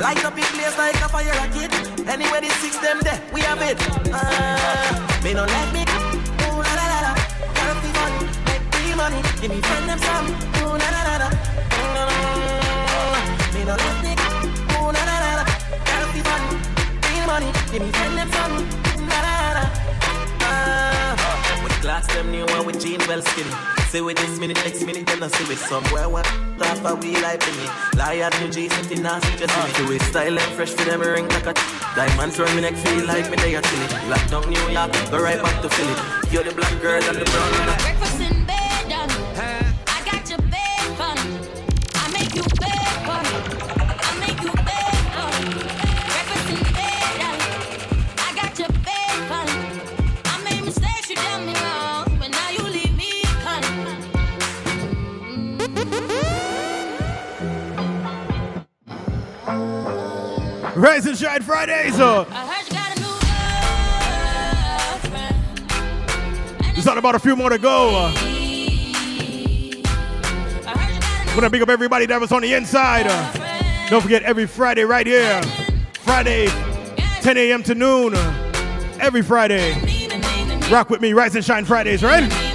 [0.00, 1.72] Light up in place like a fire rocket.
[2.08, 3.78] Anywhere the six them there, we have it.
[4.12, 4.94] Uh,
[5.24, 5.82] me no like me.
[6.46, 7.12] Ooh la la la la.
[7.54, 9.20] Gotta be money, make me money.
[9.40, 10.28] Give me friend them some.
[10.62, 11.28] Ooh la la la la.
[11.74, 14.12] Mm, Me no like me.
[14.78, 15.44] Ooh la la la la.
[15.88, 16.50] Gotta be money,
[17.02, 17.50] be money.
[17.72, 18.54] Give me friend them some.
[19.10, 19.64] La la la la.
[20.46, 23.77] Uh, with glass them new one with jeans well skinny.
[23.90, 26.26] Say with this minute, next minute, then I see with somewhere one
[26.60, 27.64] off a wheel like me.
[27.98, 29.86] At new G, something nasty just me.
[29.86, 31.54] Do it style and fresh for them ring like a
[31.96, 34.08] diamonds round me neck feel like me they are chilly.
[34.10, 35.96] Lock down New York, go right back to Philly.
[36.30, 37.97] You're the black girl and the brown
[60.88, 62.00] Rise and Shine Fridays.
[62.00, 63.12] Uh, I heard you got a new
[65.12, 66.78] girlfriend.
[66.78, 67.90] it's not about a few more to go.
[67.94, 68.10] Uh,
[71.34, 73.06] gonna big up everybody that was on the inside.
[73.06, 75.42] Uh, don't forget every Friday right here.
[75.92, 76.46] Friday,
[77.20, 77.62] 10 a.m.
[77.64, 78.14] to noon.
[78.14, 79.74] Uh, every Friday.
[80.70, 82.47] Rock with me, Rise and Shine Fridays, right?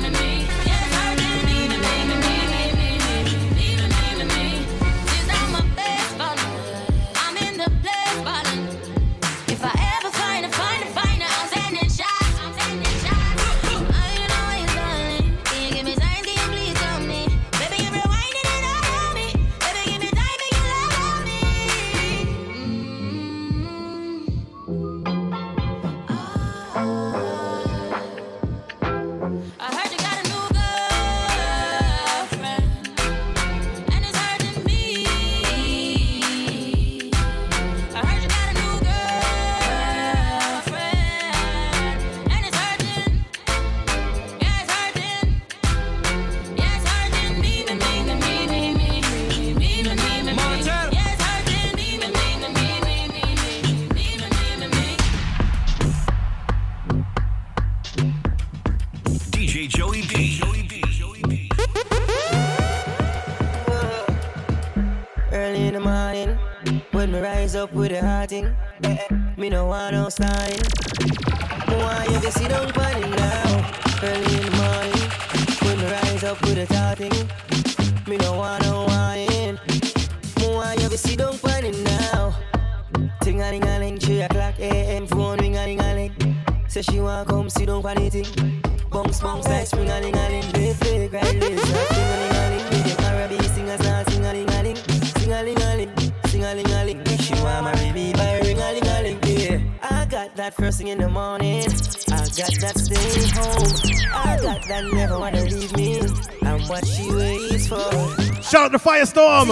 [108.73, 109.49] the firestorm.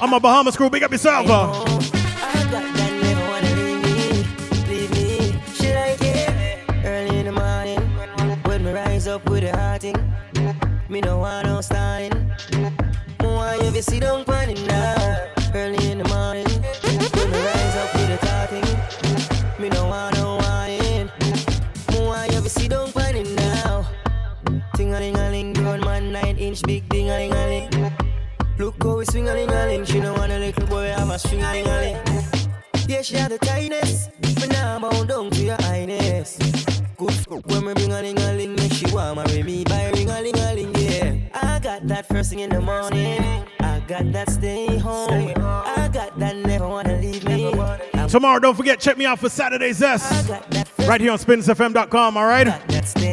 [0.00, 0.70] I'm a Bahamas crew.
[0.70, 1.73] Big up yourself.
[48.14, 50.30] Tomorrow, don't forget, check me out for Saturday Zest.
[50.86, 52.44] Right here on spinsfm.com, all right?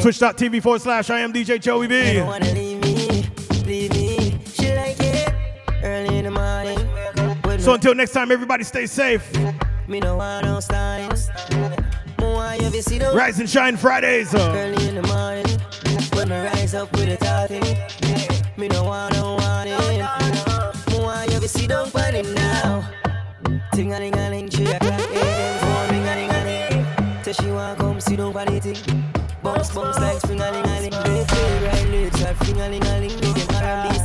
[0.00, 2.20] Twitch.tv forward slash I am DJ Joey B.
[7.58, 9.28] So until next time, everybody stay safe.
[13.12, 14.32] Rise and Shine Fridays.
[14.32, 14.52] Uh.
[28.32, 30.90] Bounce, bounce like spring-a-ling-a-ling.
[30.90, 31.24] They
[31.66, 33.10] right fling-a-ling-a-ling.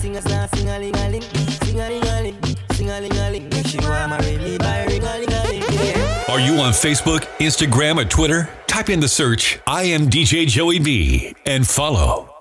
[0.01, 1.21] Sing-a-ling-a-ling.
[1.63, 2.35] Sing-a-ling-a-ling,
[2.73, 3.63] sing-a-ling-a-ling.
[3.63, 5.63] She ring-a-ling-a-ling.
[6.27, 8.49] Are you on Facebook, Instagram, or Twitter?
[8.67, 12.36] Type in the search, I am DJ Joey B, and follow.